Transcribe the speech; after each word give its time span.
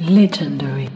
Legendary. 0.00 0.88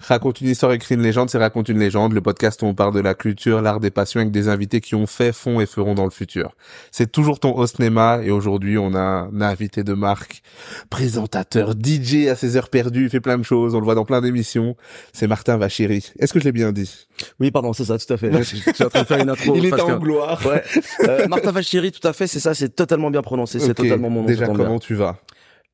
Raconte 0.00 0.40
une 0.40 0.48
histoire, 0.48 0.72
écrit 0.72 0.94
une 0.94 1.02
légende, 1.02 1.28
c'est 1.28 1.38
Raconte 1.38 1.68
une 1.68 1.78
légende, 1.80 2.12
le 2.12 2.20
podcast 2.20 2.62
où 2.62 2.66
on 2.66 2.74
parle 2.74 2.94
de 2.94 3.00
la 3.00 3.14
culture, 3.14 3.60
l'art 3.60 3.80
des 3.80 3.90
passions 3.90 4.20
avec 4.20 4.30
des 4.30 4.48
invités 4.48 4.80
qui 4.80 4.94
ont 4.94 5.06
fait, 5.08 5.32
font 5.32 5.60
et 5.60 5.66
feront 5.66 5.94
dans 5.94 6.04
le 6.04 6.10
futur. 6.10 6.52
C'est 6.92 7.10
toujours 7.10 7.40
ton 7.40 7.58
host 7.58 7.80
Nema 7.80 8.20
et 8.22 8.30
aujourd'hui 8.30 8.78
on 8.78 8.94
a 8.94 9.00
un 9.00 9.40
invité 9.40 9.82
de 9.82 9.92
marque, 9.94 10.42
présentateur, 10.88 11.72
DJ 11.72 12.28
à 12.28 12.36
ses 12.36 12.56
heures 12.56 12.68
perdues, 12.70 13.04
il 13.04 13.10
fait 13.10 13.20
plein 13.20 13.36
de 13.38 13.42
choses, 13.42 13.74
on 13.74 13.80
le 13.80 13.84
voit 13.84 13.96
dans 13.96 14.04
plein 14.04 14.20
d'émissions. 14.20 14.76
C'est 15.12 15.26
Martin 15.26 15.56
Vachéry. 15.56 16.12
Est-ce 16.20 16.32
que 16.32 16.38
je 16.38 16.44
l'ai 16.44 16.52
bien 16.52 16.70
dit? 16.72 17.08
Oui, 17.40 17.50
pardon, 17.50 17.72
c'est 17.72 17.86
ça, 17.86 17.98
tout 17.98 18.12
à 18.12 18.16
fait. 18.16 18.30
Je 18.32 18.42
suis 18.42 18.84
en 18.84 18.88
train 18.88 19.02
de 19.02 19.06
faire 19.06 19.18
une 19.18 19.30
intro. 19.30 19.54
Il 19.56 19.66
est 19.66 19.80
en 19.80 19.86
que- 19.86 19.98
gloire. 20.02 20.40
Ouais. 20.46 20.62
Euh, 21.08 21.26
Martin 21.28 21.50
Vachiri, 21.50 21.90
tout 21.90 22.06
à 22.06 22.12
fait, 22.12 22.28
c'est 22.28 22.40
ça, 22.40 22.54
c'est 22.54 22.74
totalement 22.74 23.10
bien 23.10 23.22
prononcé, 23.22 23.58
c'est 23.58 23.74
totalement 23.74 24.10
mon 24.10 24.20
nom. 24.20 24.26
Déjà 24.28 24.46
comment 24.46 24.64
bien. 24.64 24.78
tu 24.78 24.94
vas? 24.94 25.18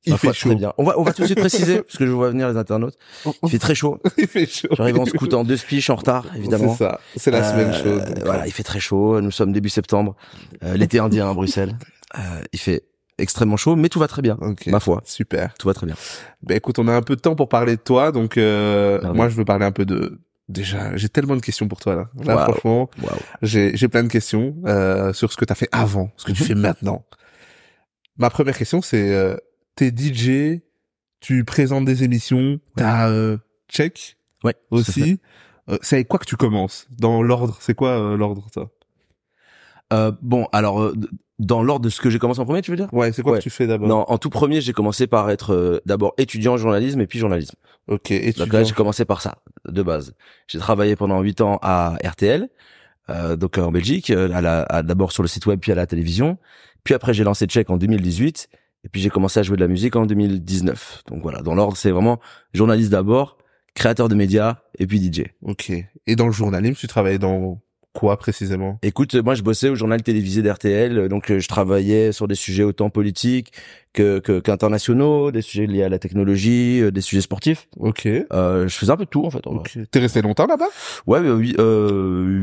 Il 0.07 0.13
Ma 0.13 0.19
fait 0.19 0.27
foi, 0.29 0.33
chaud. 0.35 0.49
Très 0.51 0.57
bien. 0.59 0.73
On 0.77 0.85
va, 0.85 0.99
on 0.99 1.03
va 1.03 1.13
tout 1.13 1.23
de 1.23 1.27
suite 1.27 1.39
préciser, 1.41 1.81
parce 1.83 1.97
que 1.97 2.05
je 2.07 2.11
vois 2.11 2.29
venir 2.31 2.49
les 2.49 2.57
internautes. 2.57 2.97
Il 3.43 3.49
fait 3.51 3.59
très 3.59 3.75
chaud. 3.75 4.01
il 4.19 4.27
fait 4.27 4.47
chaud. 4.47 4.69
J'arrive 4.73 4.99
en 5.01 5.07
scoot 5.07 5.33
en 5.35 5.45
deux 5.45 5.57
spiches 5.57 5.89
en 5.91 5.97
retard, 5.97 6.27
évidemment. 6.37 6.73
C'est 6.75 6.85
ça. 6.85 7.01
C'est 7.17 7.31
la 7.31 7.43
semaine 7.43 7.71
Euh, 7.71 7.83
chaude. 7.83 8.15
donc, 8.15 8.25
Voilà, 8.25 8.47
il 8.47 8.53
fait 8.53 8.63
très 8.63 8.81
chaud. 8.81 9.21
Nous 9.21 9.31
sommes 9.31 9.53
début 9.53 9.71
septembre. 9.71 10.15
Euh, 10.63 10.75
L'été 10.77 10.99
indien 10.99 11.31
à 11.31 11.35
Bruxelles. 11.35 11.77
Euh, 12.17 12.43
il 12.53 12.61
fait 12.61 12.85
extrêmement 13.19 13.57
chaud, 13.57 13.75
mais 13.75 13.89
tout 13.89 13.99
va 13.99 14.07
très 14.07 14.23
bien. 14.23 14.39
Ok. 14.41 14.69
Ma 14.69 14.79
foi, 14.79 15.03
Super. 15.05 15.53
tout 15.59 15.67
va 15.67 15.75
très 15.75 15.85
bien. 15.85 15.97
Ben 16.45 16.57
écoute, 16.57 16.79
on 16.79 16.87
a 16.87 16.93
un 16.95 17.03
peu 17.03 17.17
de 17.17 17.21
temps 17.21 17.35
pour 17.35 17.49
parler 17.49 17.75
de 17.75 17.81
toi, 17.81 18.13
donc 18.13 18.37
euh, 18.37 19.01
moi 19.15 19.29
je 19.29 19.35
veux 19.35 19.45
parler 19.45 19.65
un 19.65 19.73
peu 19.73 19.85
de. 19.85 20.21
Déjà, 20.49 20.97
j'ai 20.97 21.09
tellement 21.09 21.35
de 21.35 21.41
questions 21.41 21.67
pour 21.67 21.81
toi 21.81 21.97
là. 21.97 22.09
Là, 22.25 22.45
franchement, 22.45 22.89
Waouh. 23.03 23.17
j'ai 23.43 23.77
j'ai 23.77 23.89
plein 23.89 24.05
de 24.05 24.09
questions 24.09 24.55
euh, 24.65 25.13
sur 25.13 25.33
ce 25.33 25.37
que 25.37 25.45
t'as 25.45 25.57
fait 25.57 25.69
avant, 25.73 26.13
ce 26.17 26.25
que 26.27 26.31
tu 26.33 26.45
fais 26.45 26.55
maintenant. 26.55 27.05
Ma 28.17 28.31
première 28.31 28.57
question, 28.57 28.81
c'est 28.81 29.11
euh, 29.13 29.35
t'es 29.77 29.91
DJ, 29.91 30.61
tu 31.21 31.45
présentes 31.45 31.85
des 31.85 32.05
émissions, 32.05 32.59
t'as 32.77 33.09
euh, 33.11 33.39
check 33.69 34.17
Ouais. 34.43 34.55
aussi. 34.71 35.21
Euh, 35.71 35.79
c'est 35.81 35.97
avec 35.97 36.09
quoi 36.09 36.19
que 36.19 36.27
tu 36.27 36.37
commences? 36.37 36.87
Dans 36.91 37.23
l'ordre, 37.23 37.57
c'est 37.61 37.75
quoi 37.75 37.91
euh, 37.91 38.17
l'ordre 38.17 38.47
ça? 38.55 38.67
Euh, 39.93 40.13
bon, 40.23 40.47
alors, 40.53 40.93
dans 41.39 41.63
l'ordre 41.63 41.85
de 41.85 41.91
ce 41.91 42.01
que 42.01 42.11
j'ai 42.11 42.19
commencé 42.19 42.41
en 42.41 42.45
premier, 42.45 42.63
tu 42.63 42.71
veux 42.71 42.77
dire? 42.77 42.93
Ouais, 42.93 43.13
c'est 43.13 43.23
quoi 43.23 43.33
Ouais. 43.33 43.39
que 43.39 43.43
tu 43.43 43.51
fais 43.51 43.67
d'abord? 43.67 43.89
Non, 43.89 44.05
en 44.09 44.19
tout 44.19 44.31
premier, 44.31 44.61
j'ai 44.61 44.73
commencé 44.73 45.07
par 45.07 45.31
être 45.31 45.53
euh, 45.55 45.81
d'abord 45.87 46.15
étudiant 46.19 46.55
en 46.55 46.57
journalisme 46.57 47.01
et 47.01 47.07
puis 47.07 47.19
journalisme. 47.19 47.55
Ok. 47.89 48.03
Tu 48.09 48.33
Donc 48.33 48.53
là, 48.53 48.65
j'ai 48.65 48.75
commencé 48.75 49.05
par 49.05 49.21
ça, 49.23 49.39
de 49.69 49.83
base. 49.83 50.15
J'ai 50.49 50.59
travaillé 50.59 50.97
pendant 50.97 51.21
huit 51.21 51.41
ans 51.41 51.59
à 51.63 51.97
RTL, 52.05 52.49
euh, 53.11 53.37
donc 53.37 53.59
euh, 53.59 53.63
en 53.63 53.73
Belgique, 53.73 54.11
euh, 54.11 54.31
à 54.33 54.63
à- 54.77 54.83
d'abord 54.83 55.13
sur 55.13 55.23
le 55.23 55.29
site 55.29 55.47
web 55.47 55.61
puis 55.61 55.73
à 55.73 55.75
la 55.75 55.87
télévision. 55.87 56.39
Puis 56.83 56.95
après, 56.95 57.15
j'ai 57.15 57.25
lancé 57.25 57.47
Check 57.47 57.71
en 57.71 57.77
2018, 57.77 58.49
et 58.85 58.89
puis 58.89 59.01
j'ai 59.01 59.11
commencé 59.11 59.41
à 59.41 59.43
jouer 59.43 59.57
de 59.57 59.63
la 59.63 59.69
musique 59.69 59.97
en 59.97 60.07
2019. 60.07 61.05
Donc 61.09 61.23
voilà, 61.23 61.43
dans 61.43 61.55
l'ordre, 61.55 61.77
c'est 61.77 61.91
vraiment 61.91 62.21
journaliste 62.53 62.91
d'abord, 62.91 63.39
créateur 63.75 64.09
de 64.09 64.15
médias, 64.15 64.59
et 64.79 64.87
puis 64.87 64.99
DJ. 64.99 65.25
Ok. 65.43 65.73
Et 66.07 66.17
dans 66.17 66.27
le 66.27 66.33
journalisme, 66.33 66.77
tu 66.77 66.87
travaillais 66.87 67.19
dans 67.19 67.61
quoi 67.95 68.19
précisément? 68.19 68.79
Écoute, 68.83 69.15
moi 69.15 69.35
je 69.35 69.43
bossais 69.43 69.69
au 69.69 69.75
journal 69.77 70.03
télévisé 70.03 70.43
d'RTL, 70.43 70.99
euh, 70.99 71.09
donc 71.09 71.31
euh, 71.31 71.39
je 71.39 71.49
travaillais 71.49 72.13
sur 72.13 72.29
des 72.29 72.35
sujets 72.35 72.65
autant 72.65 72.91
politiques 72.91 73.53
que 73.93 74.19
qu'internationaux, 74.19 75.31
des 75.31 75.43
sujets 75.43 75.67
liés 75.67 75.85
à 75.85 75.89
la 75.89 76.01
technologie, 76.01 76.81
euh, 76.83 76.91
des 76.91 77.01
sujets 77.01 77.23
sportifs. 77.23 77.69
Ok. 77.79 78.07
Euh, 78.07 78.67
je 78.69 78.77
faisais 78.77 78.91
un 78.91 78.97
peu 78.97 79.05
de 79.05 79.11
tout 79.11 79.25
en 79.25 79.31
fait. 79.31 79.47
en 79.47 79.55
vrai. 79.55 79.61
Ok. 79.61 79.79
T'es 79.91 80.01
resté 80.01 80.21
longtemps 80.21 80.47
là-bas? 80.47 80.67
Ouais, 81.07 81.21
euh, 81.23 82.43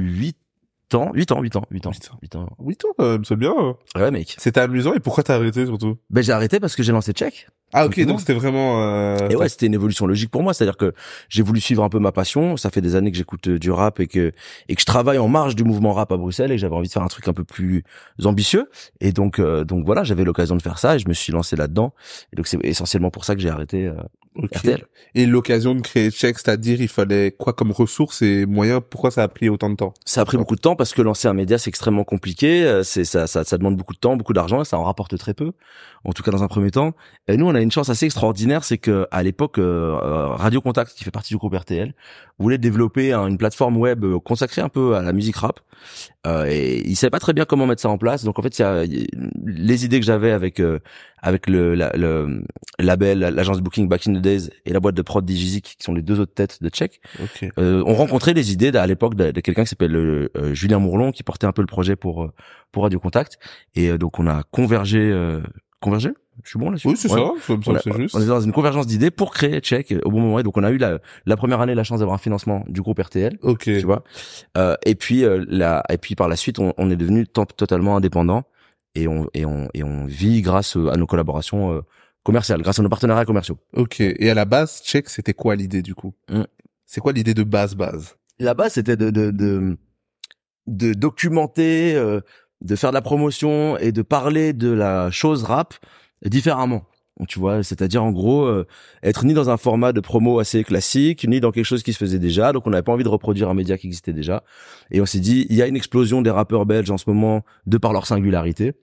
huit, 0.94 1.00
euh, 1.09 1.11
huit 1.14 1.31
ans, 1.31 1.42
huit 1.42 1.56
ans, 1.56 1.64
huit 1.72 1.88
ans, 1.88 1.92
huit 1.92 2.09
ans, 2.11 2.17
Huit 2.22 2.36
ans. 2.36 2.39
huit 2.42 2.50
ans. 2.52 2.56
Oui, 2.59 2.75
toi, 2.75 2.92
euh, 3.00 3.20
c'est 3.23 3.36
bien. 3.36 3.53
hein. 3.58 3.75
Ouais, 3.95 4.11
mec. 4.11 4.36
C'était 4.38 4.59
amusant 4.59 4.94
et 4.94 5.00
pourquoi 5.00 5.23
t'as 5.23 5.36
arrêté 5.36 5.66
surtout? 5.66 5.98
Ben 6.09 6.22
j'ai 6.23 6.31
arrêté 6.31 6.59
parce 6.59 6.75
que 6.75 6.83
j'ai 6.83 6.92
lancé 6.92 7.14
Check. 7.14 7.48
Ah 7.73 7.86
ok, 7.86 8.00
donc 8.05 8.19
c'était 8.19 8.33
vraiment... 8.33 8.81
Euh... 8.83 9.30
Et 9.30 9.36
ouais, 9.36 9.50
c'était 9.50 9.66
une 9.66 9.73
évolution 9.73 10.05
logique 10.05 10.30
pour 10.30 10.44
moi, 10.44 10.53
c'est-à-dire 10.53 10.77
que 10.77 10.94
j'ai 11.30 11.41
voulu 11.44 11.61
suivre 11.61 11.83
un 11.83 11.89
peu 11.89 12.00
ma 12.00 12.11
passion. 12.11 12.58
Ça 12.58 12.69
fait 12.69 12.81
des 12.81 12.95
années 12.95 13.11
que 13.11 13.17
j'écoute 13.17 13.47
euh, 13.47 13.59
du 13.59 13.72
rap 13.72 14.00
et 14.00 14.08
que 14.08 14.33
et 14.67 14.75
que 14.75 14.81
je 14.81 14.86
travaille 14.86 15.17
en 15.17 15.27
marge 15.27 15.55
du 15.55 15.64
mouvement 15.64 15.94
rap 15.94 16.11
à 16.11 16.17
Bruxelles 16.17 16.52
et 16.52 16.58
j'avais 16.58 16.75
envie 16.75 16.88
de 16.88 16.94
faire 16.94 17.03
un 17.03 17.08
truc 17.08 17.27
un 17.27 17.33
peu 17.33 17.44
plus 17.44 17.83
ambitieux. 18.23 18.70
Et 18.99 19.11
donc 19.11 19.39
euh, 19.39 19.64
donc 19.64 19.86
voilà, 19.86 20.04
j'avais 20.04 20.23
l'occasion 20.23 20.55
de 20.55 20.61
faire 20.61 20.80
ça 20.80 20.95
et 20.95 20.99
je 20.99 21.08
me 21.08 21.14
suis 21.14 21.32
lancé 21.32 21.55
là-dedans. 21.55 21.93
Et 22.33 22.36
donc 22.36 22.48
c'est 22.48 22.59
essentiellement 22.64 23.09
pour 23.11 23.26
ça 23.26 23.36
que 23.36 23.42
j'ai 23.42 23.49
arrêté 23.49 23.88
euh, 23.88 23.93
Ok. 24.36 24.49
RTL. 24.55 24.86
Et 25.14 25.26
l'occasion 25.26 25.76
de 25.76 25.82
créer 25.82 26.09
Check, 26.09 26.39
c'est-à-dire 26.39 26.80
il 26.82 26.88
fallait 26.88 27.32
quoi 27.32 27.52
comme 27.52 27.71
ressources 27.71 28.21
et 28.21 28.45
moyens? 28.45 28.82
Pourquoi 28.89 29.11
ça 29.11 29.23
a 29.23 29.27
pris 29.27 29.49
autant 29.49 29.70
de 29.70 29.76
temps? 29.76 29.93
Ça 30.05 30.21
a 30.21 30.26
pris 30.26 30.38
beaucoup 30.38 30.55
de 30.55 30.61
temps 30.61 30.77
parce 30.77 30.93
que 30.93 31.02
lancer 31.02 31.27
un 31.27 31.33
média 31.33 31.58
c'est 31.58 31.67
extrêmement 31.70 32.05
compliqué. 32.05 32.64
euh, 32.64 32.82
C'est 32.83 33.03
ça, 33.03 33.27
ça, 33.27 33.43
ça 33.43 33.58
demande 33.58 33.76
beaucoup 33.76 33.93
de 33.93 33.99
temps, 33.99 34.15
beaucoup 34.15 34.32
d'argent, 34.32 34.61
et 34.61 34.65
ça 34.65 34.77
en 34.77 34.83
rapporte 34.86 35.17
très 35.17 35.33
peu. 35.33 35.52
En 36.05 36.14
tout 36.14 36.23
cas 36.23 36.32
dans 36.32 36.43
un 36.43 36.48
premier 36.48 36.71
temps. 36.71 36.93
Et 37.27 37.36
nous 37.36 37.45
on 37.45 37.55
a 37.55 37.61
une 37.64 37.72
chance 37.72 37.89
assez 37.89 38.05
extraordinaire, 38.05 38.64
c'est 38.64 38.77
que 38.77 39.08
à 39.11 39.23
l'époque 39.23 39.58
euh, 39.58 39.98
euh, 40.02 40.27
Radio 40.30 40.61
Contact, 40.61 40.94
qui 40.95 41.04
fait 41.04 41.11
partie 41.11 41.33
du 41.33 41.38
groupe 41.38 41.54
RTL, 41.54 41.94
voulait 42.39 42.58
développer 42.58 43.14
un- 43.14 43.27
une 43.27 43.38
plateforme 43.38 43.77
web 43.77 44.04
euh, 44.04 44.20
consacrée 44.20 44.61
un 44.61 44.70
peu 44.70 44.95
à 44.95 45.02
la 45.02 45.14
musique 45.14 45.36
rap. 45.38 45.60
Euh, 46.27 46.45
et 46.48 46.88
il 46.88 46.95
savait 46.95 47.10
pas 47.10 47.20
très 47.20 47.33
bien 47.33 47.45
comment 47.45 47.66
mettre 47.66 47.82
ça 47.82 47.89
en 47.89 47.98
place. 47.98 48.23
Donc 48.23 48.38
en 48.38 48.42
fait, 48.44 48.58
y 48.60 48.64
a- 48.64 48.83
y 48.86 49.04
a- 49.04 49.08
les 49.45 49.86
idées 49.86 50.00
que 50.00 50.05
j'avais 50.05 50.32
avec 50.32 50.60
euh, 50.60 50.80
avec 51.23 51.48
le, 51.48 51.73
la- 51.76 51.92
le 51.95 52.44
label, 52.80 53.20
l'agence 53.20 53.58
de 53.58 53.64
booking 53.64 53.88
Back 53.88 54.08
in 54.08 54.14
the 54.14 54.21
Days 54.21 54.50
et 54.66 54.73
la 54.73 54.80
boîte 54.80 54.95
de 54.95 55.02
prod 55.02 55.23
Digizik, 55.26 55.76
qui 55.80 55.83
sont 55.83 55.94
les 55.94 56.02
deux 56.02 56.20
autres 56.20 56.33
têtes 56.33 56.61
de 56.61 56.70
Check, 56.70 57.02
Ok. 57.21 57.50
euh, 57.58 57.83
on 57.86 57.94
rencontrait 57.94 58.33
les 58.33 58.52
idées 58.52 58.70
à 58.76 58.86
l'époque 58.88 59.16
de, 59.16 59.32
de 59.32 59.39
quelqu'un 59.42 59.64
qui 59.64 59.70
s'appelle 59.70 60.30
Julien 60.54 60.80
Mourlon 60.80 61.11
qui 61.11 61.23
portait 61.23 61.48
un 61.48 61.52
peu 61.52 61.61
le 61.61 61.67
projet 61.67 61.95
pour 61.95 62.30
pour 62.71 62.83
Radio 62.83 63.00
Contact 63.00 63.38
et 63.76 63.98
donc 63.98 64.17
on 64.20 64.27
a 64.27 64.44
convergé 64.52 65.00
convergé. 65.81 66.09
Je 66.43 66.49
suis 66.49 66.58
bon 66.59 66.69
là 66.71 66.77
Oui, 66.86 66.95
c'est 66.95 67.09
ça, 67.09 67.17
c'est 67.83 67.93
juste. 67.97 68.15
on 68.15 68.19
était 68.19 68.27
dans 68.30 68.39
une 68.42 68.53
convergence 68.53 68.87
d'idées 68.87 69.11
pour 69.11 69.31
créer 69.33 69.59
Check 69.59 69.93
au 70.05 70.09
bon 70.11 70.21
moment. 70.21 70.39
Et 70.39 70.43
donc 70.43 70.55
on 70.58 70.64
a 70.64 70.71
eu 70.71 70.77
la, 70.77 70.99
la 71.25 71.36
première 71.37 71.59
année 71.61 71.75
la 71.75 71.83
chance 71.83 71.99
d'avoir 71.99 72.15
un 72.15 72.19
financement 72.19 72.64
du 72.67 72.81
groupe 72.81 72.99
RTL 72.99 73.37
Ok. 73.42 73.64
tu 73.64 73.81
vois. 73.81 74.03
Euh, 74.58 74.75
et 74.86 74.95
puis 74.95 75.23
euh, 75.25 75.43
la 75.49 75.83
et 75.89 75.97
puis 75.97 76.15
par 76.15 76.30
la 76.30 76.36
suite 76.37 76.58
on, 76.59 76.73
on 76.77 76.89
est 76.89 76.95
devenu 76.95 77.27
to- 77.27 77.45
totalement 77.45 77.97
indépendant. 77.97 78.43
Et 78.95 79.08
on 79.08 79.27
et 79.33 79.45
on 79.45 79.67
et 79.73 79.83
on 79.83 80.05
vit 80.05 80.41
grâce 80.41 80.75
à 80.75 80.95
nos 80.97 81.05
collaborations 81.08 81.73
euh, 81.73 81.81
commerciales 82.23 82.61
grâce 82.61 82.80
à 82.80 82.83
nos 82.83 82.89
partenariats 82.89 83.25
commerciaux. 83.25 83.58
Ok. 83.75 83.99
Et 83.99 84.30
à 84.30 84.33
la 84.33 84.45
base, 84.45 84.81
Check, 84.83 85.09
c'était 85.09 85.33
quoi 85.33 85.55
l'idée 85.55 85.81
du 85.81 85.95
coup? 85.95 86.14
Hmm. 86.30 86.43
C'est 86.86 87.02
quoi 87.02 87.11
l'idée 87.14 87.33
de 87.33 87.43
base 87.43 87.75
base? 87.75 88.15
Là-bas, 88.39 88.70
c'était 88.70 88.97
de, 88.97 89.09
de, 89.11 89.31
de, 89.31 89.77
de 90.67 90.93
documenter, 90.93 91.95
euh, 91.95 92.20
de 92.61 92.76
faire 92.76 92.92
de 92.92 92.95
la 92.95 93.02
promotion 93.02 93.77
et 93.77 93.92
de 93.92 94.02
parler 94.02 94.54
de 94.54 94.72
la 94.72 95.11
chose 95.11 95.44
rap 95.44 95.73
différemment. 96.23 96.83
Tu 97.27 97.39
vois, 97.39 97.61
c'est-à-dire 97.61 98.04
en 98.04 98.11
gros 98.11 98.45
euh, 98.45 98.66
être 99.04 99.26
ni 99.26 99.33
dans 99.33 99.49
un 99.49 99.58
format 99.58 99.94
de 99.94 99.99
promo 99.99 100.39
assez 100.39 100.64
classique, 100.64 101.27
ni 101.27 101.39
dans 101.39 101.52
quelque 101.52 101.66
chose 101.66 101.83
qui 101.83 101.94
se 101.94 101.98
faisait 101.98 102.20
déjà. 102.20 102.52
Donc 102.52 102.66
on 102.66 102.71
n'avait 102.71 102.83
pas 102.83 102.94
envie 102.94 103.04
de 103.04 103.10
reproduire 103.10 103.50
un 103.50 103.54
média 103.54 103.77
qui 103.77 103.88
existait 103.88 104.14
déjà. 104.14 104.44
Et 104.89 105.02
on 105.02 105.05
s'est 105.05 105.20
dit, 105.20 105.45
il 105.50 105.55
y 105.55 105.61
a 105.61 105.67
une 105.67 105.76
explosion 105.76 106.21
des 106.21 106.32
rappeurs 106.32 106.66
belges 106.66 106.89
en 106.89 106.98
ce 106.98 107.08
moment 107.08 107.44
de 107.67 107.77
par 107.77 107.94
leur 107.94 108.08
singularité. 108.08 108.73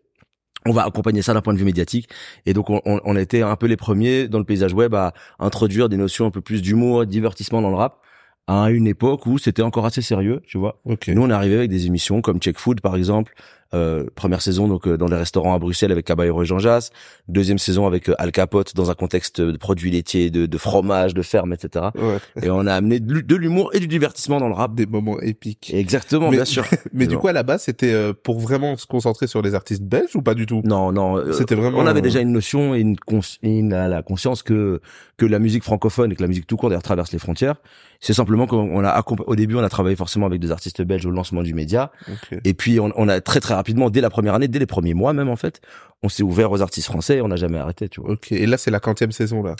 On 0.66 0.72
va 0.72 0.84
accompagner 0.84 1.22
ça 1.22 1.34
d'un 1.34 1.40
point 1.40 1.54
de 1.54 1.58
vue 1.58 1.64
médiatique. 1.64 2.08
Et 2.46 2.52
donc 2.52 2.70
on, 2.70 2.80
on, 2.84 3.16
été 3.16 3.42
un 3.42 3.56
peu 3.56 3.66
les 3.66 3.76
premiers 3.76 4.28
dans 4.28 4.38
le 4.38 4.44
paysage 4.44 4.74
web 4.74 4.94
à 4.94 5.14
introduire 5.40 5.88
des 5.88 5.96
notions 5.96 6.26
un 6.26 6.30
peu 6.30 6.40
plus 6.40 6.62
d'humour, 6.62 7.00
de 7.00 7.10
divertissement 7.10 7.62
dans 7.62 7.70
le 7.70 7.76
rap 7.76 8.02
à 8.48 8.70
une 8.70 8.86
époque 8.86 9.26
où 9.26 9.36
c'était 9.36 9.62
encore 9.62 9.84
assez 9.84 10.00
sérieux, 10.00 10.40
tu 10.46 10.56
vois. 10.56 10.80
Ok. 10.86 11.08
Nous, 11.08 11.22
on 11.22 11.28
est 11.28 11.34
arrivé 11.34 11.56
avec 11.56 11.70
des 11.70 11.86
émissions 11.86 12.22
comme 12.22 12.40
Check 12.40 12.58
Food, 12.58 12.80
par 12.80 12.96
exemple. 12.96 13.34
Euh, 13.74 14.04
première 14.14 14.40
saison 14.40 14.66
donc 14.66 14.88
euh, 14.88 14.96
dans 14.96 15.08
les 15.08 15.16
restaurants 15.16 15.54
à 15.54 15.58
Bruxelles 15.58 15.92
avec 15.92 16.06
Caballero 16.06 16.42
et 16.42 16.46
Jean 16.46 16.58
Jass. 16.58 16.90
Deuxième 17.28 17.58
saison 17.58 17.86
avec 17.86 18.08
euh, 18.08 18.14
Al 18.18 18.32
Capote 18.32 18.74
dans 18.74 18.90
un 18.90 18.94
contexte 18.94 19.42
de 19.42 19.56
produits 19.58 19.90
laitiers, 19.90 20.30
de, 20.30 20.46
de 20.46 20.58
fromage, 20.58 21.12
de 21.12 21.20
ferme, 21.20 21.52
etc. 21.52 21.86
Ouais. 21.96 22.16
Et 22.42 22.48
on 22.50 22.66
a 22.66 22.72
amené 22.72 22.98
de 22.98 23.12
l'hu- 23.12 23.22
de 23.22 23.36
l'humour 23.36 23.70
et 23.74 23.80
du 23.80 23.86
divertissement 23.86 24.38
dans 24.40 24.48
le 24.48 24.54
rap. 24.54 24.74
Des 24.74 24.86
moments 24.86 25.20
épiques. 25.20 25.70
Exactement, 25.74 26.30
Mais- 26.30 26.36
bien 26.38 26.44
sûr. 26.46 26.64
Mais 26.94 27.06
du 27.06 27.18
coup, 27.18 27.28
à 27.28 27.32
la 27.34 27.42
base, 27.42 27.62
c'était 27.64 27.92
euh, 27.92 28.12
pour 28.14 28.38
vraiment 28.40 28.76
se 28.78 28.86
concentrer 28.86 29.26
sur 29.26 29.42
les 29.42 29.54
artistes 29.54 29.82
belges 29.82 30.16
ou 30.16 30.22
pas 30.22 30.34
du 30.34 30.46
tout? 30.46 30.62
Non, 30.64 30.90
non. 30.92 31.22
C'était 31.32 31.54
vraiment, 31.54 31.78
On 31.78 31.86
avait 31.86 32.00
déjà 32.02 32.20
une 32.20 32.32
notion 32.32 32.74
et 32.74 32.80
une, 32.80 32.96
une- 33.42 33.68
la 33.70 34.02
conscience 34.02 34.42
que 34.42 34.80
que 35.18 35.26
la 35.26 35.40
musique 35.40 35.64
francophone 35.64 36.12
et 36.12 36.14
que 36.14 36.22
la 36.22 36.28
musique 36.28 36.46
tout 36.46 36.56
court 36.56 36.68
d'ailleurs 36.68 36.82
traverse 36.84 37.10
les 37.12 37.18
frontières. 37.18 37.56
C'est 38.00 38.12
simplement 38.12 38.46
qu'on 38.46 38.84
a 38.84 39.04
au 39.26 39.34
début 39.34 39.56
on 39.56 39.64
a 39.64 39.68
travaillé 39.68 39.96
forcément 39.96 40.26
avec 40.26 40.40
des 40.40 40.52
artistes 40.52 40.80
belges 40.82 41.04
au 41.06 41.10
lancement 41.10 41.42
du 41.42 41.54
média. 41.54 41.90
Ok. 42.08 42.38
Et 42.44 42.54
puis 42.54 42.78
on, 42.78 42.92
on 42.96 43.08
a 43.08 43.20
très 43.20 43.40
très 43.40 43.54
rapidement, 43.58 43.90
dès 43.90 44.00
la 44.00 44.10
première 44.10 44.34
année, 44.34 44.48
dès 44.48 44.58
les 44.58 44.66
premiers 44.66 44.94
mois 44.94 45.12
même 45.12 45.28
en 45.28 45.36
fait, 45.36 45.60
on 46.02 46.08
s'est 46.08 46.22
ouvert 46.22 46.50
aux 46.52 46.62
artistes 46.62 46.86
français 46.86 47.16
et 47.18 47.20
on 47.22 47.28
n'a 47.28 47.36
jamais 47.36 47.58
arrêté, 47.58 47.88
tu 47.88 48.00
vois. 48.00 48.12
Ok. 48.12 48.32
Et 48.32 48.46
là, 48.46 48.56
c'est 48.56 48.70
la 48.70 48.80
quantième 48.80 49.12
saison 49.12 49.42
là. 49.42 49.54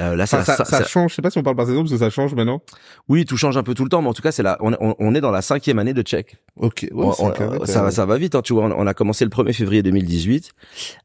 Euh, 0.00 0.16
là, 0.16 0.26
ça, 0.26 0.38
Enfin, 0.40 0.44
ça, 0.44 0.56
ça- 0.56 0.64
ça 0.64 0.78
ça- 0.78 0.84
change. 0.84 1.10
Je 1.10 1.16
sais 1.16 1.22
pas 1.22 1.30
si 1.30 1.38
on 1.38 1.42
parle 1.42 1.56
par 1.56 1.66
saison 1.66 1.80
parce 1.80 1.92
que 1.92 1.98
ça 1.98 2.10
change 2.10 2.34
maintenant. 2.34 2.60
oui, 3.08 3.24
tout 3.24 3.36
change 3.36 3.56
un 3.56 3.62
peu 3.62 3.74
tout 3.74 3.84
le 3.84 3.90
temps, 3.90 4.02
mais 4.02 4.08
en 4.08 4.14
tout 4.14 4.22
cas, 4.22 4.32
c'est 4.32 4.42
là, 4.42 4.56
on, 4.60 4.72
on, 4.80 4.94
on 4.98 5.14
est 5.14 5.20
dans 5.20 5.30
la 5.30 5.42
cinquième 5.42 5.78
année 5.78 5.94
de 5.94 6.02
Check. 6.02 6.36
Ok. 6.56 6.86
Ouais, 6.92 7.06
On- 7.18 7.30
carré, 7.30 7.58
ça, 7.64 7.90
ça 7.90 8.06
va 8.06 8.16
vite, 8.18 8.34
hein, 8.34 8.42
tu 8.42 8.52
vois. 8.54 8.64
On, 8.64 8.86
a 8.86 8.94
commencé 8.94 9.24
le 9.24 9.30
1er 9.30 9.52
février 9.52 9.82
2018. 9.82 10.50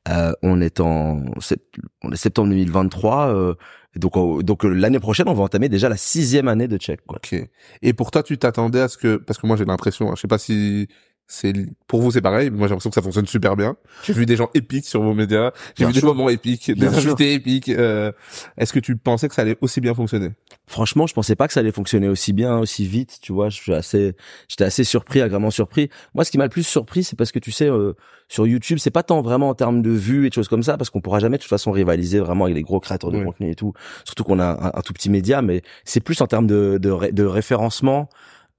Euh, 0.09 0.31
on 0.41 0.61
est 0.61 0.79
en 0.79 1.23
sept- 1.39 1.61
on 2.03 2.11
est 2.11 2.15
septembre 2.15 2.49
2023. 2.49 3.27
Euh, 3.35 3.53
donc 3.95 4.15
on- 4.17 4.37
donc 4.41 4.65
euh, 4.65 4.69
l'année 4.69 4.99
prochaine, 4.99 5.27
on 5.27 5.33
va 5.33 5.43
entamer 5.43 5.67
déjà 5.67 5.89
la 5.89 5.97
sixième 5.97 6.47
année 6.47 6.67
de 6.67 6.77
Check. 6.77 7.01
Quoi. 7.05 7.17
Ok. 7.17 7.35
Et 7.81 7.93
pour 7.93 8.11
toi, 8.11 8.23
tu 8.23 8.37
t'attendais 8.37 8.79
à 8.81 8.87
ce 8.87 8.97
que, 8.97 9.17
parce 9.17 9.39
que 9.39 9.47
moi 9.47 9.57
j'ai 9.57 9.65
l'impression, 9.65 10.09
hein, 10.09 10.13
je 10.15 10.21
sais 10.21 10.27
pas 10.27 10.37
si 10.37 10.87
c'est 11.31 11.53
pour 11.87 12.01
vous 12.01 12.09
c'est 12.11 12.21
pareil. 12.21 12.49
Moi 12.49 12.67
j'ai 12.67 12.71
l'impression 12.71 12.89
que 12.89 12.95
ça 12.95 13.03
fonctionne 13.03 13.27
super 13.27 13.55
bien. 13.55 13.77
J'ai 14.03 14.13
vu 14.13 14.25
des 14.25 14.35
gens 14.35 14.49
épiques 14.55 14.85
sur 14.85 15.03
vos 15.03 15.13
médias. 15.13 15.51
J'ai 15.77 15.85
vu 15.85 15.93
des 15.93 16.01
moments 16.01 16.27
épiques, 16.27 16.71
des 16.71 16.87
invités 16.87 17.33
épiques. 17.33 17.69
Euh, 17.69 18.11
Est-ce 18.57 18.73
que 18.73 18.79
tu 18.79 18.97
pensais 18.97 19.29
que 19.29 19.35
ça 19.35 19.43
allait 19.43 19.55
aussi 19.61 19.79
bien 19.79 19.93
fonctionner? 19.93 20.31
Franchement, 20.65 21.05
je 21.05 21.13
pensais 21.13 21.35
pas 21.35 21.47
que 21.47 21.53
ça 21.53 21.59
allait 21.59 21.71
fonctionner 21.71 22.09
aussi 22.09 22.33
bien, 22.33 22.57
aussi 22.57 22.87
vite. 22.87 23.19
Tu 23.21 23.31
vois, 23.31 23.49
je 23.49 23.57
suis 23.57 23.73
assez, 23.73 24.15
j'étais 24.47 24.63
assez 24.63 24.83
surpris, 24.83 25.21
agréablement 25.21 25.51
surpris. 25.51 25.89
Moi, 26.15 26.25
ce 26.25 26.31
qui 26.31 26.39
m'a 26.39 26.45
le 26.45 26.49
plus 26.49 26.63
surpris, 26.63 27.03
c'est 27.03 27.15
parce 27.15 27.31
que 27.31 27.37
tu 27.37 27.51
sais, 27.51 27.69
euh, 27.69 27.93
sur 28.27 28.47
YouTube, 28.47 28.79
c'est 28.79 28.89
pas 28.89 29.03
tant 29.03 29.21
vraiment 29.21 29.49
en 29.49 29.55
termes 29.55 29.83
de 29.83 29.91
vues 29.91 30.25
et 30.25 30.29
de 30.29 30.33
choses 30.33 30.47
comme 30.47 30.63
ça, 30.63 30.77
parce 30.77 30.89
qu'on 30.89 31.01
pourra 31.01 31.19
jamais 31.19 31.37
de 31.37 31.43
toute 31.43 31.49
façon 31.49 31.71
rivaliser 31.71 32.19
vraiment 32.19 32.45
avec 32.45 32.55
les 32.55 32.63
gros 32.63 32.79
créateurs 32.79 33.11
de 33.11 33.23
contenu 33.23 33.51
et 33.51 33.55
tout. 33.55 33.73
Surtout 34.03 34.23
qu'on 34.23 34.39
a 34.39 34.45
un, 34.45 34.71
un, 34.73 34.81
tout 34.81 34.93
petit 34.93 35.11
média, 35.11 35.43
mais 35.43 35.61
c'est 35.85 35.99
plus 35.99 36.19
en 36.21 36.27
termes 36.27 36.47
de, 36.47 36.79
de, 36.81 37.11
de 37.11 37.23
référencement 37.23 38.09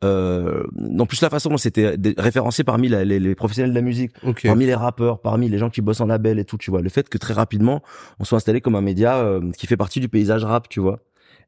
euh, 0.03 0.65
en 0.99 1.07
plus 1.07 1.21
la 1.21 1.29
façon 1.29 1.51
dont 1.51 1.59
c'était 1.59 1.97
référencé 2.17 2.65
parmi 2.65 2.89
la, 2.89 3.05
les, 3.05 3.21
les, 3.21 3.35
professionnels 3.35 3.71
de 3.71 3.75
la 3.75 3.83
musique, 3.83 4.13
parmi 4.43 4.67
les 4.67 4.75
rappeurs, 4.75 5.21
parmi 5.21 5.49
les 5.49 5.59
gens 5.59 5.71
qui 5.71 5.83
bossent 5.83 6.01
en 6.01 6.07
label 6.07 6.39
et 6.39 6.45
tout, 6.45 6.57
tu 6.57 6.71
vois. 6.71 6.81
Le 6.81 6.89
fait 6.89 7.09
que 7.09 7.19
très 7.19 7.35
rapidement 7.35 7.83
on 8.19 8.25
soit 8.25 8.37
installé 8.37 8.61
comme 8.61 8.77
un 8.77 8.81
média 8.81 9.19
euh, 9.19 9.51
qui 9.53 9.67
fait 9.67 9.77
partie 9.77 10.01
du 10.01 10.09
paysage 10.09 10.45
rap, 10.45 10.69
tu 10.69 10.81
vois. 10.81 11.01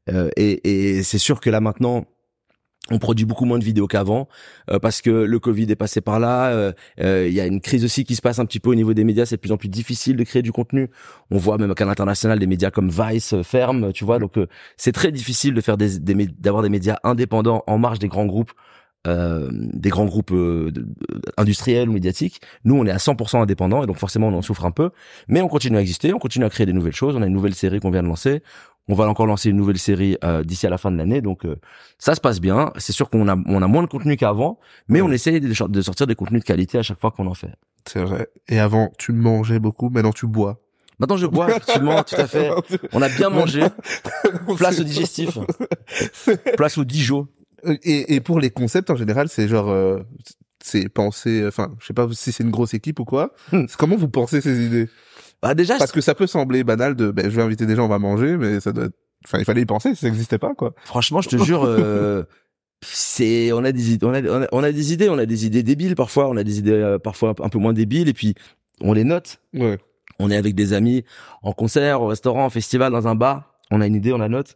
Euh, 0.09 0.29
et, 0.35 0.97
et 0.97 1.03
c'est 1.03 1.17
sûr 1.17 1.39
que 1.39 1.49
là 1.49 1.61
maintenant, 1.61 2.05
on 2.91 2.99
produit 2.99 3.25
beaucoup 3.25 3.45
moins 3.45 3.59
de 3.59 3.63
vidéos 3.63 3.87
qu'avant 3.87 4.27
euh, 4.69 4.77
parce 4.77 5.01
que 5.01 5.09
le 5.09 5.39
Covid 5.39 5.71
est 5.71 5.75
passé 5.75 6.01
par 6.01 6.19
là. 6.19 6.49
Euh, 6.49 6.73
euh, 6.99 7.27
il 7.27 7.33
y 7.33 7.39
a 7.39 7.45
une 7.45 7.61
crise 7.61 7.85
aussi 7.85 8.03
qui 8.03 8.15
se 8.15 8.21
passe 8.21 8.39
un 8.39 8.45
petit 8.45 8.59
peu 8.59 8.71
au 8.71 8.75
niveau 8.75 8.93
des 8.93 9.05
médias. 9.05 9.25
C'est 9.25 9.37
de 9.37 9.41
plus 9.41 9.53
en 9.53 9.57
plus 9.57 9.69
difficile 9.69 10.17
de 10.17 10.23
créer 10.23 10.41
du 10.41 10.51
contenu. 10.51 10.89
On 11.31 11.37
voit 11.37 11.57
même 11.57 11.73
qu'à 11.75 11.85
l'international, 11.85 12.39
des 12.39 12.47
médias 12.47 12.71
comme 12.71 12.89
Vice 12.89 13.35
ferment, 13.43 13.91
tu 13.93 14.03
vois. 14.03 14.19
Donc 14.19 14.33
c'est 14.75 14.91
très 14.91 15.11
difficile 15.11 15.53
de 15.53 15.61
faire 15.61 15.77
des, 15.77 15.99
d'avoir 15.99 16.61
des 16.61 16.69
médias 16.69 16.97
indépendants 17.03 17.63
en 17.67 17.77
marge 17.77 17.99
des 17.99 18.09
grands 18.09 18.25
groupes. 18.25 18.51
des 19.05 19.89
grands 19.89 20.05
groupes 20.05 20.33
industriels 21.37 21.89
ou 21.89 21.93
médiatiques. 21.93 22.41
Nous, 22.65 22.75
on 22.75 22.85
est 22.85 22.91
à 22.91 22.97
100% 22.97 23.41
indépendants 23.41 23.83
et 23.83 23.87
donc 23.87 23.97
forcément, 23.97 24.27
on 24.27 24.33
en 24.33 24.41
souffre 24.41 24.65
un 24.65 24.71
peu. 24.71 24.91
Mais 25.27 25.41
on 25.41 25.47
continue 25.47 25.77
à 25.77 25.81
exister, 25.81 26.13
on 26.13 26.19
continue 26.19 26.45
à 26.45 26.49
créer 26.49 26.65
des 26.65 26.73
nouvelles 26.73 26.95
choses. 26.95 27.15
On 27.15 27.21
a 27.21 27.27
une 27.27 27.33
nouvelle 27.33 27.55
série 27.55 27.79
qu'on 27.79 27.91
vient 27.91 28.03
de 28.03 28.07
lancer. 28.07 28.43
On 28.89 28.95
va 28.95 29.07
encore 29.07 29.25
lancer 29.25 29.49
une 29.49 29.55
nouvelle 29.55 29.77
série 29.77 30.17
euh, 30.23 30.43
d'ici 30.43 30.67
à 30.67 30.69
la 30.69 30.77
fin 30.77 30.91
de 30.91 30.97
l'année, 30.97 31.21
donc 31.21 31.45
euh, 31.45 31.55
ça 31.97 32.15
se 32.15 32.21
passe 32.21 32.41
bien. 32.41 32.73
C'est 32.77 32.91
sûr 32.91 33.09
qu'on 33.09 33.29
a 33.29 33.37
on 33.45 33.61
a 33.61 33.67
moins 33.67 33.81
de 33.81 33.87
contenu 33.87 34.17
qu'avant, 34.17 34.59
mais 34.89 35.01
on 35.01 35.09
essaye 35.11 35.39
de, 35.39 35.67
de, 35.67 35.81
sortir 35.81 36.05
des 36.05 36.15
contenus 36.15 36.41
de 36.41 36.45
qualité 36.45 36.77
à 36.79 36.83
chaque 36.83 36.99
fois 36.99 37.11
qu'on 37.11 37.27
en 37.27 37.33
fait. 37.33 37.53
C'est 37.85 38.03
vrai. 38.03 38.27
Et 38.49 38.59
avant, 38.59 38.91
tu 38.97 39.13
mangeais 39.13 39.59
beaucoup, 39.59 39.89
maintenant 39.89 40.11
tu 40.11 40.27
bois. 40.27 40.59
Maintenant 40.99 41.17
je 41.17 41.27
bois, 41.27 41.49
effectivement, 41.49 42.03
tout 42.03 42.15
à 42.17 42.27
fait. 42.27 42.49
On 42.91 43.01
a 43.01 43.09
bien 43.09 43.29
mangé. 43.29 43.63
Place 44.57 44.79
au 44.79 44.83
digestif. 44.83 45.37
Place 46.57 46.77
au 46.77 46.83
dijo. 46.83 47.27
Et, 47.83 48.15
et 48.15 48.19
pour 48.19 48.41
les 48.41 48.49
concepts 48.49 48.89
en 48.89 48.97
général, 48.97 49.29
c'est 49.29 49.47
genre 49.47 49.69
euh, 49.69 49.99
c'est 50.61 50.89
penser 50.89 51.45
enfin, 51.47 51.73
je 51.79 51.87
sais 51.87 51.93
pas 51.93 52.07
si 52.11 52.31
c'est 52.31 52.43
une 52.43 52.51
grosse 52.51 52.73
équipe 52.73 52.99
ou 52.99 53.05
quoi. 53.05 53.33
Hmm. 53.51 53.65
Comment 53.77 53.95
vous 53.95 54.09
pensez 54.09 54.41
ces 54.41 54.65
idées? 54.65 54.89
Bah 55.43 55.55
déjà, 55.55 55.77
parce 55.77 55.91
que 55.91 55.99
ça 55.99 56.15
peut 56.15 56.25
sembler 56.25 56.63
banal 56.63 56.95
de, 56.95 57.11
ben, 57.11 57.29
je 57.29 57.35
vais 57.35 57.41
inviter 57.41 57.65
des 57.65 57.75
gens, 57.75 57.83
on 57.83 57.89
va 57.89 57.99
manger, 57.99 58.37
mais 58.37 58.61
ça 58.61 58.71
doit, 58.71 58.87
enfin, 59.25 59.39
il 59.39 59.45
fallait 59.45 59.61
y 59.61 59.65
penser, 59.65 59.93
ça 59.93 60.07
n'existait 60.07 60.37
pas, 60.37 60.53
quoi. 60.55 60.73
Franchement, 60.85 61.19
je 61.19 61.27
te 61.27 61.35
jure, 61.35 61.65
euh, 61.65 62.23
c'est, 62.81 63.51
on 63.51 63.65
a 63.65 63.73
des 63.73 63.91
idées, 63.91 64.05
on 64.05 64.13
a, 64.13 64.47
on 64.53 64.63
a, 64.63 64.71
des 64.71 64.93
idées, 64.93 65.09
on 65.09 65.17
a 65.17 65.25
des 65.25 65.45
idées 65.45 65.61
débiles 65.61 65.95
parfois, 65.95 66.29
on 66.29 66.37
a 66.37 66.45
des 66.45 66.59
idées 66.59 66.71
euh, 66.71 66.97
parfois 66.97 67.35
un 67.41 67.49
peu 67.49 67.59
moins 67.59 67.73
débiles, 67.73 68.07
et 68.07 68.13
puis 68.13 68.35
on 68.79 68.93
les 68.93 69.03
note. 69.03 69.41
Ouais. 69.53 69.77
On 70.17 70.31
est 70.31 70.37
avec 70.37 70.55
des 70.55 70.71
amis 70.71 71.03
en 71.41 71.51
concert, 71.51 72.01
au 72.01 72.07
restaurant, 72.07 72.45
en 72.45 72.49
festival, 72.49 72.93
dans 72.93 73.09
un 73.09 73.15
bar, 73.15 73.55
on 73.69 73.81
a 73.81 73.87
une 73.87 73.95
idée, 73.95 74.13
on 74.13 74.19
la 74.19 74.29
note, 74.29 74.55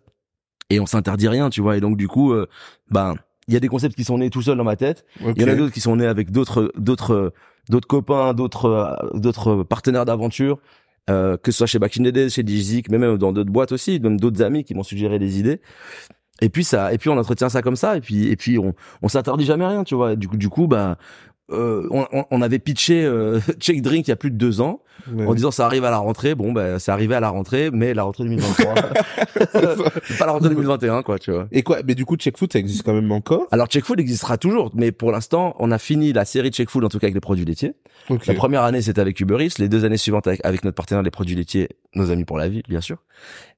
et 0.70 0.80
on 0.80 0.86
s'interdit 0.86 1.28
rien, 1.28 1.50
tu 1.50 1.60
vois. 1.60 1.76
Et 1.76 1.82
donc 1.82 1.98
du 1.98 2.08
coup, 2.08 2.32
euh, 2.32 2.48
ben, 2.90 3.16
il 3.48 3.54
y 3.54 3.58
a 3.58 3.60
des 3.60 3.68
concepts 3.68 3.96
qui 3.96 4.04
sont 4.04 4.18
nés 4.18 4.30
tout 4.30 4.42
seuls 4.42 4.58
dans 4.58 4.64
ma 4.64 4.76
tête, 4.76 5.06
il 5.22 5.42
y 5.42 5.46
en 5.46 5.48
a 5.48 5.56
d'autres 5.56 5.74
qui 5.74 5.82
sont 5.82 5.96
nés 5.96 6.06
avec 6.06 6.32
d'autres, 6.32 6.72
d'autres 6.78 7.34
d'autres 7.70 7.88
copains, 7.88 8.34
d'autres 8.34 8.66
euh, 8.66 9.20
d'autres 9.20 9.64
partenaires 9.64 10.06
d'aventure, 10.06 10.60
euh, 11.10 11.38
que 11.38 11.52
ce 11.52 11.60
soit 11.60 11.68
chez 11.68 11.80
Back 11.80 11.98
in 12.00 12.04
the 12.04 12.08
Days, 12.08 12.30
chez 12.30 12.44
Digizik, 12.44 12.90
mais 12.90 12.98
même 12.98 13.18
dans 13.18 13.32
d'autres 13.32 13.52
boîtes 13.52 13.72
aussi, 13.72 14.00
même 14.00 14.20
d'autres 14.20 14.42
amis 14.42 14.64
qui 14.64 14.74
m'ont 14.74 14.84
suggéré 14.84 15.20
des 15.20 15.40
idées. 15.40 15.62
Et 16.42 16.50
puis 16.50 16.64
ça, 16.64 16.94
et 16.94 16.98
puis 16.98 17.10
on 17.10 17.18
entretient 17.18 17.50
ça 17.50 17.62
comme 17.62 17.76
ça, 17.76 17.98
et 17.98 18.02
puis 18.02 18.28
et 18.28 18.36
puis 18.36 18.60
on 18.60 18.74
on 19.02 19.08
s'interdit 19.08 19.46
jamais 19.46 19.66
rien, 19.66 19.84
tu 19.84 19.96
vois. 19.96 20.16
Du 20.16 20.28
coup, 20.28 20.38
du 20.38 20.50
coup, 20.50 20.68
bah 20.68 20.98
euh, 21.52 21.88
on, 21.92 22.26
on, 22.30 22.42
avait 22.42 22.60
pitché 22.60 23.06
euh, 23.06 23.40
Check 23.60 23.82
Drink 23.82 24.08
il 24.08 24.12
y 24.12 24.14
a 24.14 24.18
plus 24.18 24.32
de 24.32 24.36
deux 24.36 24.60
ans 24.60 24.82
en 25.18 25.34
disant 25.34 25.52
ça 25.52 25.66
arrive 25.66 25.86
à 25.86 25.92
la 25.92 25.98
rentrée. 26.00 26.36
Bon, 26.36 26.52
ben 26.52 26.80
c'est 26.80 26.92
arrivé 26.92 27.16
à 27.16 27.20
la 27.20 27.30
rentrée, 27.30 27.70
mais 27.72 27.94
la 27.94 28.04
rentrée 28.04 28.26
2023, 28.26 28.74
pas 30.20 30.26
la 30.26 30.32
rentrée 30.32 30.50
2021, 30.50 31.04
quoi, 31.04 31.18
tu 31.18 31.32
vois. 31.32 31.48
Et 31.52 31.64
quoi 31.64 31.80
Mais 31.86 31.96
du 31.96 32.06
coup, 32.06 32.18
Check 32.18 32.38
Food, 32.38 32.52
ça 32.52 32.60
existe 32.60 32.84
quand 32.84 32.94
même 32.94 33.12
encore? 33.12 33.48
Alors 33.52 33.68
Check 33.68 33.86
Food 33.86 34.00
existera 34.00 34.38
toujours, 34.38 34.72
mais 34.74 34.92
pour 34.92 35.12
l'instant, 35.12 35.56
on 35.60 35.72
a 35.72 35.78
fini 35.78 36.12
la 36.12 36.26
série 36.26 36.50
Check 36.50 36.70
Food 36.70 36.84
en 36.84 36.90
tout 36.90 37.00
cas 37.00 37.08
avec 37.08 37.14
les 37.14 37.22
produits 37.22 37.46
laitiers. 37.46 37.74
La 38.26 38.34
première 38.34 38.64
année, 38.64 38.82
c'était 38.82 39.02
avec 39.02 39.20
Uber 39.20 39.44
Eats. 39.46 39.60
Les 39.60 39.70
deux 39.70 39.86
années 39.86 39.98
suivantes, 39.98 40.28
avec, 40.28 40.44
avec 40.44 40.64
notre 40.64 40.76
partenaire 40.76 41.04
les 41.04 41.12
produits 41.12 41.36
laitiers, 41.36 41.70
nos 41.96 42.12
amis 42.12 42.26
pour 42.26 42.38
la 42.38 42.48
vie, 42.48 42.64
bien 42.68 42.82
sûr. 42.82 42.98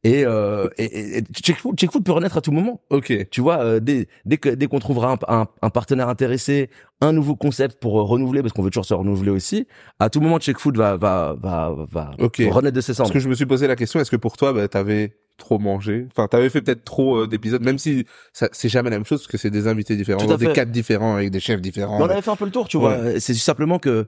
Et, 0.04 0.26
euh, 0.26 0.68
et, 0.78 1.18
et 1.18 1.24
Check, 1.34 1.58
Food, 1.58 1.78
Check 1.78 1.92
Food 1.92 2.04
peut 2.04 2.12
renaître 2.12 2.38
à 2.38 2.42
tout 2.42 2.52
moment. 2.52 2.82
Ok. 2.90 3.28
Tu 3.32 3.42
vois, 3.42 3.60
euh, 3.60 3.80
dès, 3.80 4.08
dès 4.26 4.38
que 4.38 4.50
dès 4.50 4.68
qu'on 4.68 4.80
trouvera 4.80 5.12
un, 5.12 5.42
un, 5.42 5.48
un, 5.62 5.70
partenaire 5.70 6.10
intéressé, 6.10 6.70
un 7.02 7.14
nouveau 7.14 7.36
concept 7.36 7.80
pour 7.80 8.00
euh, 8.00 8.04
renouveler, 8.04 8.42
parce 8.42 8.54
qu'on 8.54 8.62
veut 8.62 8.70
toujours 8.70 8.86
se 8.86 8.94
renouveler 8.94 9.32
aussi, 9.32 9.68
à 10.00 10.10
tout 10.10 10.20
moment, 10.20 10.40
Check 10.40 10.58
Food 10.58 10.78
va 10.78 10.98
va 10.98 11.36
va 11.40 11.74
va 11.90 12.12
renaître 12.18 12.76
de 12.76 12.82
ses 12.82 12.94
cendres. 12.94 13.10
Parce 13.10 13.14
que 13.14 13.20
je 13.20 13.30
me 13.30 13.36
suis 13.36 13.46
posé 13.46 13.68
la 13.68 13.76
question, 13.76 14.00
est-ce 14.00 14.12
que 14.12 14.18
pour 14.18 14.38
toi, 14.38 14.54
bah, 14.54 14.68
t'avais 14.68 15.16
trop 15.38 15.60
mangé? 15.60 16.08
Enfin, 16.12 16.28
t'avais 16.28 16.50
fait 16.50 16.62
peut-être 16.62 16.84
trop 16.84 17.22
euh, 17.22 17.28
d'épisodes, 17.28 17.64
même 17.64 17.78
si 17.78 18.06
c'est 18.34 18.70
jamais 18.70 18.90
la 18.90 18.98
même 18.98 19.06
chose, 19.06 19.22
parce 19.22 19.32
que 19.32 19.38
c'est 19.38 19.50
des 19.52 19.68
invités 19.68 19.96
différents, 19.96 20.26
des 20.36 20.54
cadres 20.54 20.72
différents, 20.72 21.16
avec 21.16 21.32
des 21.32 21.40
chefs 21.40 21.62
différents. 21.62 22.00
on 22.02 22.10
avait 22.10 22.22
fait 22.22 22.32
un 22.32 22.36
peu 22.36 22.46
le 22.46 22.52
tour, 22.52 22.68
tu 22.68 22.78
vois. 22.78 23.20
C'est 23.20 23.34
simplement 23.34 23.80
que 23.80 24.08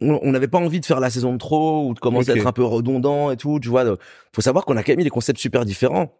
on 0.00 0.32
n'avait 0.32 0.48
pas 0.48 0.58
envie 0.58 0.80
de 0.80 0.86
faire 0.86 0.98
la 0.98 1.10
saison 1.10 1.32
de 1.32 1.38
trop 1.38 1.88
ou 1.88 1.94
de 1.94 2.00
commencer 2.00 2.32
à 2.32 2.36
être 2.36 2.46
un 2.46 2.52
peu 2.52 2.64
redondant 2.64 3.30
et 3.30 3.36
tout, 3.36 3.60
tu 3.60 3.68
vois. 3.68 3.84
Faut 4.32 4.42
savoir 4.42 4.64
qu'on 4.64 4.76
a 4.76 4.82
quand 4.82 4.92
même 4.92 4.98
mis 4.98 5.04
des 5.04 5.10
concepts 5.10 5.38
super 5.38 5.64
différents. 5.64 6.12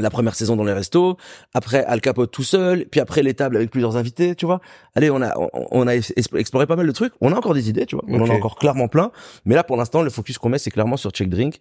La 0.00 0.10
première 0.10 0.34
saison 0.34 0.56
dans 0.56 0.64
les 0.64 0.72
restos, 0.72 1.16
après 1.54 1.84
Al 1.84 2.00
Capote 2.00 2.30
tout 2.30 2.42
seul, 2.42 2.86
puis 2.86 3.00
après 3.00 3.22
les 3.22 3.34
tables 3.34 3.56
avec 3.56 3.70
plusieurs 3.70 3.96
invités, 3.96 4.34
tu 4.34 4.46
vois. 4.46 4.60
Allez, 4.94 5.10
on 5.10 5.22
a 5.22 5.34
on 5.52 5.86
a 5.86 5.94
exploré 5.94 6.66
pas 6.66 6.76
mal 6.76 6.86
de 6.86 6.92
trucs. 6.92 7.12
On 7.20 7.32
a 7.32 7.36
encore 7.36 7.54
des 7.54 7.68
idées, 7.68 7.86
tu 7.86 7.96
vois. 7.96 8.04
On 8.08 8.20
en 8.20 8.30
a 8.30 8.34
encore 8.34 8.56
clairement 8.56 8.88
plein. 8.88 9.12
Mais 9.44 9.54
là, 9.54 9.64
pour 9.64 9.76
l'instant, 9.76 10.02
le 10.02 10.10
focus 10.10 10.38
qu'on 10.38 10.48
met, 10.48 10.58
c'est 10.58 10.70
clairement 10.70 10.96
sur 10.96 11.10
Check 11.10 11.28
Drink. 11.28 11.60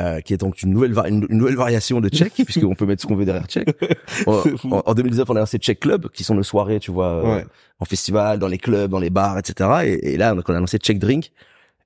Euh, 0.00 0.20
qui 0.20 0.32
est 0.32 0.36
donc 0.36 0.62
une 0.62 0.70
nouvelle, 0.70 0.96
une, 1.08 1.26
nouvelle 1.28 1.56
variation 1.56 2.00
de 2.00 2.08
Check, 2.08 2.32
puisqu'on 2.44 2.76
peut 2.76 2.86
mettre 2.86 3.02
ce 3.02 3.08
qu'on 3.08 3.16
veut 3.16 3.24
derrière 3.24 3.46
Check. 3.48 3.68
En, 4.26 4.82
en, 4.86 4.94
2019, 4.94 5.28
on 5.28 5.34
a 5.34 5.40
lancé 5.40 5.58
Check 5.58 5.80
Club, 5.80 6.08
qui 6.10 6.22
sont 6.22 6.36
nos 6.36 6.44
soirées, 6.44 6.78
tu 6.78 6.92
vois, 6.92 7.26
euh, 7.26 7.44
en 7.80 7.84
festival, 7.84 8.38
dans 8.38 8.46
les 8.46 8.58
clubs, 8.58 8.88
dans 8.88 9.00
les 9.00 9.10
bars, 9.10 9.38
etc. 9.38 9.70
Et, 9.84 10.12
et 10.12 10.16
là, 10.16 10.36
on 10.36 10.54
a 10.54 10.60
lancé 10.60 10.78
Check 10.78 11.00
Drink, 11.00 11.32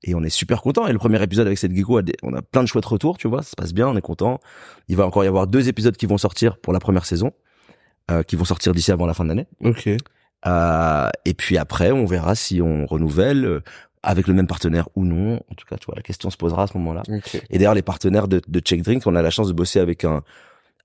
et 0.03 0.15
on 0.15 0.23
est 0.23 0.29
super 0.29 0.61
content. 0.61 0.87
Et 0.87 0.91
le 0.91 0.99
premier 0.99 1.21
épisode 1.21 1.47
avec 1.47 1.57
cette 1.57 1.73
Gecko, 1.73 2.01
on 2.23 2.33
a 2.33 2.41
plein 2.41 2.63
de 2.63 2.67
chouettes 2.67 2.85
retours, 2.85 3.17
tu 3.17 3.27
vois, 3.27 3.41
ça 3.41 3.51
se 3.51 3.55
passe 3.55 3.73
bien, 3.73 3.87
on 3.87 3.95
est 3.95 4.01
content. 4.01 4.39
Il 4.87 4.95
va 4.95 5.05
encore 5.05 5.23
y 5.23 5.27
avoir 5.27 5.47
deux 5.47 5.69
épisodes 5.69 5.95
qui 5.95 6.05
vont 6.05 6.17
sortir 6.17 6.57
pour 6.57 6.73
la 6.73 6.79
première 6.79 7.05
saison, 7.05 7.31
euh, 8.11 8.23
qui 8.23 8.35
vont 8.35 8.45
sortir 8.45 8.73
d'ici 8.73 8.91
avant 8.91 9.05
la 9.05 9.13
fin 9.13 9.23
de 9.23 9.29
l'année. 9.29 9.47
Ok. 9.63 9.89
Euh, 10.45 11.09
et 11.25 11.33
puis 11.33 11.57
après, 11.57 11.91
on 11.91 12.05
verra 12.05 12.35
si 12.35 12.61
on 12.61 12.85
renouvelle 12.85 13.61
avec 14.03 14.27
le 14.27 14.33
même 14.33 14.47
partenaire 14.47 14.89
ou 14.95 15.05
non. 15.05 15.35
En 15.49 15.55
tout 15.55 15.65
cas, 15.67 15.77
tu 15.77 15.85
vois, 15.85 15.95
la 15.95 16.01
question 16.01 16.29
se 16.29 16.37
posera 16.37 16.63
à 16.63 16.67
ce 16.67 16.77
moment-là. 16.77 17.03
Et 17.49 17.57
d'ailleurs, 17.57 17.73
les 17.73 17.81
partenaires 17.81 18.27
de, 18.27 18.41
de 18.45 18.59
Check 18.59 18.81
Drink, 18.81 19.03
on 19.07 19.15
a 19.15 19.21
la 19.21 19.29
chance 19.29 19.47
de 19.47 19.53
bosser 19.53 19.79
avec 19.79 20.03
un, 20.03 20.21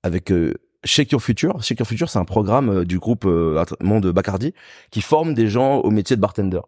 avec 0.02 0.30
euh, 0.30 0.54
Shake 0.84 1.12
Your 1.12 1.22
Future. 1.22 1.62
Shake 1.62 1.80
Your 1.80 1.88
Future, 1.88 2.08
c'est 2.08 2.18
un 2.18 2.24
programme 2.24 2.70
euh, 2.70 2.84
du 2.84 2.98
groupe 2.98 3.24
euh, 3.26 3.64
Monde 3.80 4.06
Bacardi 4.12 4.54
qui 4.90 5.00
forme 5.00 5.34
des 5.34 5.48
gens 5.48 5.78
au 5.78 5.90
métier 5.90 6.16
de 6.16 6.20
bartender. 6.20 6.60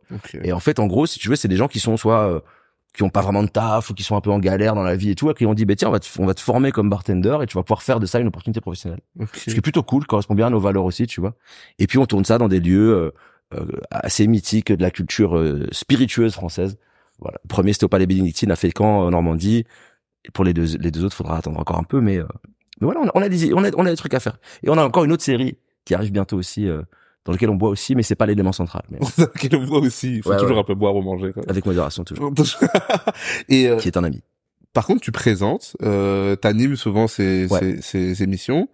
Et 0.43 0.53
en 0.53 0.61
fait, 0.61 0.79
en 0.79 0.87
gros, 0.87 1.07
si 1.07 1.19
tu 1.19 1.29
veux, 1.29 1.37
c'est 1.37 1.49
des 1.49 1.57
gens 1.57 1.69
qui 1.69 1.81
sont 1.81 1.97
soit 1.97 2.29
euh, 2.29 2.41
qui 2.93 3.05
ont 3.05 3.11
pas 3.11 3.23
vraiment 3.23 3.45
de 3.45 3.49
taf 3.49 3.91
ou 3.91 3.95
qui 3.95 4.03
sont 4.03 4.17
un 4.17 4.21
peu 4.21 4.31
en 4.31 4.41
galère 4.41 4.75
dans 4.75 4.83
la 4.83 4.97
vie 4.97 5.11
et 5.11 5.15
tout, 5.15 5.31
et 5.31 5.35
qui 5.35 5.47
ont 5.47 5.55
dit, 5.55 5.65
bah, 5.65 5.77
tiens, 5.77 5.89
on 5.89 5.93
va, 5.93 6.01
te, 6.01 6.09
on 6.19 6.27
va 6.27 6.35
te 6.35 6.41
former 6.41 6.73
comme 6.73 6.91
bartender 6.91 7.39
et 7.43 7.47
tu 7.47 7.57
vas 7.57 7.63
pouvoir 7.63 7.83
faire 7.83 8.01
de 8.01 8.07
ça 8.07 8.19
une 8.19 8.27
opportunité 8.27 8.61
professionnelle. 8.61 9.01
Ce 9.33 9.45
qui 9.45 9.57
est 9.57 9.61
plutôt 9.61 9.85
cool, 9.85 10.07
correspond 10.07 10.35
bien 10.35 10.49
à 10.49 10.51
nos 10.51 10.59
valeurs 10.59 10.85
aussi, 10.85 11.07
tu 11.07 11.21
vois. 11.21 11.35
Et 11.79 11.87
puis 11.87 11.99
on 11.99 12.07
tourne 12.07 12.25
ça 12.25 12.39
dans 12.39 12.49
des 12.49 12.59
lieux 12.59 13.13
euh, 13.53 13.67
assez 13.91 14.29
mythique 14.29 14.71
de 14.71 14.81
la 14.81 14.93
culture 14.93 15.37
euh, 15.37 15.67
spiritueuse 15.73 16.33
française. 16.35 16.79
Voilà. 17.19 17.39
Le 17.43 17.49
premier, 17.49 17.73
c'était 17.73 17.85
au 17.85 17.89
Palais 17.89 18.07
Bénédictine 18.07 18.53
à 18.53 18.57
Fécamp, 18.57 19.01
en 19.01 19.11
Normandie. 19.11 19.65
Et 20.25 20.31
pour 20.31 20.45
les 20.45 20.55
deux, 20.55 20.77
les 20.79 20.93
deux 20.93 21.05
autres, 21.05 21.17
faudra 21.17 21.39
attendre 21.39 21.59
encore 21.59 21.77
un 21.77 21.83
peu, 21.83 22.01
mais, 22.01 22.19
euh, 22.19 22.27
mais 22.81 22.87
voilà, 22.87 23.01
on 23.01 23.07
a, 23.07 23.11
on 23.15 23.23
a, 23.23 23.29
des, 23.29 23.53
on 23.55 23.65
a, 23.65 23.71
on 23.77 23.87
a 23.87 23.91
des 23.91 23.97
trucs 23.97 24.15
à 24.15 24.21
faire. 24.21 24.39
Et 24.63 24.71
on 24.71 24.79
a 24.79 24.85
encore 24.85 25.05
une 25.05 25.13
autre 25.13 25.23
série 25.23 25.59
qui 25.85 25.95
arrive 25.95 26.13
bientôt 26.13 26.37
aussi, 26.37 26.67
dans 27.25 27.33
lequel 27.33 27.51
on 27.51 27.55
boit 27.55 27.71
aussi, 27.71 27.95
mais 27.95 28.03
c'est 28.03 28.15
pas 28.15 28.27
l'élément 28.27 28.53
central. 28.53 28.83
Mais... 28.91 28.99
dans 29.19 29.25
lequel 29.35 29.57
on 29.57 29.67
boit 29.67 29.81
aussi. 29.81 30.17
Il 30.17 30.23
faut 30.23 30.35
toujours 30.37 30.59
un 30.59 30.65
peu 30.65 30.75
boire 30.75 30.95
ou 30.95 31.03
manger. 31.03 31.33
Quoi. 31.33 31.43
Avec 31.49 31.67
modération 31.67 32.05
toujours. 32.05 32.33
Et 33.49 33.71
qui 33.79 33.89
est 33.89 33.97
un 33.97 34.05
ami. 34.05 34.23
Par 34.73 34.87
contre, 34.87 35.01
tu 35.01 35.11
présentes, 35.11 35.77
euh, 35.83 36.37
t'animes 36.37 36.77
souvent 36.77 37.09
ces, 37.09 37.49
ces, 37.49 37.83
ces, 37.83 38.23
émissions. 38.23 38.69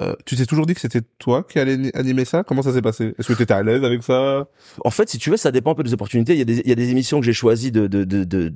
Euh, 0.00 0.14
tu 0.24 0.36
t'es 0.36 0.46
toujours 0.46 0.64
dit 0.64 0.72
que 0.72 0.80
c'était 0.80 1.02
toi 1.18 1.44
qui 1.46 1.58
allais 1.58 1.94
animer 1.94 2.24
ça? 2.24 2.42
Comment 2.42 2.62
ça 2.62 2.72
s'est 2.72 2.80
passé? 2.80 3.14
Est-ce 3.18 3.28
que 3.28 3.34
tu 3.34 3.42
étais 3.42 3.52
à 3.52 3.62
l'aise 3.62 3.84
avec 3.84 4.02
ça? 4.02 4.48
En 4.82 4.90
fait, 4.90 5.10
si 5.10 5.18
tu 5.18 5.28
veux, 5.28 5.36
ça 5.36 5.50
dépend 5.50 5.72
un 5.72 5.74
peu 5.74 5.82
des 5.82 5.92
opportunités. 5.92 6.32
Il 6.32 6.38
y 6.38 6.42
a 6.42 6.46
des, 6.46 6.60
il 6.60 6.68
y 6.68 6.72
a 6.72 6.74
des 6.74 6.90
émissions 6.90 7.20
que 7.20 7.26
j'ai 7.26 7.34
choisi 7.34 7.70
de, 7.70 7.86
de, 7.86 8.04
de, 8.04 8.24
de 8.24 8.54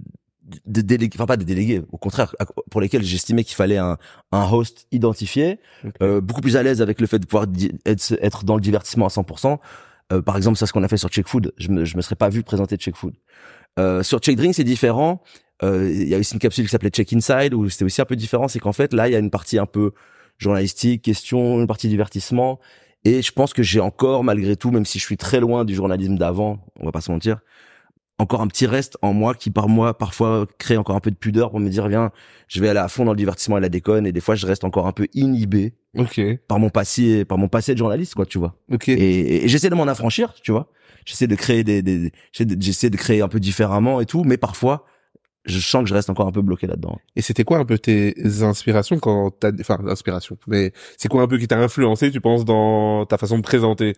de 0.65 0.81
déléguer, 0.81 1.17
enfin 1.17 1.27
pas 1.27 1.37
de 1.37 1.45
déléguer, 1.45 1.83
au 1.91 1.99
contraire, 1.99 2.35
pour 2.71 2.81
lesquelles 2.81 3.03
j'estimais 3.03 3.45
qu'il 3.45 3.57
fallait 3.57 3.79
un, 3.79 3.99
un 4.33 4.51
host 4.51 4.87
identifié, 4.93 5.59
euh, 6.03 6.21
beaucoup 6.21 6.41
plus 6.41 6.57
à 6.57 6.63
l'aise 6.63 6.83
avec 6.83 7.01
le 7.01 7.07
fait 7.07 7.19
de 7.19 7.27
pouvoir 7.27 7.47
être, 7.85 8.15
être 8.21 8.45
dans 8.45 8.55
le 8.55 8.61
divertissement 8.61 9.07
à 9.07 9.09
100%. 9.09 9.59
Euh, 10.13 10.23
par 10.23 10.37
exemple, 10.37 10.57
ça, 10.57 10.67
ce 10.67 10.73
qu'on 10.73 10.83
a 10.83 10.89
fait 10.89 10.97
sur 10.97 11.09
Check 11.09 11.27
Food, 11.27 11.53
je 11.59 11.69
me, 11.69 11.85
je 11.85 11.97
me 11.97 12.03
serais 12.03 12.15
pas 12.17 12.29
vu 12.29 12.43
présenter 12.43 12.77
Check 12.77 12.95
Food. 12.97 13.15
Euh, 13.79 14.03
sur 14.03 14.21
Check 14.21 14.37
Drink, 14.37 14.55
c'est 14.55 14.65
différent. 14.65 15.23
Euh, 15.63 15.91
Il 15.93 16.09
y 16.09 16.15
a 16.15 16.19
aussi 16.19 16.35
une 16.35 16.41
capsule 16.41 16.65
qui 16.65 16.71
s'appelait 16.71 16.91
Check 16.91 17.13
Inside 17.13 17.55
où 17.55 17.69
c'était 17.69 17.85
aussi 17.85 18.01
un 18.01 18.05
peu 18.05 18.17
différent. 18.17 18.49
C'est 18.49 18.61
qu'en 18.61 18.73
fait, 18.73 18.93
là, 18.93 19.09
il 19.09 19.13
y 19.13 19.17
a 19.17 19.19
une 19.19 19.31
partie 19.31 19.59
un 19.59 19.67
peu 19.67 19.93
journalistique, 20.39 21.03
question, 21.03 21.61
une 21.61 21.67
partie 21.67 21.89
divertissement. 21.89 22.61
Et 23.05 23.23
je 23.23 23.33
pense 23.33 23.53
que 23.53 23.63
j'ai 23.63 23.81
encore, 23.81 24.25
malgré 24.25 24.57
tout, 24.57 24.71
même 24.71 24.85
si 24.85 24.99
je 24.99 25.05
suis 25.05 25.17
très 25.17 25.41
loin 25.41 25.65
du 25.65 25.75
journalisme 25.75 26.17
d'avant, 26.17 26.59
on 26.81 26.87
va 26.87 26.93
pas 26.93 27.01
se 27.01 27.11
mentir, 27.11 27.39
encore 28.19 28.41
un 28.41 28.47
petit 28.47 28.67
reste 28.67 28.97
en 29.03 29.13
moi 29.13 29.35
qui 29.35 29.51
par 29.51 29.69
moi 29.69 29.97
parfois 29.99 30.47
crée 30.59 30.77
encore 30.77 30.97
un 30.97 31.01
peu 31.01 31.11
de 31.11 31.17
pudeur 31.17 31.51
pour 31.51 31.61
me 31.61 31.69
dire 31.69 31.87
viens 31.89 32.11
je 32.49 32.61
vais 32.61 32.69
aller 32.69 32.79
à 32.79 32.89
fond 32.89 33.05
dans 33.05 33.13
le 33.13 33.17
divertissement 33.17 33.59
et 33.59 33.61
la 33.61 33.69
déconne 33.69 34.07
et 34.07 34.13
des 34.13 34.21
fois 34.21 34.35
je 34.35 34.47
reste 34.47 34.65
encore 34.65 34.87
un 34.87 34.93
peu 34.93 35.07
inhibé 35.15 35.75
Ok. 35.99 36.21
par 36.49 36.59
mon 36.59 36.71
passé 36.71 37.25
par 37.25 37.37
mon 37.39 37.49
passé 37.49 37.73
de 37.75 37.79
journaliste 37.79 38.15
quoi 38.15 38.25
tu 38.27 38.39
vois 38.39 38.55
Ok. 38.73 38.89
et, 38.89 39.45
et 39.45 39.49
j'essaie 39.49 39.69
de 39.71 39.75
m'en 39.75 39.87
affranchir 39.87 40.33
tu 40.43 40.51
vois 40.53 40.69
j'essaie 41.05 41.27
de 41.27 41.35
créer 41.35 41.63
des, 41.63 41.83
des 41.83 42.11
j'essaie 42.33 42.47
de- 42.47 42.61
j'essaie 42.63 42.91
de 42.91 42.97
créer 42.97 43.21
un 43.21 43.29
peu 43.29 43.39
différemment 43.41 44.01
et 44.01 44.07
tout 44.07 44.25
mais 44.25 44.37
parfois 44.39 44.87
je 45.47 45.59
sens 45.61 45.83
que 45.85 45.89
je 45.89 45.95
reste 45.95 46.11
encore 46.11 46.27
un 46.27 46.33
peu 46.33 46.43
bloqué 46.43 46.67
là-dedans 46.67 46.99
Et 47.15 47.23
c'était 47.23 47.45
quoi 47.45 47.59
un 47.59 47.65
peu 47.65 47.79
tes 47.79 48.15
inspirations 48.43 48.99
quand 48.99 49.31
t'as, 49.39 49.51
enfin, 49.61 49.79
inspiration, 49.89 50.37
mais 50.47 50.73
c'est 50.99 51.09
quoi 51.09 51.23
un 51.23 51.27
peu 51.29 51.39
qui 51.39 51.47
t'a 51.49 51.59
influencé, 51.59 52.11
tu 52.11 52.21
penses, 52.21 52.45
dans 52.45 53.07
ta 53.07 53.17
façon 53.19 53.39
de 53.39 53.43
présenter? 53.43 53.95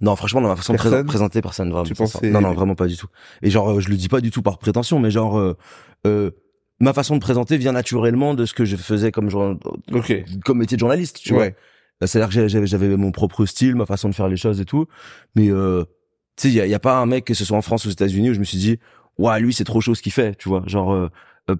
non 0.00 0.16
franchement 0.16 0.40
dans 0.40 0.48
ma 0.48 0.56
façon 0.56 0.72
de 0.72 1.02
présenter, 1.04 1.40
personne 1.40 1.70
vraiment 1.70 1.84
Tu 1.84 1.94
c'est- 2.06 2.30
non 2.30 2.40
non 2.40 2.52
vraiment 2.52 2.74
pas 2.74 2.86
du 2.88 2.96
tout 2.96 3.06
et 3.42 3.50
genre 3.50 3.70
euh, 3.70 3.80
je 3.80 3.88
le 3.88 3.96
dis 3.96 4.08
pas 4.08 4.20
du 4.20 4.30
tout 4.32 4.42
par 4.42 4.58
prétention 4.58 4.98
mais 4.98 5.10
genre 5.12 5.38
euh, 5.38 5.56
euh, 6.06 6.32
ma 6.80 6.92
façon 6.92 7.14
de 7.14 7.20
présenter 7.20 7.56
vient 7.58 7.70
naturellement 7.72 8.34
de 8.34 8.44
ce 8.44 8.54
que 8.54 8.64
je 8.64 8.74
faisais 8.76 9.12
comme 9.12 9.30
jour- 9.30 9.54
Ok. 9.92 10.12
comme 10.44 10.58
métier 10.58 10.76
de 10.76 10.80
journaliste 10.80 11.18
tu 11.22 11.32
vois 11.32 11.42
Ouais. 11.44 11.56
Bah, 12.00 12.08
C'est-à-dire 12.08 12.34
que 12.34 12.66
j'avais, 12.66 12.96
mon 12.96 13.12
propre 13.12 13.46
style, 13.46 13.76
ma 13.76 13.86
façon 13.86 14.08
de 14.08 14.14
faire 14.16 14.26
les 14.26 14.36
choses 14.36 14.60
et 14.60 14.64
tout. 14.64 14.86
Mais 15.36 15.48
euh, 15.48 15.84
tu 16.36 16.48
sais, 16.48 16.54
il 16.54 16.54
y 16.66 16.68
y 16.68 16.74
a 16.74 16.80
pas 16.80 16.96
un 16.98 17.06
mec, 17.06 17.24
que 17.24 17.34
ce 17.34 17.44
soit 17.44 17.56
en 17.56 17.62
France 17.62 17.84
ou 17.84 17.88
aux 17.88 17.92
États-Unis, 17.92 18.30
où 18.30 18.34
je 18.34 18.40
me 18.40 18.44
suis 18.44 18.58
dit, 18.58 18.78
ouais, 19.18 19.40
lui, 19.40 19.52
c'est 19.54 19.64
trop 19.64 19.80
chaud 19.80 19.94
ce 19.94 20.02
qu'il 20.02 20.12
fait, 20.12 20.34
tu 20.36 20.48
vois. 20.48 20.62
Genre, 20.66 20.92
euh, 20.92 21.08
euh, 21.50 21.56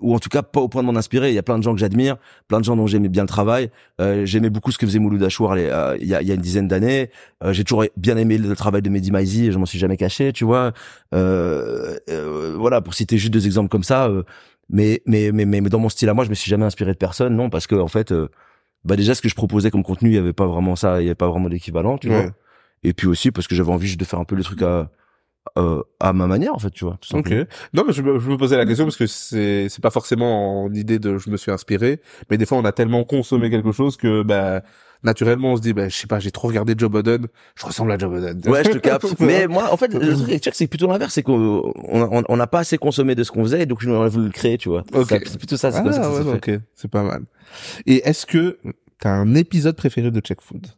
ou 0.00 0.14
en 0.14 0.18
tout 0.20 0.28
cas 0.28 0.42
pas 0.42 0.60
au 0.60 0.68
point 0.68 0.82
de 0.82 0.86
m'en 0.86 0.96
inspirer. 0.96 1.30
Il 1.30 1.34
y 1.34 1.38
a 1.38 1.42
plein 1.42 1.58
de 1.58 1.62
gens 1.64 1.74
que 1.74 1.80
j'admire, 1.80 2.16
plein 2.46 2.60
de 2.60 2.64
gens 2.64 2.76
dont 2.76 2.86
j'aimais 2.86 3.08
bien 3.08 3.22
le 3.24 3.28
travail. 3.28 3.70
Euh, 4.00 4.24
j'aimais 4.24 4.48
beaucoup 4.50 4.70
ce 4.70 4.78
que 4.78 4.86
faisait 4.86 5.00
Mouloud 5.00 5.22
Achour 5.24 5.52
euh, 5.52 5.96
il 6.00 6.06
y, 6.06 6.14
a, 6.14 6.22
il 6.22 6.28
y 6.28 6.30
a 6.30 6.34
une 6.34 6.40
dizaine 6.40 6.68
d'années. 6.68 7.10
Euh, 7.42 7.52
j'ai 7.52 7.64
toujours 7.64 7.84
bien 7.96 8.16
aimé 8.16 8.38
le 8.38 8.54
travail 8.54 8.80
de 8.82 8.88
Mehdi 8.90 9.10
Maizi, 9.10 9.50
je 9.50 9.58
m'en 9.58 9.66
suis 9.66 9.80
jamais 9.80 9.96
caché, 9.96 10.32
tu 10.32 10.44
vois. 10.44 10.72
Euh, 11.14 11.96
euh, 12.10 12.54
voilà, 12.56 12.80
pour 12.80 12.94
citer 12.94 13.18
juste 13.18 13.32
deux 13.32 13.44
exemples 13.46 13.68
comme 13.70 13.82
ça. 13.82 14.08
mais, 14.68 15.02
mais, 15.06 15.30
mais, 15.32 15.44
mais, 15.44 15.60
mais 15.60 15.68
dans 15.68 15.80
mon 15.80 15.88
style 15.88 16.08
à 16.08 16.14
moi, 16.14 16.24
je 16.24 16.30
me 16.30 16.34
suis 16.34 16.48
jamais 16.48 16.64
inspiré 16.64 16.92
de 16.92 16.98
personne, 16.98 17.34
non, 17.34 17.50
parce 17.50 17.66
que 17.66 17.74
en 17.74 17.88
fait, 17.88 18.14
bah 18.84 18.94
déjà 18.96 19.14
ce 19.16 19.22
que 19.22 19.28
je 19.28 19.34
proposais 19.34 19.70
comme 19.72 19.82
contenu, 19.82 20.10
il 20.10 20.14
y 20.14 20.18
avait 20.18 20.32
pas 20.32 20.46
vraiment 20.46 20.76
ça, 20.76 21.00
il 21.00 21.04
y 21.04 21.08
avait 21.08 21.14
pas 21.16 21.28
vraiment 21.28 21.48
d'équivalent, 21.48 21.98
tu 21.98 22.08
Ouais. 22.08 22.22
vois. 22.22 22.30
Et 22.84 22.92
puis 22.94 23.06
aussi 23.08 23.30
parce 23.32 23.46
que 23.48 23.54
j'avais 23.54 23.70
envie 23.72 23.86
juste 23.86 24.00
de 24.00 24.04
faire 24.04 24.18
un 24.20 24.24
peu 24.24 24.34
le 24.36 24.42
truc 24.42 24.62
à 24.62 24.90
euh, 25.58 25.82
à 26.00 26.12
ma 26.12 26.26
manière 26.26 26.54
en 26.54 26.58
fait, 26.58 26.70
tu 26.70 26.84
vois. 26.84 26.98
tout 27.00 27.16
Ok. 27.16 27.32
Non, 27.74 27.84
mais 27.86 27.92
je 27.92 28.02
me, 28.02 28.18
je 28.20 28.30
me 28.30 28.36
posais 28.36 28.56
la 28.56 28.64
question 28.66 28.84
parce 28.84 28.96
que 28.96 29.06
c'est, 29.06 29.68
c'est 29.68 29.82
pas 29.82 29.90
forcément 29.90 30.64
en 30.64 30.72
idée 30.72 30.98
de 30.98 31.18
je 31.18 31.30
me 31.30 31.36
suis 31.36 31.50
inspiré, 31.50 32.00
mais 32.30 32.38
des 32.38 32.46
fois 32.46 32.58
on 32.58 32.64
a 32.64 32.72
tellement 32.72 33.04
consommé 33.04 33.50
quelque 33.50 33.72
chose 33.72 33.96
que, 33.96 34.22
bah, 34.22 34.62
naturellement 35.02 35.52
on 35.54 35.56
se 35.56 35.62
dit, 35.62 35.72
bah, 35.72 35.88
je 35.88 35.96
sais 35.96 36.06
pas, 36.06 36.20
j'ai 36.20 36.30
trop 36.30 36.46
regardé 36.48 36.74
Joe 36.78 36.88
Budden, 36.90 37.26
je 37.56 37.66
ressemble 37.66 37.90
à 37.92 37.98
Joe 37.98 38.10
Budden. 38.10 38.40
Ouais, 38.50 38.62
je 38.64 38.70
te 38.70 38.78
capte. 38.78 39.04
mais 39.20 39.48
moi, 39.48 39.72
en 39.72 39.76
fait, 39.76 39.92
le 39.92 40.38
truc 40.40 40.54
c'est 40.54 40.68
plutôt 40.68 40.86
l'inverse, 40.86 41.12
c'est 41.12 41.24
qu'on 41.24 41.72
on, 41.76 42.22
on 42.28 42.36
n'a 42.36 42.46
pas 42.46 42.60
assez 42.60 42.78
consommé 42.78 43.14
de 43.16 43.24
ce 43.24 43.32
qu'on 43.32 43.42
faisait, 43.42 43.66
donc 43.66 43.82
on 43.86 44.00
a 44.02 44.08
voulu 44.08 44.26
le 44.26 44.32
créer, 44.32 44.58
tu 44.58 44.68
vois. 44.68 44.84
Ok. 44.94 45.08
C'est 45.26 45.38
plutôt 45.38 45.56
ça, 45.56 45.72
c'est 45.72 45.78
Ah, 45.78 45.82
comme 45.82 45.92
ça 45.92 45.98
que 45.98 46.04
ça 46.04 46.10
ouais, 46.12 46.18
s'est 46.18 46.38
fait. 46.40 46.54
ok, 46.56 46.60
c'est 46.76 46.90
pas 46.90 47.02
mal. 47.02 47.24
Et 47.86 48.08
est-ce 48.08 48.26
que 48.26 48.58
t'as 49.00 49.10
un 49.10 49.34
épisode 49.34 49.74
préféré 49.76 50.12
de 50.12 50.20
Check 50.20 50.40
Food? 50.40 50.68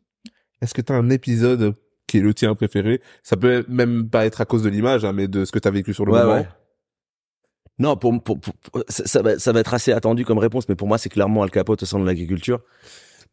Est-ce 0.62 0.72
que 0.72 0.80
t'as 0.80 0.94
un 0.94 1.10
épisode 1.10 1.74
qui 2.14 2.18
est 2.18 2.22
le 2.22 2.32
tien 2.32 2.54
préféré 2.54 3.00
Ça 3.24 3.36
peut 3.36 3.64
même 3.68 4.08
pas 4.08 4.24
être 4.24 4.40
à 4.40 4.44
cause 4.44 4.62
de 4.62 4.68
l'image, 4.68 5.04
hein, 5.04 5.12
mais 5.12 5.26
de 5.26 5.44
ce 5.44 5.50
que 5.50 5.58
t'as 5.58 5.72
vécu 5.72 5.92
sur 5.92 6.06
le 6.06 6.12
Ouais, 6.12 6.20
moment. 6.22 6.34
ouais. 6.36 6.46
Non, 7.80 7.96
pour, 7.96 8.22
pour, 8.22 8.38
pour- 8.38 8.54
ça, 8.88 9.20
va, 9.20 9.36
ça 9.40 9.50
va 9.50 9.58
être 9.58 9.74
assez 9.74 9.90
attendu 9.90 10.24
comme 10.24 10.38
réponse, 10.38 10.68
mais 10.68 10.76
pour 10.76 10.86
moi, 10.86 10.96
c'est 10.96 11.08
clairement 11.08 11.42
Al 11.42 11.50
Capote 11.50 11.82
au 11.82 11.86
sein 11.86 11.98
de 11.98 12.06
l'agriculture. 12.06 12.60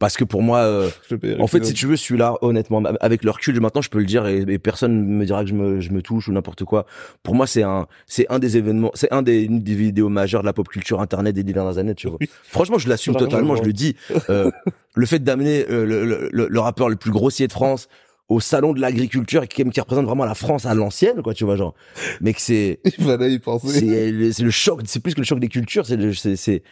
Parce 0.00 0.16
que 0.16 0.24
pour 0.24 0.42
moi, 0.42 0.58
euh, 0.60 0.90
En 1.38 1.46
fait, 1.46 1.64
si 1.64 1.74
tu 1.74 1.86
veux, 1.86 1.94
celui-là, 1.96 2.34
honnêtement, 2.40 2.82
avec 3.00 3.22
le 3.22 3.30
recul, 3.30 3.60
maintenant, 3.60 3.82
je 3.82 3.88
peux 3.90 4.00
le 4.00 4.04
dire 4.04 4.26
et, 4.26 4.38
et 4.48 4.58
personne 4.58 5.06
me 5.06 5.24
dira 5.24 5.44
que 5.44 5.50
je 5.50 5.54
me, 5.54 5.78
je 5.78 5.92
me 5.92 6.02
touche 6.02 6.26
ou 6.26 6.32
n'importe 6.32 6.64
quoi. 6.64 6.86
Pour 7.22 7.36
moi, 7.36 7.46
c'est 7.46 7.62
un, 7.62 7.86
c'est 8.08 8.26
un 8.30 8.40
des 8.40 8.56
événements, 8.56 8.90
c'est 8.94 9.12
un 9.12 9.22
des, 9.22 9.42
une 9.42 9.60
des 9.62 9.76
vidéos 9.76 10.08
majeures 10.08 10.40
de 10.40 10.46
la 10.46 10.52
pop 10.52 10.66
culture 10.66 11.00
internet 11.00 11.36
des 11.36 11.44
dernières 11.44 11.78
années, 11.78 11.94
tu 11.94 12.08
vois. 12.08 12.16
Oui. 12.20 12.28
Franchement, 12.42 12.78
je 12.78 12.88
l'assume 12.88 13.14
totalement, 13.14 13.54
je 13.54 13.62
le 13.62 13.72
dis. 13.72 13.94
Euh, 14.28 14.50
le 14.96 15.06
fait 15.06 15.20
d'amener 15.20 15.66
euh, 15.70 15.86
le, 15.86 16.28
le, 16.32 16.48
le 16.48 16.60
rappeur 16.60 16.88
le 16.88 16.96
plus 16.96 17.12
grossier 17.12 17.46
de 17.46 17.52
France 17.52 17.86
au 18.28 18.40
salon 18.40 18.72
de 18.72 18.80
l'agriculture 18.80 19.46
qui, 19.46 19.64
qui 19.64 19.80
représente 19.80 20.06
vraiment 20.06 20.24
la 20.24 20.34
France 20.34 20.64
à 20.66 20.74
l'ancienne, 20.74 21.22
quoi, 21.22 21.34
tu 21.34 21.44
vois, 21.44 21.56
genre. 21.56 21.74
Mais 22.20 22.32
que 22.32 22.40
c'est, 22.40 22.80
Il 22.98 23.04
fallait 23.04 23.32
y 23.32 23.38
penser. 23.38 24.32
c'est 24.32 24.42
le, 24.42 24.50
choc, 24.50 24.80
c'est 24.84 25.00
plus 25.00 25.14
que 25.14 25.20
le 25.20 25.26
choc 25.26 25.38
des 25.38 25.48
cultures, 25.48 25.86
c'est 25.86 26.36
c'est 26.36 26.62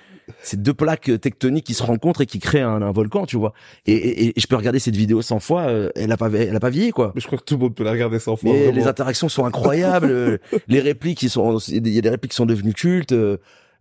c'est 0.42 0.62
deux 0.62 0.74
plaques 0.74 1.10
tectoniques 1.20 1.66
qui 1.66 1.74
se 1.74 1.82
rencontrent 1.82 2.20
et 2.20 2.26
qui 2.26 2.38
créent 2.38 2.60
un, 2.60 2.82
un 2.82 2.92
volcan, 2.92 3.26
tu 3.26 3.36
vois. 3.36 3.52
Et, 3.86 3.94
et, 3.94 4.28
et 4.28 4.40
je 4.40 4.46
peux 4.46 4.54
regarder 4.54 4.78
cette 4.78 4.94
vidéo 4.94 5.22
100 5.22 5.40
fois, 5.40 5.62
euh, 5.62 5.90
elle 5.96 6.12
a 6.12 6.16
pas 6.16 6.30
elle 6.30 6.54
a 6.54 6.60
pas 6.60 6.70
vieilli 6.70 6.92
quoi. 6.92 7.10
Mais 7.14 7.20
je 7.20 7.26
crois 7.26 7.38
que 7.38 7.44
tout 7.44 7.54
le 7.54 7.60
monde 7.60 7.74
peut 7.74 7.82
la 7.82 7.90
regarder 7.90 8.20
100 8.20 8.36
fois. 8.36 8.52
Mais 8.52 8.70
les 8.70 8.86
interactions 8.86 9.28
sont 9.28 9.44
incroyables, 9.44 10.10
euh, 10.10 10.38
les 10.68 10.80
répliques 10.80 11.18
qui 11.18 11.28
sont 11.28 11.58
il 11.58 11.88
y 11.88 11.98
a 11.98 12.00
des 12.00 12.10
répliques 12.10 12.30
qui 12.30 12.36
sont 12.36 12.46
devenues 12.46 12.74
cultes. 12.74 13.14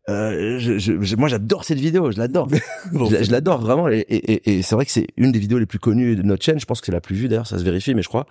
Euh, 0.07 0.57
je, 0.59 0.79
je- 0.79 1.15
moi 1.15 1.27
j'adore 1.27 1.63
cette 1.65 1.79
vidéo, 1.79 2.11
je 2.11 2.17
l'adore. 2.17 2.47
Bon, 2.93 3.05
je, 3.05 3.23
je 3.23 3.31
l'adore 3.31 3.59
vraiment 3.61 3.87
et, 3.89 3.99
et, 4.09 4.33
et- 4.33 4.57
et 4.57 4.61
c'est 4.61 4.75
vrai 4.75 4.85
que 4.85 4.91
c'est 4.91 5.07
une 5.17 5.31
des 5.31 5.39
vidéos 5.39 5.59
les 5.59 5.65
plus 5.67 5.79
connues 5.79 6.15
de 6.15 6.23
notre 6.23 6.43
chaîne. 6.43 6.59
Je 6.59 6.65
pense 6.65 6.79
que 6.79 6.85
c'est 6.87 6.91
la 6.91 7.01
plus 7.01 7.15
vue 7.15 7.27
d'ailleurs, 7.27 7.47
ça 7.47 7.59
se 7.59 7.63
vérifie, 7.63 7.93
mais 7.93 8.01
je 8.01 8.07
crois. 8.09 8.25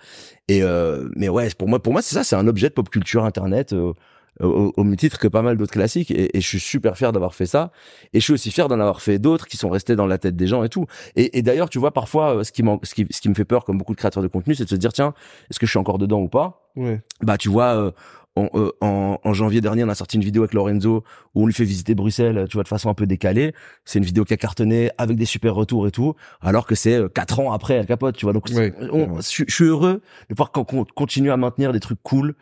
Et 0.47 0.63
euh, 0.63 1.07
mais 1.15 1.29
ouais, 1.29 1.49
pour 1.57 1.69
moi, 1.69 1.81
pour 1.81 1.93
moi, 1.93 2.01
c'est 2.01 2.15
ça, 2.15 2.23
c'est 2.23 2.35
un 2.35 2.47
objet 2.47 2.69
de 2.69 2.73
pop 2.73 2.89
culture 2.89 3.23
internet 3.23 3.71
euh, 3.73 3.93
au, 4.41 4.71
au 4.75 4.83
même 4.83 4.95
titre 4.95 5.19
que 5.19 5.27
pas 5.27 5.41
mal 5.41 5.57
d'autres 5.57 5.71
classiques. 5.73 6.11
Et, 6.11 6.37
et 6.37 6.41
je 6.41 6.47
suis 6.47 6.59
super 6.59 6.97
fier 6.97 7.11
d'avoir 7.11 7.33
fait 7.35 7.45
ça. 7.45 7.71
Et 8.13 8.19
je 8.19 8.23
suis 8.25 8.33
aussi 8.33 8.51
fier 8.51 8.67
d'en 8.67 8.79
avoir 8.79 9.01
fait 9.01 9.19
d'autres 9.19 9.47
qui 9.47 9.57
sont 9.57 9.69
restés 9.69 9.95
dans 9.95 10.07
la 10.07 10.17
tête 10.17 10.35
des 10.35 10.47
gens 10.47 10.63
et 10.63 10.69
tout. 10.69 10.85
Et, 11.15 11.37
et 11.37 11.41
d'ailleurs, 11.41 11.69
tu 11.69 11.77
vois, 11.79 11.91
parfois, 11.91 12.37
euh, 12.37 12.43
ce 12.43 12.51
qui, 12.51 12.63
ce 12.83 12.93
qui 12.95 13.07
ce 13.09 13.21
qui 13.21 13.29
me 13.29 13.33
fait 13.35 13.45
peur, 13.45 13.63
comme 13.65 13.77
beaucoup 13.77 13.93
de 13.93 13.97
créateurs 13.99 14.23
de 14.23 14.27
contenu, 14.27 14.55
c'est 14.55 14.63
de 14.65 14.69
se 14.69 14.75
dire 14.75 14.91
tiens, 14.93 15.13
est-ce 15.49 15.59
que 15.59 15.65
je 15.65 15.71
suis 15.71 15.79
encore 15.79 15.97
dedans 15.97 16.19
ou 16.21 16.27
pas? 16.29 16.65
Ouais. 16.75 17.01
bah 17.21 17.37
tu 17.37 17.49
vois 17.49 17.75
euh, 17.75 17.91
on- 18.35 18.49
euh, 18.53 18.71
en, 18.81 19.17
en 19.23 19.33
janvier 19.33 19.59
dernier 19.61 19.83
on 19.83 19.89
a 19.89 19.95
sorti 19.95 20.17
une 20.17 20.23
vidéo 20.23 20.43
avec 20.43 20.53
Lorenzo 20.53 21.03
où 21.35 21.43
on 21.43 21.45
lui 21.47 21.53
fait 21.53 21.63
visiter 21.63 21.95
Bruxelles 21.95 22.45
tu 22.49 22.55
vois 22.57 22.63
de 22.63 22.67
façon 22.67 22.89
un 22.89 22.93
peu 22.93 23.05
décalée 23.07 23.53
c'est 23.85 23.99
une 23.99 24.05
vidéo 24.05 24.23
qui 24.23 24.33
a 24.33 24.37
cartonné 24.37 24.91
avec 24.97 25.17
des 25.17 25.25
super 25.25 25.55
retours 25.55 25.87
et 25.87 25.91
tout 25.91 26.13
alors 26.41 26.65
que 26.67 26.75
c'est 26.75 26.93
euh, 26.95 27.09
quatre 27.09 27.39
ans 27.39 27.51
après 27.51 27.77
Al 27.79 27.85
Capote 27.85 28.15
tu 28.15 28.25
vois 28.25 28.33
donc 28.33 28.49
on- 28.91 29.19
je, 29.21 29.43
je 29.47 29.53
suis 29.53 29.65
heureux 29.65 30.01
de 30.29 30.35
voir 30.35 30.51
qu'on 30.51 30.63
continue 30.95 31.31
à 31.31 31.37
maintenir 31.37 31.73
des 31.73 31.79
trucs 31.79 32.01
cool 32.03 32.35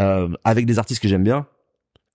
euh, 0.00 0.28
avec 0.44 0.64
des 0.66 0.78
artistes 0.78 1.02
que 1.02 1.08
j'aime 1.08 1.24
bien 1.24 1.46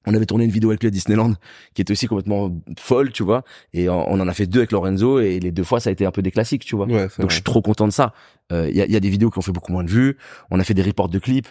on 0.10 0.13
avait 0.13 0.25
tourné 0.25 0.46
une 0.46 0.51
vidéo 0.51 0.69
avec 0.69 0.79
lui 0.81 0.88
à 0.88 0.91
Disneyland 0.91 1.34
qui 1.74 1.81
était 1.81 1.91
aussi 1.91 2.07
complètement 2.07 2.57
folle 2.79 3.12
tu 3.12 3.24
vois 3.24 3.43
et 3.74 3.89
on, 3.89 4.10
on 4.10 4.19
en 4.22 4.27
a 4.29 4.34
fait 4.34 4.48
deux 4.48 4.60
avec 4.62 4.72
Lorenzo 4.72 5.19
et 5.19 5.39
les 5.41 5.51
deux 5.51 5.65
fois 5.65 5.81
ça 5.81 5.89
a 5.89 5.93
été 5.93 6.05
un 6.05 6.12
peu 6.12 6.22
des 6.22 6.31
classiques 6.31 6.63
tu 6.63 6.77
vois 6.77 6.86
Ouais, 6.88 7.01
donc 7.03 7.12
vrai. 7.17 7.25
je 7.27 7.34
suis 7.34 7.43
trop 7.43 7.62
content 7.62 7.88
de 7.88 7.91
ça. 7.93 8.13
Il 8.50 8.69
y, 8.75 8.81
a, 8.81 8.86
y 8.88 8.96
a 8.96 9.01
des 9.01 9.10
vidéos 9.10 9.29
qui 9.29 9.38
ont 9.38 9.41
fait 9.41 9.51
beaucoup 9.51 9.74
moins 9.74 9.84
de 9.84 9.89
vues. 9.89 10.15
On 10.50 10.57
a 10.62 10.63
fait 10.63 10.74
des 10.74 10.81
reports 10.81 11.10
de 11.10 11.19
clips. 11.19 11.50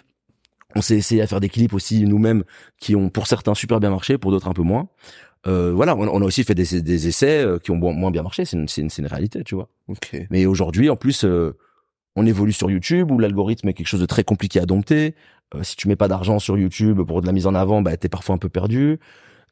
On 0.77 0.83
s'est 0.83 0.97
essayé 0.97 1.23
à 1.23 1.27
faire 1.27 1.41
des 1.41 1.49
clips 1.49 1.73
aussi 1.73 2.05
nous-mêmes 2.05 2.45
qui 2.79 2.95
ont 2.95 3.09
pour 3.09 3.27
certains 3.27 3.55
super 3.55 3.81
bien 3.81 3.91
marché, 3.91 4.19
pour 4.19 4.31
d'autres 4.31 4.47
un 4.47 4.53
peu 4.53 4.63
moins. 4.63 4.89
Euh, 5.47 5.73
voilà, 5.73 5.97
on, 5.97 6.07
on 6.07 6.21
a 6.21 6.25
aussi 6.25 6.45
fait 6.45 6.55
des, 6.55 6.83
des 6.83 7.09
essais 7.09 7.43
euh, 7.45 7.59
qui 7.59 7.71
ont 7.71 7.77
moins 7.77 8.11
bien 8.11 8.23
marché. 8.23 8.45
C'est 8.45 8.57
une, 8.57 8.69
c'est 8.69 8.83
une, 8.83 8.91
une 8.99 9.07
réalité, 9.07 9.43
tu 9.43 9.55
vois. 9.55 9.69
Mais 10.31 10.45
aujourd'hui, 10.45 10.91
en 10.91 10.97
plus, 10.97 11.25
euh, 11.25 11.57
on 12.15 12.27
évolue 12.27 12.53
sur 12.53 12.71
YouTube 12.71 13.11
où 13.11 13.19
l'algorithme 13.19 13.69
est 13.69 13.75
quelque 13.75 13.87
chose 13.87 14.01
de 14.01 14.07
très 14.07 14.25
compliqué 14.25 14.61
à 14.61 14.67
dompter. 14.67 15.15
Euh, 15.55 15.63
si 15.63 15.77
tu 15.77 15.89
mets 15.89 15.97
pas 15.97 16.09
d'argent 16.09 16.39
sur 16.39 16.59
YouTube 16.59 17.01
pour 17.07 17.23
de 17.23 17.27
la 17.27 17.33
mise 17.33 17.47
en 17.47 17.55
avant, 17.55 17.81
bah 17.81 17.97
t'es 17.97 18.09
parfois 18.09 18.35
un 18.35 18.39
peu 18.39 18.49
perdu. 18.49 18.99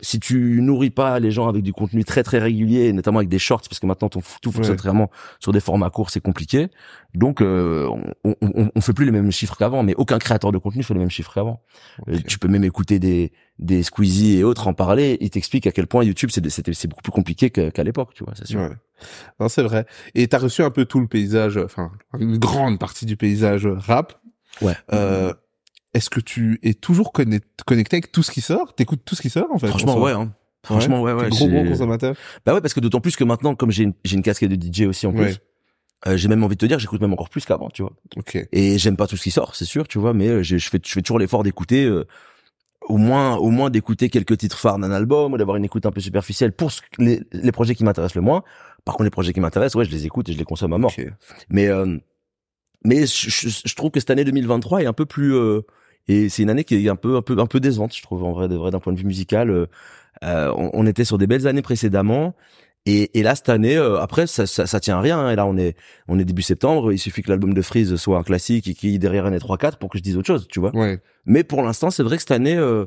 Si 0.04 0.20
tu 0.20 0.60
nourris 0.60 0.90
pas 0.90 1.18
les 1.18 1.30
gens 1.30 1.48
avec 1.48 1.62
du 1.62 1.72
contenu 1.72 2.04
très 2.04 2.22
très 2.22 2.38
régulier, 2.38 2.92
notamment 2.92 3.18
avec 3.18 3.28
des 3.28 3.38
shorts, 3.38 3.62
parce 3.62 3.80
que 3.80 3.86
maintenant 3.86 4.08
ton, 4.08 4.20
tout 4.42 4.52
fonctionne 4.52 4.76
vraiment 4.76 5.10
sur 5.40 5.52
des 5.52 5.60
formats 5.60 5.90
courts, 5.90 6.10
c'est 6.10 6.20
compliqué. 6.20 6.68
Donc 7.14 7.40
euh, 7.40 7.88
on, 8.24 8.34
on, 8.42 8.70
on 8.74 8.80
fait 8.80 8.92
plus 8.92 9.06
les 9.06 9.12
mêmes 9.12 9.32
chiffres 9.32 9.56
qu'avant, 9.56 9.82
mais 9.82 9.94
aucun 9.96 10.18
créateur 10.18 10.52
de 10.52 10.58
contenu 10.58 10.82
fait 10.82 10.94
les 10.94 11.00
mêmes 11.00 11.10
chiffres 11.10 11.32
qu'avant. 11.32 11.62
Euh, 12.08 12.18
tu 12.26 12.38
peux 12.38 12.48
même 12.48 12.64
écouter 12.64 12.98
des 12.98 13.32
des 13.58 13.82
Squeezie 13.82 14.38
et 14.38 14.44
autres 14.44 14.66
en 14.68 14.74
parler. 14.74 15.16
Ils 15.20 15.30
t'expliquent 15.30 15.66
à 15.66 15.72
quel 15.72 15.86
point 15.86 16.04
YouTube 16.04 16.30
c'est 16.32 16.46
c'est 16.48 16.88
beaucoup 16.88 17.02
plus 17.02 17.12
compliqué 17.12 17.50
qu'à 17.50 17.84
l'époque, 17.84 18.10
tu 18.14 18.24
vois, 18.24 18.34
c'est 18.36 18.46
sûr. 18.46 18.60
Ouais. 18.60 18.70
Non, 19.40 19.48
c'est 19.48 19.62
vrai. 19.62 19.86
Et 20.14 20.28
t'as 20.28 20.38
reçu 20.38 20.62
un 20.62 20.70
peu 20.70 20.84
tout 20.84 21.00
le 21.00 21.06
paysage, 21.06 21.56
enfin, 21.56 21.90
une 22.18 22.38
grande 22.38 22.78
partie 22.78 23.06
du 23.06 23.16
paysage 23.16 23.66
rap. 23.66 24.20
Ouais. 24.60 24.74
Euh, 24.92 25.32
est-ce 25.94 26.10
que 26.10 26.20
tu 26.20 26.58
es 26.62 26.74
toujours 26.74 27.12
conne- 27.12 27.40
connecté 27.66 27.96
avec 27.96 28.12
tout 28.12 28.22
ce 28.22 28.30
qui 28.30 28.40
sort? 28.40 28.74
T'écoutes 28.74 29.00
tout 29.04 29.14
ce 29.14 29.22
qui 29.22 29.30
sort, 29.30 29.46
en 29.50 29.58
fait 29.58 29.68
Franchement, 29.68 29.94
en 29.96 30.00
ouais. 30.02 30.12
Hein. 30.12 30.32
Franchement, 30.64 31.02
ouais, 31.02 31.12
ouais. 31.12 31.24
T'es 31.24 31.36
gros, 31.36 31.48
gros 31.48 31.64
consommateur 31.64 32.14
Bah 32.46 32.54
ouais, 32.54 32.60
parce 32.60 32.72
que 32.74 32.80
d'autant 32.80 33.00
plus 33.00 33.16
que 33.16 33.24
maintenant, 33.24 33.54
comme 33.54 33.70
j'ai 33.70 33.84
une, 33.84 33.92
une 34.12 34.22
casquette 34.22 34.50
de 34.50 34.56
DJ 34.56 34.82
aussi 34.88 35.06
en 35.06 35.12
plus, 35.12 35.20
Ouais. 35.22 35.34
euh, 36.08 36.16
j'ai 36.16 36.28
même 36.28 36.42
envie 36.42 36.56
de 36.56 36.60
te 36.60 36.66
dire, 36.66 36.78
j'écoute 36.78 37.00
même 37.00 37.12
encore 37.12 37.28
plus 37.28 37.44
qu'avant, 37.44 37.68
tu 37.70 37.82
vois. 37.82 37.92
Ok. 38.16 38.38
Et 38.52 38.78
j'aime 38.78 38.96
pas 38.96 39.06
tout 39.06 39.16
ce 39.16 39.22
qui 39.24 39.30
sort, 39.30 39.54
c'est 39.56 39.66
sûr, 39.66 39.86
tu 39.88 39.98
vois, 39.98 40.14
mais 40.14 40.28
euh, 40.28 40.42
je, 40.42 40.56
je 40.56 40.68
fais, 40.70 40.80
je 40.84 40.90
fais 40.90 41.02
toujours 41.02 41.18
l'effort 41.18 41.42
d'écouter, 41.42 41.84
euh, 41.84 42.06
au 42.88 42.96
moins, 42.96 43.36
au 43.36 43.50
moins 43.50 43.70
d'écouter 43.70 44.08
quelques 44.10 44.36
titres 44.38 44.58
phares 44.58 44.78
d'un 44.78 44.90
album, 44.90 45.32
ou 45.34 45.36
d'avoir 45.38 45.56
une 45.58 45.64
écoute 45.64 45.86
un 45.86 45.90
peu 45.92 46.00
superficielle 46.00 46.52
pour 46.52 46.70
ce 46.72 46.80
les, 46.98 47.22
les 47.32 47.52
projets 47.52 47.74
qui 47.74 47.84
m'intéressent 47.84 48.16
le 48.16 48.20
moins. 48.22 48.42
Par 48.84 48.94
contre, 48.94 49.04
les 49.04 49.10
projets 49.10 49.32
qui 49.32 49.40
m'intéressent, 49.40 49.76
ouais, 49.76 49.84
je 49.86 49.90
les 49.90 50.04
écoute 50.06 50.28
et 50.28 50.32
je 50.34 50.38
les 50.38 50.44
consomme 50.44 50.72
à 50.74 50.78
mort. 50.78 50.92
Ok. 50.98 51.06
Mais 51.50 51.68
euh, 51.68 51.96
mais 52.84 53.06
je, 53.06 53.30
je- 53.30 53.62
je 53.64 53.74
trouve 53.74 53.90
que 53.90 54.00
cette 54.00 54.10
année 54.10 54.24
2023 54.24 54.82
est 54.82 54.86
un 54.86 54.92
peu 54.92 55.06
plus 55.06 55.34
euh, 55.34 55.62
et 56.08 56.28
c'est 56.28 56.42
une 56.42 56.50
année 56.50 56.64
qui 56.64 56.74
est 56.86 56.88
un 56.88 56.96
peu 56.96 57.16
un 57.16 57.22
peu 57.22 57.38
un 57.38 57.46
peu 57.46 57.60
décevante 57.60 57.94
je 57.94 58.02
trouve 58.02 58.24
en 58.24 58.32
vrai 58.32 58.48
de 58.48 58.56
vrai 58.56 58.70
d'un 58.70 58.80
point 58.80 58.92
de 58.92 58.98
vue 58.98 59.06
musical 59.06 59.50
euh, 59.50 59.66
euh, 60.22 60.52
on, 60.56 60.70
on 60.74 60.86
était 60.86 61.04
sur 61.04 61.18
des 61.18 61.26
belles 61.26 61.46
années 61.46 61.62
précédemment 61.62 62.34
et, 62.86 63.18
et 63.18 63.22
là 63.22 63.34
cette 63.34 63.48
année 63.48 63.76
euh, 63.76 63.98
après 64.00 64.26
ça, 64.26 64.46
ça 64.46 64.66
ça 64.66 64.80
tient 64.80 64.98
à 64.98 65.00
rien 65.00 65.18
hein. 65.18 65.30
et 65.30 65.36
là 65.36 65.46
on 65.46 65.56
est 65.56 65.76
on 66.08 66.18
est 66.18 66.24
début 66.24 66.42
septembre 66.42 66.92
il 66.92 66.98
suffit 66.98 67.22
que 67.22 67.30
l'album 67.30 67.54
de 67.54 67.62
Freeze 67.62 67.96
soit 67.96 68.18
un 68.18 68.22
classique 68.22 68.68
et 68.68 68.74
qu'il 68.74 68.90
y 68.90 68.94
ait 68.94 68.98
derrière 68.98 69.24
un 69.26 69.38
3 69.38 69.56
4 69.56 69.78
pour 69.78 69.88
que 69.90 69.98
je 69.98 70.02
dise 70.02 70.16
autre 70.16 70.26
chose 70.26 70.46
tu 70.50 70.60
vois 70.60 70.74
Ouais. 70.76 71.00
mais 71.24 71.42
pour 71.44 71.62
l'instant 71.62 71.90
c'est 71.90 72.02
vrai 72.02 72.16
que 72.16 72.22
cette 72.22 72.30
année 72.32 72.56
euh, 72.56 72.84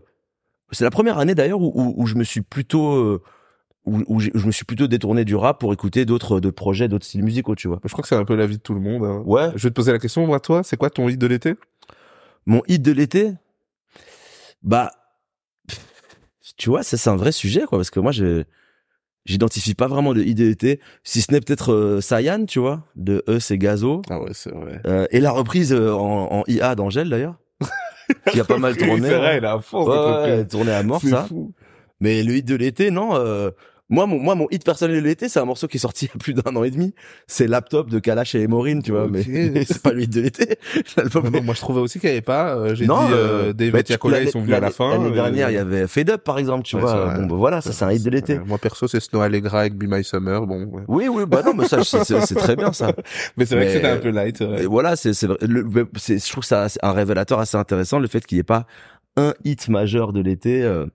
c'est 0.71 0.83
la 0.83 0.91
première 0.91 1.17
année 1.17 1.33
d'ailleurs 1.33 1.61
où, 1.61 1.71
où, 1.73 1.93
où 1.97 2.05
je 2.05 2.15
me 2.15 2.23
suis 2.23 2.41
plutôt 2.41 2.93
euh, 2.95 3.21
où, 3.85 4.03
où 4.07 4.19
je 4.19 4.45
me 4.45 4.51
suis 4.51 4.65
plutôt 4.65 4.87
détourné 4.87 5.23
du 5.23 5.33
rap 5.35 5.59
pour 5.61 5.71
écouter 5.71 6.03
d'autres 6.05 6.39
d'autres 6.41 6.55
projets 6.55 6.87
d'autres 6.89 7.05
styles 7.05 7.23
musicaux 7.23 7.55
tu 7.55 7.67
vois 7.69 7.79
Je 7.85 7.91
crois 7.93 8.01
que 8.03 8.07
c'est 8.09 8.15
un 8.15 8.25
peu 8.25 8.35
la 8.35 8.45
vie 8.45 8.57
de 8.57 8.61
tout 8.61 8.73
le 8.73 8.81
monde. 8.81 9.03
hein. 9.05 9.23
ouais 9.25 9.49
Je 9.55 9.63
vais 9.63 9.69
te 9.69 9.75
poser 9.75 9.93
la 9.93 9.97
question, 9.99 10.27
moi, 10.27 10.41
toi, 10.41 10.61
c'est 10.63 10.75
quoi 10.75 10.89
ton 10.89 11.07
hit 11.07 11.17
de 11.17 11.25
l'été? 11.25 11.55
Mon 12.47 12.63
hit 12.67 12.81
de 12.81 12.91
l'été 12.91 13.33
Bah, 14.63 14.91
tu 16.57 16.69
vois, 16.69 16.81
ça 16.83 16.97
c'est 16.97 17.09
un 17.09 17.15
vrai 17.15 17.31
sujet, 17.31 17.61
quoi, 17.67 17.77
parce 17.77 17.89
que 17.91 17.99
moi, 17.99 18.11
je 18.11 18.43
j'identifie 19.25 19.75
pas 19.75 19.87
vraiment 19.87 20.13
de 20.13 20.21
hit 20.23 20.37
de 20.37 20.45
l'été, 20.45 20.79
si 21.03 21.21
ce 21.21 21.31
n'est 21.31 21.41
peut-être 21.41 21.73
euh, 21.73 22.01
Sayan, 22.01 22.45
tu 22.45 22.59
vois, 22.59 22.83
de 22.95 23.23
Eus 23.27 23.51
et 23.51 23.57
Gazo, 23.57 24.01
Ah 24.09 24.21
ouais, 24.21 24.31
c'est 24.33 24.51
vrai. 24.53 24.81
euh, 24.87 25.05
et 25.11 25.19
la 25.19 25.31
reprise 25.31 25.73
euh, 25.73 25.91
en, 25.93 26.39
en 26.39 26.43
IA 26.47 26.75
d'Angèle 26.75 27.09
d'ailleurs, 27.09 27.35
qui 28.31 28.39
a 28.39 28.45
pas 28.45 28.57
mal 28.57 28.77
tourné. 28.77 29.09
C'est 29.09 29.17
vrai, 29.17 29.31
ouais. 29.33 29.37
il 29.39 29.45
a 29.45 29.53
à 29.53 29.59
fond. 29.59 29.85
Ouais, 29.85 30.29
ouais, 30.37 30.45
tourné 30.47 30.71
à 30.71 30.81
mort 30.83 31.01
C'est 31.01 31.09
ça. 31.09 31.25
fou. 31.25 31.53
Mais 31.99 32.23
le 32.23 32.35
hit 32.37 32.45
de 32.47 32.55
l'été, 32.55 32.89
non. 32.91 33.15
euh, 33.15 33.51
moi, 33.89 34.05
mon, 34.05 34.19
moi, 34.19 34.35
mon 34.35 34.47
hit 34.51 34.65
personnel 34.65 34.97
de 34.97 35.01
l'été, 35.07 35.29
c'est 35.29 35.39
un 35.39 35.45
morceau 35.45 35.67
qui 35.67 35.77
est 35.77 35.79
sorti 35.79 36.05
il 36.05 36.07
y 36.09 36.11
a 36.13 36.17
plus 36.17 36.33
d'un 36.33 36.55
an 36.55 36.63
et 36.63 36.71
demi. 36.71 36.93
C'est 37.25 37.47
Laptop 37.47 37.89
de 37.89 37.99
Kalash 37.99 38.35
et 38.35 38.45
Maureen, 38.47 38.81
tu 38.83 38.91
vois. 38.91 39.07
Mais, 39.07 39.23
mais 39.27 39.63
c'est 39.67 39.81
pas 39.81 39.91
le 39.93 40.01
hit 40.03 40.09
de 40.13 40.21
l'été. 40.21 40.57
Non, 41.13 41.41
moi, 41.41 41.53
je 41.55 41.59
trouvais 41.61 41.79
aussi 41.79 41.99
qu'il 41.99 42.09
n'y 42.09 42.13
avait 42.15 42.21
pas. 42.21 42.55
euh, 42.55 42.75
J'ai 42.75 42.83
dit, 42.83 42.87
Non, 42.89 43.01
euh, 43.11 43.49
euh, 43.49 43.53
Dave 43.53 43.71
bah, 43.71 43.79
et 43.79 44.23
ils 44.23 44.29
sont 44.29 44.41
venus 44.41 44.55
à 44.55 44.59
la 44.59 44.71
fin. 44.71 44.91
L'année 44.91 45.05
euh, 45.05 45.11
dernière, 45.11 45.49
il 45.51 45.53
y 45.53 45.57
avait 45.57 45.87
Fade 45.87 46.09
Up, 46.09 46.23
par 46.23 46.37
exemple, 46.37 46.63
tu 46.63 46.75
Ouais, 46.75 46.81
vois. 46.81 47.13
Bon, 47.13 47.25
bah, 47.27 47.35
voilà, 47.35 47.61
ça, 47.61 47.71
c'est 47.71 47.85
un 47.85 47.91
hit 47.91 48.03
de 48.03 48.09
l'été. 48.09 48.39
Moi, 48.39 48.57
perso, 48.57 48.87
c'est 48.87 48.99
Snow 48.99 49.21
Allegra 49.21 49.61
avec 49.61 49.75
Be 49.75 49.85
My 49.87 50.03
Summer. 50.03 50.45
Bon, 50.45 50.63
ouais. 50.65 50.83
Oui, 50.87 51.07
oui, 51.07 51.23
bah 51.27 51.41
non, 51.45 51.53
mais 51.53 51.65
ça, 51.67 51.83
c'est- 51.83 52.35
très 52.35 52.55
bien, 52.55 52.73
ça. 52.73 52.93
Mais 53.37 53.45
c'est 53.45 53.55
vrai 53.55 53.65
que 53.67 53.71
c'était 53.73 53.87
un 53.87 53.97
peu 53.97 54.09
light. 54.09 54.39
ouais. 54.41 54.63
Et 54.63 54.65
voilà, 54.65 54.95
c'est, 54.95 55.13
c'est, 55.13 55.27
je 55.27 56.31
trouve 56.31 56.43
ça 56.43 56.67
un 56.81 56.91
révélateur 56.91 57.39
assez 57.39 57.57
intéressant, 57.57 57.99
le 57.99 58.07
fait 58.07 58.25
qu'il 58.25 58.35
n'y 58.37 58.41
ait 58.41 58.43
pas 58.43 58.65
un 59.15 59.33
hit 59.43 59.67
majeur 59.69 60.13
de 60.13 60.21
l'été, 60.21 60.63
euh, 60.63 60.85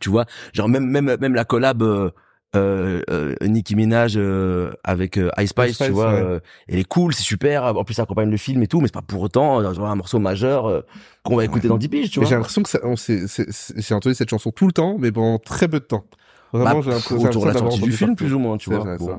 tu 0.00 0.10
vois. 0.10 0.24
Genre, 0.52 0.68
même, 0.68 0.86
même, 0.86 1.16
même 1.20 1.34
la 1.34 1.44
collab, 1.44 1.82
euh, 1.82 2.10
euh, 2.54 3.02
euh, 3.10 3.34
Nicki 3.42 3.74
Minaj 3.76 4.14
euh, 4.16 4.72
avec 4.82 5.18
euh, 5.18 5.30
Ice 5.38 5.50
Spice, 5.50 5.70
Ice 5.70 5.74
Spice, 5.74 5.86
tu 5.88 5.92
vois, 5.92 6.14
ouais. 6.14 6.40
elle 6.68 6.78
est 6.78 6.84
cool, 6.88 7.12
c'est 7.12 7.22
super. 7.22 7.64
En 7.64 7.84
plus, 7.84 7.94
ça 7.94 8.02
accompagne 8.04 8.30
le 8.30 8.36
film 8.36 8.62
et 8.62 8.66
tout, 8.66 8.80
mais 8.80 8.86
c'est 8.86 8.94
pas 8.94 9.02
pour 9.02 9.20
autant 9.20 9.60
genre 9.74 9.86
un 9.90 9.96
morceau 9.96 10.18
majeur 10.18 10.66
euh, 10.66 10.80
qu'on 11.22 11.36
va 11.36 11.44
écouter 11.44 11.68
dans 11.68 11.76
10 11.76 11.88
piges, 11.88 12.10
tu 12.10 12.20
Mais 12.20 12.24
vois. 12.24 12.30
j'ai 12.30 12.34
l'impression 12.36 12.62
que 12.62 12.68
ça, 12.70 12.78
on 12.84 12.94
j'ai 12.96 13.94
entendu 13.94 14.14
cette 14.14 14.30
chanson 14.30 14.52
tout 14.52 14.66
le 14.66 14.72
temps, 14.72 14.96
mais 14.98 15.12
pendant 15.12 15.38
très 15.38 15.68
peu 15.68 15.80
de 15.80 15.84
temps. 15.84 16.06
Vraiment, 16.52 16.80
Bah, 16.80 16.96
j'ai 17.08 17.14
autour 17.16 17.42
de 17.42 17.48
la 17.48 17.58
sortie 17.58 17.80
du 17.80 17.92
film, 17.92 18.14
plus 18.16 18.32
ou 18.32 18.38
moins, 18.38 18.56
tu 18.56 18.70
vois. 18.70 18.78
vrai, 18.78 18.96
Bon. 18.96 19.18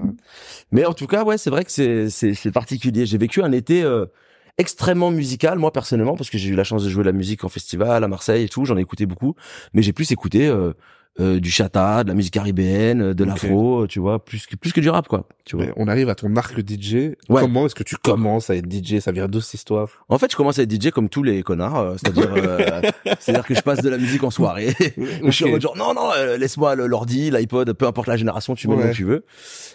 Mais 0.71 0.85
en 0.85 0.93
tout 0.93 1.05
cas, 1.07 1.23
ouais, 1.23 1.37
c'est 1.37 1.49
vrai 1.49 1.63
que 1.65 1.71
c'est 1.71 2.09
c'est 2.09 2.33
c'est 2.33 2.51
particulier. 2.51 3.05
J'ai 3.05 3.17
vécu 3.17 3.43
un 3.43 3.51
été 3.51 3.83
euh, 3.83 4.05
extrêmement 4.57 5.11
musical, 5.11 5.57
moi 5.59 5.71
personnellement, 5.71 6.15
parce 6.15 6.29
que 6.29 6.37
j'ai 6.37 6.49
eu 6.49 6.55
la 6.55 6.63
chance 6.63 6.83
de 6.83 6.89
jouer 6.89 7.03
la 7.03 7.11
musique 7.11 7.43
en 7.43 7.49
festival 7.49 8.03
à 8.03 8.07
Marseille 8.07 8.43
et 8.45 8.49
tout. 8.49 8.65
J'en 8.65 8.77
ai 8.77 8.81
écouté 8.81 9.05
beaucoup, 9.05 9.35
mais 9.73 9.81
j'ai 9.81 9.93
plus 9.93 10.11
écouté 10.11 10.47
euh, 10.47 10.73
euh, 11.19 11.39
du 11.39 11.49
chata, 11.49 12.03
de 12.03 12.09
la 12.09 12.13
musique 12.13 12.33
caribéenne, 12.33 13.13
de 13.13 13.23
l'afro, 13.23 13.87
tu 13.87 13.99
vois, 13.99 14.23
plus 14.23 14.45
que 14.45 14.55
plus 14.55 14.71
que 14.71 14.79
du 14.81 14.89
rap, 14.89 15.07
quoi. 15.07 15.27
Tu 15.45 15.55
vois. 15.55 15.65
Mais 15.65 15.73
on 15.75 15.87
arrive 15.87 16.09
à 16.09 16.15
ton 16.15 16.35
arc 16.35 16.59
DJ. 16.59 16.93
Ouais. 16.93 17.41
Comment 17.41 17.65
est-ce 17.65 17.73
que 17.73 17.81
tu 17.83 17.95
commences 17.97 18.51
à 18.51 18.55
être 18.55 18.71
DJ 18.71 18.99
Ça 18.99 19.11
vient 19.11 19.27
d'où 19.27 19.41
cette 19.41 19.55
histoire 19.55 19.87
En 20.09 20.19
fait, 20.19 20.31
je 20.31 20.37
commence 20.37 20.59
à 20.59 20.63
être 20.63 20.71
DJ 20.71 20.91
comme 20.91 21.09
tous 21.09 21.23
les 21.23 21.41
connards, 21.41 21.77
euh, 21.79 21.95
c'est-à-dire, 21.97 22.31
euh, 22.35 22.81
c'est-à-dire 23.19 23.45
que 23.47 23.55
je 23.55 23.61
passe 23.61 23.81
de 23.81 23.89
la 23.89 23.97
musique 23.97 24.23
en 24.23 24.29
soirée. 24.31 24.73
Je 25.23 25.31
suis 25.31 25.45
en 25.45 25.49
mode 25.49 25.61
genre 25.61 25.75
non 25.75 25.93
non 25.95 26.09
euh, 26.15 26.37
laisse-moi 26.37 26.75
l'ordi, 26.75 27.31
l'iPod, 27.31 27.73
peu 27.73 27.87
importe 27.87 28.07
la 28.07 28.17
génération, 28.17 28.53
tu 28.53 28.67
mets 28.67 28.75
Ouais. 28.75 28.89
que 28.91 28.95
tu 28.95 29.03
veux. 29.03 29.25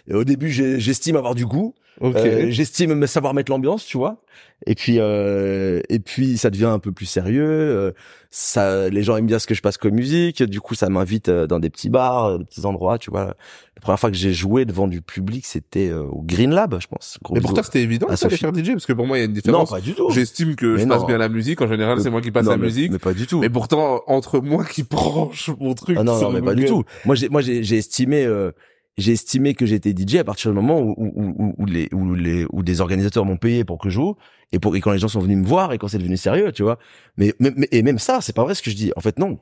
Et 0.08 0.14
au 0.14 0.22
début, 0.24 0.50
j'estime 0.50 1.16
avoir 1.16 1.34
du 1.34 1.44
goût. 1.46 1.74
Ok. 2.00 2.16
Euh, 2.16 2.46
J'estime 2.50 2.94
me 2.94 3.06
savoir 3.06 3.34
mettre 3.34 3.52
l'ambiance, 3.52 3.84
tu 3.84 3.98
vois. 3.98 4.22
Et 4.66 4.74
puis 4.74 4.96
euh, 4.98 5.80
et 5.88 5.98
puis 5.98 6.38
ça 6.38 6.50
devient 6.50 6.66
un 6.66 6.78
peu 6.78 6.92
plus 6.92 7.06
sérieux. 7.06 7.42
euh, 7.44 7.92
ça, 8.34 8.88
les 8.88 9.02
gens 9.02 9.16
aiment 9.18 9.26
bien 9.26 9.38
ce 9.38 9.46
que 9.46 9.54
je 9.54 9.60
passe 9.60 9.76
comme 9.76 9.92
musique. 9.94 10.42
Du 10.42 10.60
coup, 10.60 10.74
ça 10.74 10.88
m'invite 10.88 11.28
euh, 11.28 11.46
dans 11.46 11.58
des 11.58 11.68
petits 11.68 11.90
bars, 11.90 12.24
euh, 12.26 12.38
des 12.38 12.44
petits 12.44 12.64
endroits, 12.64 12.96
tu 12.98 13.10
vois. 13.10 13.34
La 13.76 13.80
première 13.82 14.00
fois 14.00 14.10
que 14.10 14.16
j'ai 14.16 14.32
joué 14.32 14.64
devant 14.64 14.88
du 14.88 15.02
public, 15.02 15.44
c'était 15.44 15.88
euh, 15.90 16.02
au 16.04 16.22
Green 16.22 16.50
Lab, 16.50 16.78
je 16.80 16.86
pense. 16.86 17.18
Gros 17.22 17.34
Mais 17.34 17.40
pour 17.40 17.52
toi, 17.52 17.62
c'était 17.62 17.82
évident 17.82 18.06
de 18.08 18.16
faire 18.16 18.54
DJ 18.54 18.70
parce 18.72 18.86
que 18.86 18.92
pour 18.94 19.06
moi, 19.06 19.18
il 19.18 19.20
y 19.20 19.22
a 19.22 19.26
une 19.26 19.32
non, 19.32 19.34
différence. 19.34 19.70
pas 19.70 19.80
du 19.80 19.92
tout. 19.94 20.08
J'estime 20.10 20.54
que 20.56 20.76
Mais 20.76 20.82
je 20.82 20.86
passe 20.88 21.00
non. 21.02 21.06
bien 21.08 21.18
la 21.18 21.28
musique. 21.28 21.60
En 21.60 21.66
général, 21.68 22.00
c'est 22.00 22.08
moi 22.10 22.22
qui 22.22 22.30
passe 22.30 22.44
Non, 22.46 22.52
la 22.52 22.56
mais- 22.56 22.66
musique. 22.66 22.90
mais 22.92 22.98
pas 22.98 23.12
du 23.12 23.26
tout. 23.26 23.40
Mais 23.40 23.50
pourtant, 23.50 24.02
entre 24.06 24.40
moi 24.40 24.64
qui 24.64 24.82
branche 24.90 25.50
mon 25.60 25.74
truc. 25.74 25.96
Ah 26.00 26.04
non, 26.04 26.18
non, 26.20 26.30
mais 26.30 26.40
pas 26.40 26.54
du 26.54 26.64
tout. 26.64 26.84
Moi, 27.04 27.14
j'ai, 27.16 27.28
moi, 27.28 27.42
j'ai, 27.42 27.62
j'ai 27.64 27.76
estimé, 27.78 28.24
euh, 28.24 28.52
j'ai 28.98 29.12
estimé 29.12 29.54
que 29.54 29.64
j'étais 29.64 29.94
DJ 29.96 30.16
à 30.16 30.24
partir 30.24 30.50
du 30.50 30.54
moment 30.54 30.80
où, 30.80 30.94
où, 30.96 31.12
où, 31.16 31.54
où 31.56 31.66
les, 31.66 31.88
où 31.92 32.14
les, 32.14 32.46
où 32.50 32.62
des 32.62 32.80
organisateurs 32.80 33.24
m'ont 33.24 33.38
payé 33.38 33.64
pour 33.64 33.78
que 33.78 33.88
je 33.88 33.94
joue 33.94 34.16
et 34.52 34.58
pour, 34.58 34.76
et 34.76 34.80
quand 34.80 34.92
les 34.92 34.98
gens 34.98 35.08
sont 35.08 35.20
venus 35.20 35.38
me 35.38 35.46
voir 35.46 35.72
et 35.72 35.78
quand 35.78 35.88
c'est 35.88 35.98
devenu 35.98 36.16
sérieux, 36.16 36.52
tu 36.52 36.62
vois. 36.62 36.78
Mais, 37.16 37.34
mais, 37.38 37.52
et 37.70 37.82
même 37.82 37.98
ça, 37.98 38.20
c'est 38.20 38.34
pas 38.34 38.44
vrai 38.44 38.54
ce 38.54 38.62
que 38.62 38.70
je 38.70 38.76
dis. 38.76 38.92
En 38.96 39.00
fait, 39.00 39.18
non. 39.18 39.38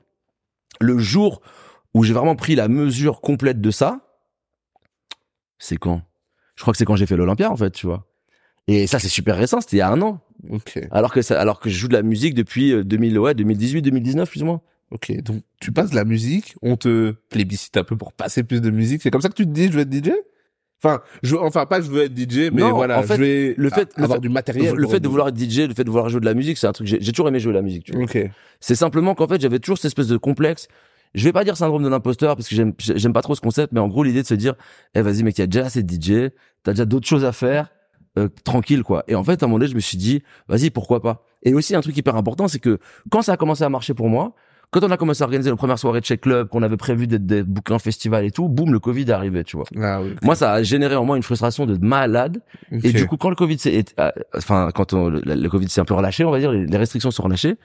Le 0.81 0.99
jour 0.99 1.43
où 1.95 2.05
j'ai 2.05 2.13
vraiment 2.13 2.37
pris 2.37 2.55
la 2.55 2.69
mesure 2.69 3.21
complète 3.21 3.61
de 3.61 3.71
ça, 3.73 4.01
c'est 5.59 5.77
quand? 5.77 6.03
Je 6.55 6.63
crois 6.63 6.73
que 6.73 6.79
c'est 6.79 6.85
quand 6.85 6.97
j'ai 6.97 7.07
fait 7.07 7.17
l'Olympia, 7.17 7.51
en 7.51 7.57
fait, 7.57 7.73
tu 7.73 7.87
vois. 7.87 8.07
Et 8.69 8.87
ça, 8.87 9.01
c'est 9.01 9.09
super 9.09 9.37
récent, 9.37 9.61
c'était 9.61 9.77
il 9.77 9.81
y 9.81 9.83
a 9.83 9.91
un 9.91 10.01
an. 10.01 10.21
Ok. 10.49 10.79
Alors 10.93 11.13
que 11.13 11.23
ça, 11.23 11.41
alors 11.41 11.59
que 11.59 11.69
je 11.69 11.77
joue 11.77 11.89
de 11.89 11.93
la 11.93 12.03
musique 12.03 12.35
depuis 12.35 12.73
euh, 12.73 12.85
2000, 12.85 13.19
ouais, 13.19 13.35
2018, 13.35 13.83
2019, 13.83 14.31
plus 14.31 14.43
ou 14.43 14.47
moins. 14.47 14.61
Ok. 14.91 15.13
Donc, 15.23 15.43
tu 15.61 15.73
passes 15.73 15.91
de 15.91 15.97
la 15.97 16.05
musique, 16.05 16.55
on 16.63 16.77
te 16.77 17.13
plébiscite 17.31 17.77
un 17.77 17.85
peu 17.85 17.97
pour 17.97 18.13
passer 18.13 18.43
plus 18.43 18.61
de 18.61 18.71
musique. 18.71 19.03
C'est 19.03 19.11
comme 19.11 19.21
ça 19.21 19.29
que 19.29 19.35
tu 19.35 19.45
te 19.47 19.51
dis, 19.51 19.67
je 19.67 19.73
veux 19.73 19.81
être 19.81 19.93
DJ? 19.93 20.11
Enfin, 20.83 21.03
je, 21.23 21.37
enfin, 21.37 21.67
pas 21.67 21.81
je 21.83 21.91
veux 21.91 22.05
être 22.05 22.17
DJ, 22.19 22.51
mais 22.53 22.63
Non, 22.63 22.73
voilà, 22.73 22.99
en 23.01 23.03
fait, 23.03 23.17
je 23.17 23.21
vais 23.21 23.55
le 23.57 23.69
fait- 23.71 23.91
le 23.97 24.05
avoir 24.05 24.17
fait- 24.17 24.21
du 24.23 24.29
matériel. 24.31 24.75
le 24.75 24.89
fait 24.89 24.99
de 24.99 25.09
vouloir 25.09 25.29
être 25.29 25.39
DJ, 25.39 25.67
le 25.69 25.75
fait 25.75 25.85
de 25.85 25.91
vouloir 25.91 26.09
jouer 26.09 26.21
de 26.21 26.25
la 26.25 26.33
musique, 26.35 26.57
c'est 26.57 26.67
un 26.67 26.73
truc. 26.73 26.87
J'ai 26.87 27.13
toujours 27.13 27.29
aimé 27.29 27.39
jouer 27.39 27.53
de 27.53 27.59
la 27.59 27.63
musique. 27.63 27.85
Tu 27.85 27.93
vois. 27.93 28.03
Ok. 28.05 28.19
C'est 28.61 28.75
simplement 28.75 29.15
qu'en 29.15 29.29
fait, 29.29 29.41
j'avais 29.41 29.59
toujours 29.59 29.77
cette 29.77 29.87
espèce 29.87 30.09
de 30.09 30.17
complexe. 30.17 30.69
Je 31.15 31.25
vais 31.25 31.33
pas 31.33 31.45
dire 31.45 31.57
syndrome 31.57 31.83
de 31.83 31.89
l'imposteur 31.89 32.35
parce 32.37 32.49
que 32.49 32.55
j'aime 32.55 32.73
j'aime 32.79 33.13
pas 33.13 33.21
trop 33.23 33.35
ce 33.35 33.41
concept, 33.41 33.73
mais 33.73 33.81
en 33.81 33.89
gros 33.89 34.05
l'idée 34.05 34.23
de 34.23 34.27
se 34.27 34.35
dire, 34.35 34.55
eh 34.95 35.03
vas-y 35.03 35.23
mec, 35.25 35.37
il 35.37 35.41
y 35.41 35.45
a 35.45 35.49
déjà 35.49 35.67
assez 35.67 35.83
de 35.83 35.93
DJ, 35.93 36.31
t'as 36.63 36.73
déjà 36.73 36.85
d'autres 36.85 37.07
choses 37.09 37.25
à 37.25 37.33
faire, 37.33 37.71
euh, 38.17 38.29
tranquille 38.45 38.83
quoi. 38.85 39.03
Et 39.09 39.17
en 39.17 39.25
fait, 39.25 39.43
à 39.43 39.47
un 39.47 39.49
moment 39.49 39.59
donné, 39.59 39.71
je 39.71 39.75
me 39.75 39.81
suis 39.81 39.99
dit, 39.99 40.23
vas-y 40.49 40.71
pourquoi 40.71 41.03
pas? 41.03 41.25
Et 41.43 41.53
aussi 41.53 41.75
un 41.75 41.81
truc 41.81 41.97
hyper 41.97 42.15
important, 42.17 42.47
c'est 42.49 42.61
que 42.61 42.79
quand 43.11 43.23
ça 43.23 43.33
a 43.33 43.37
commencé 43.37 43.65
à 43.65 43.69
marcher 43.69 43.93
pour 43.93 44.09
moi, 44.09 44.35
quand 44.71 44.85
on 44.85 44.91
a 44.91 44.97
commencé 44.97 45.23
à 45.23 45.25
organiser 45.27 45.51
nos 45.51 45.57
premières 45.57 45.79
soirées 45.79 46.01
de 46.01 46.05
check 46.07 46.21
club, 46.21 46.49
qu'on 46.49 46.63
avait 46.63 46.77
prévu 46.77 47.07
d'être 47.07 47.27
des 47.27 47.43
bouquins 47.43 47.79
festival 47.79 48.25
et 48.25 48.31
tout, 48.31 48.49
boum, 48.49 48.73
le 48.73 48.79
Covid 48.79 49.03
est 49.03 49.11
arrivé, 49.11 49.43
tu 49.45 49.57
vois. 49.57 49.67
Ah 49.81 50.01
oui. 50.01 50.15
Moi, 50.23 50.35
ça 50.37 50.53
a 50.53 50.63
généré 50.63 50.95
en 50.97 51.05
moi 51.05 51.17
une 51.17 51.23
frustration 51.25 51.67
de 51.67 51.77
malade. 51.85 52.41
Et 52.71 52.93
du 52.93 53.07
coup, 53.07 53.17
quand 53.17 53.31
le 53.31 53.37
Covid 53.37 53.59
s'est, 53.59 53.85
euh, 53.99 54.11
enfin, 54.37 54.71
quand 54.75 54.93
on- 54.93 55.09
le, 55.09 55.21
le 55.25 55.49
Covid 55.49 55.69
s'est 55.69 55.81
un 55.81 55.85
peu 55.85 55.95
relâché, 55.95 56.25
on 56.25 56.31
va 56.31 56.39
dire, 56.39 56.53
les 56.53 56.67
les 56.67 56.77
restrictions 56.77 57.11
sont 57.11 57.23
relâchées. 57.25 57.57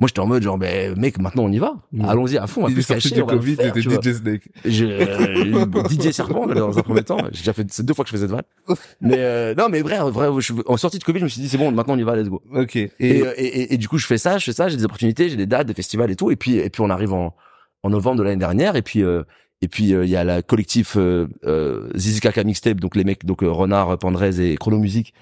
Moi, 0.00 0.08
j'étais 0.08 0.20
en 0.20 0.26
mode 0.26 0.42
genre, 0.42 0.58
mais 0.58 0.94
mec, 0.96 1.18
maintenant 1.18 1.44
on 1.44 1.52
y 1.52 1.58
va. 1.58 1.76
Allons-y 2.08 2.38
à 2.38 2.46
fond, 2.46 2.62
on 2.62 2.66
va 2.68 2.72
plus 2.72 2.86
cacher. 2.86 3.10
du 3.10 3.22
on 3.22 3.26
va 3.26 3.34
Covid, 3.34 3.56
faire. 3.56 3.74
DJ 3.76 4.12
Snake. 4.14 4.48
Je, 4.64 4.84
euh, 5.84 5.88
DJ 5.90 6.10
Serpent 6.10 6.46
dans 6.46 6.78
un 6.78 6.82
premier 6.82 7.02
temps. 7.02 7.18
J'ai 7.32 7.40
déjà 7.40 7.52
fait 7.52 7.66
c'est 7.70 7.84
deux 7.84 7.94
fois 7.94 8.04
que 8.04 8.10
je 8.10 8.16
faisais 8.16 8.26
cette 8.26 8.34
vanne. 8.34 8.76
Mais 9.00 9.18
euh, 9.18 9.54
non, 9.54 9.68
mais 9.68 9.82
vrai, 9.82 9.98
vrai, 10.10 10.28
je, 10.40 10.54
en 10.66 10.76
sortie 10.76 10.98
de 10.98 11.04
Covid, 11.04 11.18
je 11.20 11.24
me 11.24 11.28
suis 11.28 11.42
dit 11.42 11.48
c'est 11.48 11.58
bon, 11.58 11.70
maintenant 11.70 11.94
on 11.94 11.98
y 11.98 12.02
va, 12.02 12.16
let's 12.16 12.28
go. 12.28 12.42
Ok. 12.54 12.76
Et, 12.76 12.90
Et, 12.98 13.22
euh, 13.22 13.32
et, 13.36 13.44
et, 13.44 13.74
et 13.74 13.76
du 13.76 13.88
coup, 13.88 13.98
je 13.98 14.06
fais 14.06 14.18
ça, 14.18 14.38
je 14.38 14.44
fais 14.44 14.52
ça, 14.52 14.68
j'ai 14.68 14.76
des 14.76 14.84
opportunités, 14.84 15.28
j'ai 15.28 15.36
des 15.36 15.46
dates, 15.46 15.66
des 15.66 15.74
festivals 15.74 16.10
et 16.10 16.16
tout. 16.16 16.30
Et 16.30 16.36
puis, 16.36 16.56
et 16.56 16.70
puis 16.70 16.80
on 16.80 16.90
arrive 16.90 17.12
en, 17.12 17.34
en 17.82 17.90
novembre 17.90 18.18
de 18.18 18.22
l'année 18.22 18.36
dernière. 18.36 18.76
Et 18.76 18.82
puis, 18.82 19.02
euh, 19.02 19.22
et 19.62 19.68
puis 19.68 19.92
euh, 19.92 20.04
il 20.04 20.10
y 20.10 20.16
a 20.16 20.24
la 20.24 20.42
collectif 20.42 20.96
euh, 20.96 21.28
euh, 21.44 21.90
Zizi 21.94 22.20
Kaka 22.20 22.44
mixtape, 22.44 22.80
donc 22.80 22.96
les 22.96 23.04
mecs, 23.04 23.26
donc 23.26 23.40
Renard, 23.42 23.98
Pandrez 23.98 24.40
et 24.40 24.56
Chrono 24.56 24.78
Music, 24.78 25.12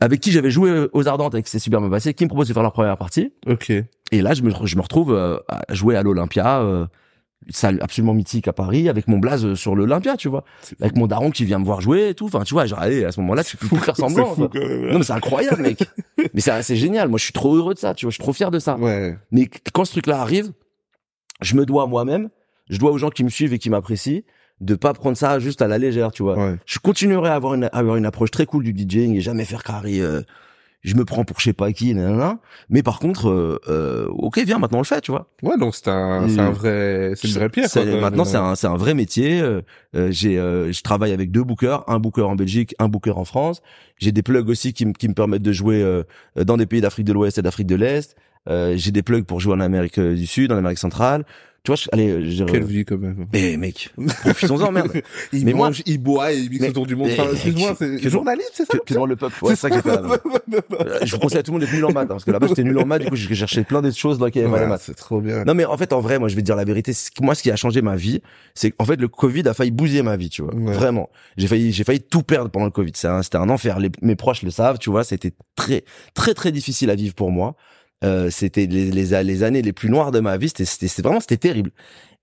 avec 0.00 0.20
qui 0.20 0.32
j'avais 0.32 0.50
joué 0.50 0.86
aux 0.92 1.08
Ardentes 1.08 1.34
avec 1.34 1.48
ces 1.48 1.58
super 1.58 1.80
passé, 1.90 2.14
qui 2.14 2.24
me 2.24 2.28
propose 2.28 2.48
de 2.48 2.52
faire 2.52 2.62
leur 2.62 2.72
première 2.72 2.96
partie. 2.98 3.32
ok. 3.46 3.70
Et 4.10 4.22
là, 4.22 4.32
je 4.34 4.42
me, 4.42 4.50
je 4.64 4.76
me 4.76 4.80
retrouve 4.82 5.12
euh, 5.12 5.38
à 5.48 5.74
jouer 5.74 5.96
à 5.96 6.02
l'Olympia. 6.02 6.60
Euh, 6.60 6.86
une 7.46 7.52
salle 7.52 7.78
absolument 7.80 8.14
mythique 8.14 8.48
à 8.48 8.52
Paris 8.52 8.88
avec 8.88 9.06
mon 9.06 9.18
blaze 9.18 9.46
euh, 9.46 9.54
sur 9.54 9.76
l'Olympia 9.76 10.16
tu 10.16 10.28
vois 10.28 10.42
avec 10.80 10.96
mon 10.96 11.06
daron 11.06 11.30
qui 11.30 11.44
vient 11.44 11.60
me 11.60 11.64
voir 11.64 11.80
jouer 11.80 12.08
et 12.08 12.14
tout 12.14 12.26
enfin 12.26 12.42
tu 12.42 12.52
vois 12.52 12.66
genre 12.66 12.80
allez 12.80 13.04
à 13.04 13.12
ce 13.12 13.20
moment-là 13.20 13.44
tu 13.44 13.56
peux 13.56 13.68
plus 13.68 13.78
faire 13.78 13.96
semblant 13.96 14.24
C'est 14.34 14.42
fou, 14.42 14.48
quoi. 14.48 14.60
quand 14.60 14.68
même. 14.68 14.90
non 14.90 14.98
mais 14.98 15.04
c'est 15.04 15.12
incroyable 15.12 15.62
mec 15.62 15.84
mais 16.34 16.40
c'est 16.40 16.60
c'est 16.62 16.74
génial 16.74 17.08
moi 17.08 17.16
je 17.16 17.22
suis 17.22 17.32
trop 17.32 17.54
heureux 17.54 17.74
de 17.74 17.78
ça 17.78 17.94
tu 17.94 18.06
vois 18.06 18.10
je 18.10 18.14
suis 18.16 18.22
trop 18.24 18.32
fier 18.32 18.50
de 18.50 18.58
ça 18.58 18.76
Ouais. 18.76 19.16
mais 19.30 19.48
quand 19.72 19.84
ce 19.84 19.92
truc-là 19.92 20.20
arrive, 20.20 20.50
je 21.40 21.54
me 21.54 21.64
dois 21.64 21.84
à 21.84 21.86
moi-même, 21.86 22.28
je 22.70 22.78
dois 22.78 22.90
aux 22.90 22.98
gens 22.98 23.08
qui 23.10 23.22
me 23.22 23.30
suivent 23.30 23.52
et 23.52 23.58
qui 23.60 23.70
m'apprécient 23.70 24.22
de 24.60 24.74
pas 24.74 24.92
prendre 24.92 25.16
ça 25.16 25.38
juste 25.38 25.62
à 25.62 25.68
la 25.68 25.78
légère, 25.78 26.10
tu 26.12 26.22
vois. 26.22 26.36
Ouais. 26.38 26.56
Je 26.66 26.78
continuerai 26.78 27.28
à 27.30 27.34
avoir 27.34 27.54
une, 27.54 27.64
à 27.64 27.68
avoir 27.68 27.96
une 27.96 28.06
approche 28.06 28.30
très 28.30 28.46
cool 28.46 28.64
du 28.64 28.72
DJing 28.72 29.14
et 29.16 29.20
jamais 29.20 29.44
faire 29.44 29.62
carré 29.62 30.00
euh, 30.00 30.22
je 30.82 30.94
me 30.94 31.04
prends 31.04 31.24
pour 31.24 31.40
je 31.40 31.44
sais 31.46 31.52
pas 31.52 31.72
qui, 31.72 31.92
nanana. 31.92 32.38
mais 32.70 32.84
par 32.84 33.00
contre, 33.00 33.28
euh, 33.28 33.58
euh, 33.68 34.06
ok, 34.10 34.38
viens, 34.46 34.60
maintenant 34.60 34.78
on 34.78 34.82
le 34.82 34.86
fait, 34.86 35.00
tu 35.00 35.10
vois. 35.10 35.28
Ouais, 35.42 35.58
donc 35.58 35.74
c'est 35.74 35.88
un, 35.88 36.28
c'est 36.28 36.38
un 36.38 36.50
vrai, 36.52 37.12
c'est 37.16 37.26
une 37.26 37.34
vraie 37.34 37.48
pierre. 37.48 37.68
Quoi, 37.68 37.82
maintenant, 38.00 38.24
c'est 38.24 38.36
un, 38.36 38.54
c'est 38.54 38.68
un 38.68 38.76
vrai 38.76 38.94
métier. 38.94 39.40
euh, 39.40 39.60
euh, 39.96 40.08
j'ai, 40.12 40.38
euh, 40.38 40.70
je 40.72 40.80
travaille 40.82 41.10
avec 41.12 41.32
deux 41.32 41.42
bookers, 41.42 41.82
un 41.90 41.98
booker 41.98 42.22
en 42.22 42.36
Belgique, 42.36 42.76
un 42.78 42.88
booker 42.88 43.10
en 43.18 43.24
France. 43.24 43.60
J'ai 43.98 44.12
des 44.12 44.22
plugs 44.22 44.48
aussi 44.48 44.72
qui, 44.72 44.86
me- 44.86 44.92
qui 44.92 45.08
me 45.08 45.14
permettent 45.14 45.42
de 45.42 45.52
jouer 45.52 45.82
euh, 45.82 46.04
dans 46.36 46.56
des 46.56 46.66
pays 46.66 46.80
d'Afrique 46.80 47.06
de 47.06 47.12
l'Ouest 47.12 47.38
et 47.38 47.42
d'Afrique 47.42 47.66
de 47.66 47.74
l'Est. 47.74 48.14
Euh, 48.48 48.74
j'ai 48.76 48.92
des 48.92 49.02
plugs 49.02 49.24
pour 49.24 49.40
jouer 49.40 49.54
en 49.54 49.60
Amérique 49.60 49.98
du 49.98 50.26
Sud, 50.26 50.52
en 50.52 50.56
Amérique 50.56 50.78
centrale. 50.78 51.24
Tu 51.64 51.70
vois, 51.70 51.76
je, 51.76 51.88
allez, 51.92 52.30
je, 52.30 52.44
Quelle 52.44 52.64
vie, 52.64 52.84
quand 52.84 52.96
même. 52.96 53.26
mais 53.32 53.56
mec, 53.58 53.90
profitons-en, 54.22 54.72
merde. 54.72 54.90
il 55.32 55.44
Mais 55.44 55.52
moi- 55.52 55.66
mange, 55.68 55.82
il 55.84 55.98
boit 55.98 56.32
et 56.32 56.38
il 56.38 56.50
mixe 56.50 56.68
autour 56.68 56.86
du 56.86 56.96
monde. 56.96 57.10
Enfin, 57.12 57.26
excuse-moi, 57.32 57.74
c'est 57.78 58.08
journaliste, 58.08 58.52
c'est 58.54 58.64
ça? 58.64 58.78
Que, 58.78 58.94
dans 58.94 59.04
le 59.06 59.16
peuple, 59.16 59.34
ouais, 59.44 59.54
c'est 59.54 59.68
ça 59.68 59.70
que 59.70 59.86
là-bas. 59.86 60.18
Euh, 60.80 60.98
Je 61.02 61.12
vous 61.14 61.18
conseille 61.20 61.38
à 61.38 61.42
tout 61.42 61.50
le 61.52 61.58
monde 61.58 61.66
d'être 61.66 61.74
nul 61.74 61.84
en 61.84 61.92
maths, 61.92 62.04
hein, 62.04 62.08
parce 62.14 62.24
que 62.24 62.30
là-bas 62.30 62.46
j'étais 62.46 62.62
nul 62.64 62.78
en 62.78 62.86
maths, 62.86 63.02
du 63.02 63.08
coup 63.10 63.16
j'ai 63.16 63.34
cherché 63.34 63.64
plein 63.64 63.82
de 63.82 63.90
choses 63.90 64.18
dans 64.18 64.26
lesquelles 64.26 64.46
il 64.46 64.50
y 64.50 64.54
avait 64.54 64.66
maths. 64.66 64.82
c'est 64.84 64.94
trop 64.94 65.20
bien. 65.20 65.44
Non 65.44 65.54
mais 65.54 65.64
en 65.64 65.76
fait 65.76 65.92
en 65.92 66.00
vrai 66.00 66.18
moi 66.18 66.28
je 66.28 66.36
vais 66.36 66.40
te 66.40 66.46
dire 66.46 66.56
la 66.56 66.64
vérité 66.64 66.92
moi 67.20 67.34
ce 67.34 67.42
qui 67.42 67.50
a 67.50 67.56
changé 67.56 67.82
ma 67.82 67.96
vie 67.96 68.20
c'est 68.54 68.70
qu'en 68.70 68.84
fait 68.84 68.96
le 69.00 69.08
Covid 69.08 69.46
a 69.48 69.54
failli 69.54 69.70
bousiller 69.70 70.02
ma 70.02 70.16
vie 70.16 70.30
tu 70.30 70.42
vois 70.42 70.54
Ouais. 70.54 70.72
vraiment 70.72 71.10
j'ai 71.36 71.46
failli 71.48 71.72
j'ai 71.72 71.84
failli 71.84 72.00
tout 72.00 72.22
perdre 72.22 72.50
pendant 72.50 72.64
le 72.66 72.70
Covid 72.70 72.92
c'est 72.94 73.08
un, 73.08 73.22
c'était 73.22 73.36
un 73.36 73.48
enfer 73.50 73.78
Les- 73.78 73.90
mes 74.02 74.16
proches 74.16 74.42
le 74.42 74.50
savent 74.50 74.78
tu 74.78 74.90
vois 74.90 75.04
c'était 75.04 75.32
très 75.56 75.84
très 76.14 76.32
très 76.34 76.50
difficile 76.52 76.90
à 76.90 76.94
vivre 76.94 77.14
pour 77.14 77.30
moi 77.30 77.54
euh, 78.04 78.30
c'était 78.30 78.66
les, 78.66 78.90
les 78.90 79.22
les 79.24 79.42
années 79.42 79.62
les 79.62 79.72
plus 79.72 79.90
noires 79.90 80.12
de 80.12 80.20
ma 80.20 80.36
vie 80.36 80.48
c'était 80.48 80.64
c'était 80.64 81.02
vraiment 81.02 81.20
c'était 81.20 81.36
terrible 81.36 81.70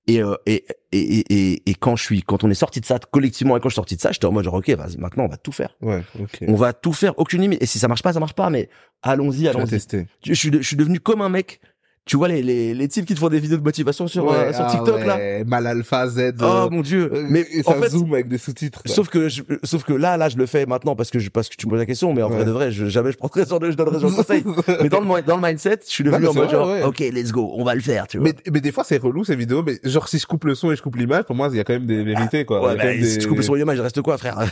et, 0.08 0.22
euh, 0.22 0.36
et, 0.46 0.64
et, 0.92 1.00
et, 1.34 1.64
et, 1.70 1.74
quand 1.74 1.96
je 1.96 2.04
suis, 2.04 2.22
quand 2.22 2.44
on 2.44 2.52
est 2.52 2.54
sorti 2.54 2.80
de 2.80 2.86
ça 2.86 3.00
collectivement 3.10 3.58
et 3.58 3.60
quand 3.60 3.70
je 3.70 3.74
suis 3.74 3.78
sorti 3.78 3.96
de 3.96 4.02
ça, 4.02 4.12
j'étais 4.12 4.26
en 4.28 4.32
mode 4.32 4.46
genre, 4.46 4.54
ok, 4.54 4.70
vas-y, 4.70 4.98
maintenant 4.98 5.24
on 5.26 5.28
va 5.28 5.38
tout 5.38 5.52
faire. 5.52 5.76
Ouais. 5.82 6.04
On 6.48 6.54
va 6.54 6.74
tout 6.74 6.94
faire, 6.94 7.18
aucune 7.18 7.42
limite. 7.42 7.64
Et 7.64 7.66
si 7.66 7.80
ça 7.80 7.88
marche 7.88 8.04
pas, 8.04 8.14
ça 8.14 8.20
marche 8.20 8.36
pas, 8.36 8.52
mais 8.52 8.70
allons-y, 9.02 9.46
vas 9.46 9.50
allons-y. 9.50 9.70
tester. 9.72 10.06
Je, 10.24 10.30
je 10.36 10.40
suis, 10.40 10.52
de- 10.52 10.60
je 10.62 10.68
suis 10.68 10.76
devenu 10.76 11.00
comme 11.00 11.22
un 11.24 11.30
mec. 11.30 11.60
Tu 12.08 12.18
vois 12.18 12.28
les, 12.28 12.44
les, 12.44 12.76
les 12.76 12.88
types 12.88 13.04
qui 13.06 13.16
te 13.16 13.20
font 13.20 13.30
des 13.30 13.40
vidéos 13.40 13.58
de 13.58 13.64
motivation 13.64 14.08
sur, 14.08 14.32
euh, 14.32 14.54
sur 14.54 14.64
ah 14.64 14.70
TikTok 14.70 15.04
là. 15.08 15.16
ouais, 15.18 15.44
Mal 15.44 15.66
alpha 15.66 16.08
Z. 16.08 16.34
Oh 16.40 16.44
euh, 16.44 16.70
mon 16.70 16.82
dieu. 16.82 17.10
euh, 17.12 17.26
mais 17.28 17.48
et 17.52 17.62
en 17.66 17.72
ça 17.72 17.82
fait, 17.82 17.90
zoom 17.90 18.14
avec 18.14 18.28
des 18.28 18.38
sous-titres. 18.38 18.84
sauf 18.86 19.10
que 19.10 19.28
je, 19.28 19.42
sauf 19.64 19.84
que 19.84 19.94
là, 19.94 20.16
là, 20.16 20.30
je 20.30 20.38
le 20.38 20.46
fais 20.46 20.68
maintenant 20.68 20.96
parce 20.96 21.10
que 21.10 21.18
je, 21.18 21.30
parce 21.32 21.50
que 21.50 21.56
tu 21.56 21.66
me 21.66 21.72
poses 21.72 21.80
la 21.80 21.88
question, 21.88 22.14
mais 22.14 22.22
en 22.22 22.30
Ouais. 22.30 22.36
vrai 22.36 22.46
de 22.46 22.52
vrai, 22.52 22.72
je, 22.72 22.86
jamais 22.86 23.12
je 23.12 23.18
prendrai 23.18 23.44
ce 23.44 23.50
genre 23.50 23.60
de, 23.60 23.72
je 23.72 23.76
donnerai 23.76 24.00
ce 24.00 24.06
conseil. 24.16 24.44
mais 24.84 24.90
dans 24.90 25.00
le, 25.00 25.22
dans 25.24 25.38
le 25.38 25.42
mindset, 25.48 25.80
je 25.88 25.92
suis 25.92 26.04
devenu 26.04 26.28
en 26.28 26.34
mode 26.36 26.52
genre, 26.52 26.70
ouais. 26.70 26.84
ok, 26.84 27.00
let's 27.00 27.32
go, 27.32 27.52
on 27.56 27.64
va 27.64 27.74
le 27.74 27.82
faire, 27.82 28.08
tu 28.08 28.20
vois. 28.20 28.28
Mais, 28.28 28.52
mais 28.54 28.62
des 28.62 28.72
fois 28.72 28.84
c'est 28.84 28.98
relou 28.98 29.24
ces 29.24 29.36
vidéos, 29.36 29.64
mais 29.64 29.80
genre 29.84 30.08
si 30.08 30.20
je 30.20 30.28
coupe 30.28 30.44
le 30.44 30.54
son 30.54 30.72
et 30.72 30.76
je 30.76 30.84
coupe 30.84 30.98
l'image, 30.98 31.24
pour 31.24 31.36
moi 31.36 31.50
il 31.52 31.58
y 31.58 31.60
a 31.60 31.64
quand 31.64 31.74
même 31.74 31.88
des 31.88 32.04
vérités 32.04 32.46
quoi. 32.46 32.64
Ouais, 32.68 32.76
bah, 32.78 32.84
si 32.94 33.00
des- 33.16 33.18
tu 33.18 33.28
coupes 33.28 33.42
sur 33.42 33.56
l'image, 33.56 33.78
il 33.80 33.82
reste 33.82 34.04
quoi, 34.04 34.20
frère? 34.20 34.38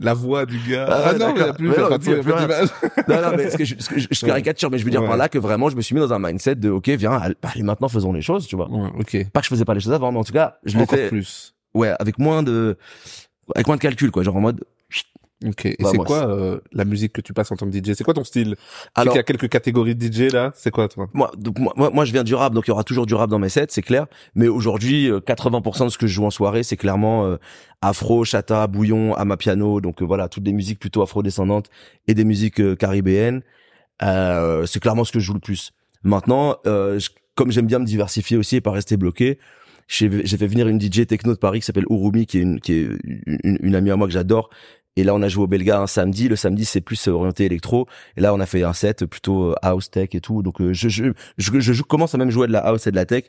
La 0.00 0.14
voix 0.14 0.46
du 0.46 0.56
gars. 0.70 0.86
Ah, 0.88 1.02
Ah, 1.08 1.12
non, 1.14 1.34
mais 1.34 1.40
il 1.40 1.46
y 1.46 1.48
a 1.48 1.52
plus, 1.52 1.68
non, 1.70 1.74
son, 1.74 3.36
mais 3.36 3.50
ce 3.50 3.56
que 3.56 3.64
je, 3.64 3.74
ce 3.80 3.88
que 3.88 3.98
je, 3.98 4.06
je 4.08 4.26
caricature, 4.26 4.70
mais 4.70 4.78
je 4.78 4.84
veux 4.84 4.92
dire 4.92 5.00
Ouais. 5.02 5.08
par 5.08 5.16
là 5.16 5.28
que 5.28 5.38
vraiment, 5.38 5.68
je 5.70 5.74
me 5.76 5.80
suis 5.80 5.92
mis 5.92 6.00
dans 6.00 6.12
un 6.12 6.20
mindset 6.20 6.37
de, 6.46 6.70
ok, 6.70 6.88
viens, 6.90 7.12
allez, 7.42 7.62
maintenant 7.62 7.88
faisons 7.88 8.12
les 8.12 8.22
choses, 8.22 8.46
tu 8.46 8.56
vois. 8.56 8.70
Ouais, 8.70 8.90
ok. 8.98 9.30
Pas 9.30 9.40
que 9.40 9.46
je 9.46 9.50
faisais 9.50 9.64
pas 9.64 9.74
les 9.74 9.80
choses 9.80 9.92
avant, 9.92 10.12
mais 10.12 10.18
en 10.18 10.24
tout 10.24 10.32
cas, 10.32 10.58
je 10.64 10.78
l'ai 10.78 10.86
fait, 10.86 11.08
plus. 11.08 11.54
ouais, 11.74 11.92
avec 11.98 12.18
moins 12.18 12.42
de, 12.42 12.76
avec 13.54 13.66
moins 13.66 13.76
de 13.76 13.82
calcul, 13.82 14.10
quoi, 14.10 14.22
genre 14.22 14.36
en 14.36 14.40
mode, 14.40 14.64
Ok. 15.46 15.66
Et 15.66 15.76
Bah, 15.78 15.90
c'est 15.92 15.98
quoi 15.98 16.28
euh, 16.28 16.58
la 16.72 16.84
musique 16.84 17.12
que 17.12 17.20
tu 17.20 17.32
passes 17.32 17.52
en 17.52 17.56
tant 17.56 17.70
que 17.70 17.72
DJ? 17.72 17.92
C'est 17.94 18.02
quoi 18.02 18.12
ton 18.12 18.24
style? 18.24 18.56
Alors, 18.96 19.14
Il 19.14 19.18
y 19.18 19.20
a 19.20 19.22
quelques 19.22 19.48
catégories 19.48 19.94
de 19.94 20.04
DJ 20.04 20.32
là. 20.32 20.50
C'est 20.56 20.72
quoi 20.72 20.88
toi? 20.88 21.08
Moi, 21.14 21.30
donc, 21.36 21.58
moi, 21.60 21.90
moi, 21.92 22.04
je 22.04 22.12
viens 22.12 22.24
du 22.24 22.34
rap, 22.34 22.52
donc 22.52 22.66
il 22.66 22.70
y 22.70 22.72
aura 22.72 22.82
toujours 22.82 23.06
du 23.06 23.14
rap 23.14 23.30
dans 23.30 23.38
mes 23.38 23.48
sets, 23.48 23.66
c'est 23.68 23.82
clair. 23.82 24.06
Mais 24.34 24.48
aujourd'hui, 24.48 25.08
euh, 25.08 25.20
80% 25.20 25.84
de 25.84 25.90
ce 25.90 25.98
que 25.98 26.08
je 26.08 26.14
joue 26.14 26.24
en 26.24 26.30
soirée, 26.30 26.64
c'est 26.64 26.76
clairement 26.76 27.24
euh, 27.24 27.36
afro, 27.82 28.24
chata, 28.24 28.66
bouillon, 28.66 29.14
amapiano, 29.14 29.80
donc 29.80 30.02
euh, 30.02 30.04
voilà, 30.04 30.28
toutes 30.28 30.42
des 30.42 30.52
musiques 30.52 30.80
plutôt 30.80 31.02
afro-descendantes 31.02 31.70
et 32.08 32.14
des 32.14 32.24
musiques 32.24 32.60
euh, 32.60 32.74
caribéennes. 32.74 33.42
Euh, 34.02 34.66
c'est 34.66 34.80
clairement 34.80 35.04
ce 35.04 35.12
que 35.12 35.20
je 35.20 35.24
joue 35.26 35.34
le 35.34 35.40
plus. 35.40 35.72
Maintenant, 36.02 36.56
euh, 36.66 36.98
je- 36.98 37.10
comme 37.34 37.50
j'aime 37.52 37.66
bien 37.66 37.78
me 37.78 37.84
diversifier 37.84 38.36
aussi 38.36 38.56
et 38.56 38.60
pas 38.60 38.70
rester 38.72 38.96
bloqué, 38.96 39.38
j'ai 39.88 40.08
fait 40.10 40.46
venir 40.46 40.68
une 40.68 40.80
DJ 40.80 41.06
techno 41.06 41.32
de 41.32 41.38
Paris 41.38 41.60
qui 41.60 41.66
s'appelle 41.66 41.86
Urumi, 41.88 42.26
qui 42.26 42.38
est 42.38 42.42
une, 42.42 42.60
qui 42.60 42.72
est 42.74 42.88
une, 43.44 43.58
une 43.62 43.74
amie 43.74 43.90
à 43.90 43.96
moi 43.96 44.06
que 44.06 44.12
j'adore. 44.12 44.50
Et 44.96 45.04
là, 45.04 45.14
on 45.14 45.22
a 45.22 45.28
joué 45.28 45.44
au 45.44 45.46
Belga 45.46 45.80
un 45.80 45.86
samedi. 45.86 46.28
Le 46.28 46.34
samedi, 46.36 46.64
c'est 46.64 46.80
plus 46.80 47.06
orienté 47.06 47.44
électro. 47.44 47.86
Et 48.16 48.20
là, 48.20 48.34
on 48.34 48.40
a 48.40 48.46
fait 48.46 48.64
un 48.64 48.72
set 48.72 49.06
plutôt 49.06 49.52
euh, 49.52 49.54
house 49.62 49.90
tech 49.90 50.08
et 50.12 50.20
tout. 50.20 50.42
Donc, 50.42 50.60
euh, 50.60 50.72
je, 50.72 50.88
je, 50.88 51.04
je, 51.38 51.60
je, 51.60 51.72
je 51.72 51.82
commence 51.84 52.14
à 52.14 52.18
même 52.18 52.30
jouer 52.30 52.48
de 52.48 52.52
la 52.52 52.58
house 52.58 52.86
et 52.88 52.90
de 52.90 52.96
la 52.96 53.06
tech. 53.06 53.24